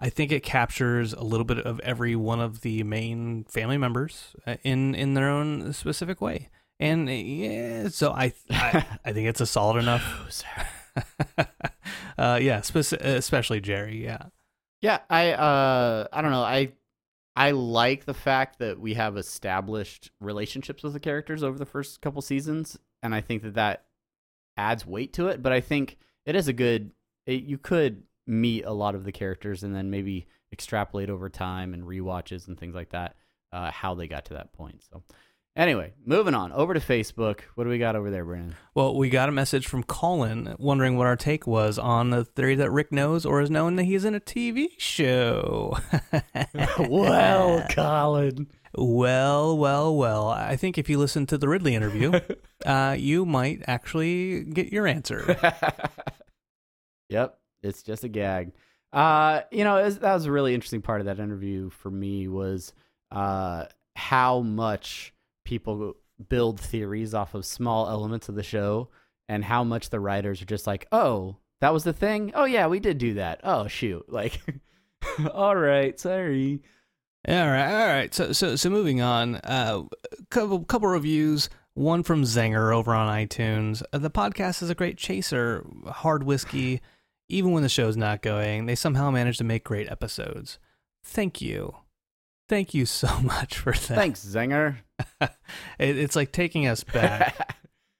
[0.00, 4.34] I think it captures a little bit of every one of the main family members
[4.46, 9.28] uh, in in their own specific way, and uh, yeah, so I I, I think
[9.28, 10.42] it's a solid enough.
[12.18, 14.04] uh, yeah, speci- especially Jerry.
[14.04, 14.26] Yeah,
[14.80, 16.42] Yeah, I uh I don't know.
[16.42, 16.72] I
[17.36, 22.00] I like the fact that we have established relationships with the characters over the first
[22.00, 23.84] couple seasons and I think that that
[24.56, 26.92] adds weight to it, but I think it is a good
[27.26, 31.74] it, you could meet a lot of the characters and then maybe extrapolate over time
[31.74, 33.16] and rewatches and things like that
[33.52, 34.82] uh how they got to that point.
[34.90, 35.02] So
[35.56, 37.40] anyway, moving on over to Facebook.
[37.54, 38.56] What do we got over there, Brandon?
[38.74, 42.54] Well, we got a message from Colin wondering what our take was on the theory
[42.56, 45.78] that Rick knows or is known that he's in a TV show.
[46.78, 48.48] Well, Colin.
[48.76, 50.28] Well, well, well.
[50.28, 52.18] I think if you listen to the Ridley interview,
[52.66, 55.38] uh, you might actually get your answer.
[57.10, 58.52] Yep, it's just a gag.
[58.92, 62.28] Uh, you know, was, that was a really interesting part of that interview for me
[62.28, 62.72] was
[63.12, 65.13] uh, how much
[65.44, 65.96] people
[66.28, 68.88] build theories off of small elements of the show,
[69.28, 72.32] and how much the writers are just like, "Oh, that was the thing.
[72.34, 73.40] Oh yeah, we did do that.
[73.44, 74.40] Oh shoot, like,
[75.32, 76.62] all right, sorry."
[77.26, 78.14] all right, all right.
[78.14, 79.36] So, so, so moving on.
[79.36, 79.84] Uh,
[80.30, 81.48] couple, couple reviews.
[81.72, 83.82] One from Zenger over on iTunes.
[83.92, 85.66] Uh, the podcast is a great chaser.
[85.86, 86.80] Hard whiskey.
[87.28, 90.58] Even when the show's not going, they somehow manage to make great episodes.
[91.02, 91.74] Thank you.
[92.48, 93.80] Thank you so much for that.
[93.80, 94.76] Thanks, Zenger.
[95.20, 95.30] it,
[95.78, 97.56] it's like taking us back.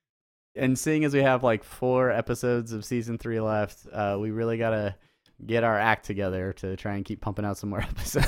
[0.57, 4.59] and seeing as we have like four episodes of season three left, uh, we really
[4.59, 4.97] gotta
[5.45, 8.27] get our act together to try and keep pumping out some more episodes.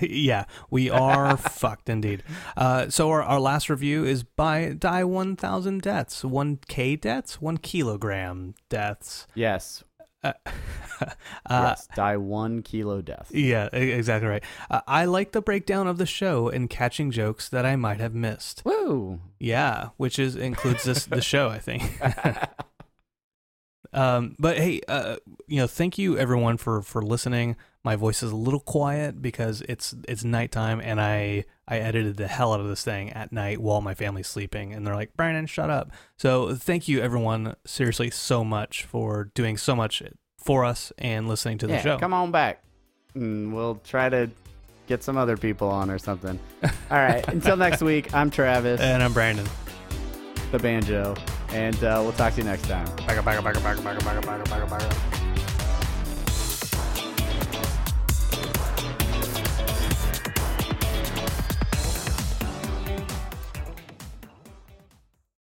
[0.00, 2.22] yeah, we are fucked indeed.
[2.56, 6.22] Uh, so our, our last review is by Die 1000 Deaths.
[6.22, 7.40] 1K deaths?
[7.40, 9.26] 1 kilogram deaths.
[9.34, 9.82] yes,
[10.22, 10.32] Uh,
[11.00, 11.06] uh,
[11.50, 13.30] yes, die one kilo death.
[13.32, 14.44] Yeah, exactly right.
[14.70, 18.14] Uh, I like the breakdown of the show and catching jokes that I might have
[18.14, 18.62] missed.
[18.64, 19.20] Woo!
[19.38, 21.82] Yeah, which is includes this the show, I think.
[23.92, 25.16] um, but hey, uh,
[25.46, 27.56] you know, thank you everyone for for listening.
[27.86, 32.26] My voice is a little quiet because it's it's nighttime and I I edited the
[32.26, 35.46] hell out of this thing at night while my family's sleeping and they're like, "Brandon,
[35.46, 40.02] shut up." So, thank you everyone seriously so much for doing so much
[40.36, 41.98] for us and listening to the yeah, show.
[41.98, 42.64] Come on back.
[43.14, 44.30] And we'll try to
[44.88, 46.40] get some other people on or something.
[46.64, 49.46] All right, until next week, I'm Travis and I'm Brandon.
[50.50, 51.14] The banjo
[51.50, 52.84] and uh, we'll talk to you next time.
[53.06, 55.25] Back up, back up, back up, back up, back up, back up, back up.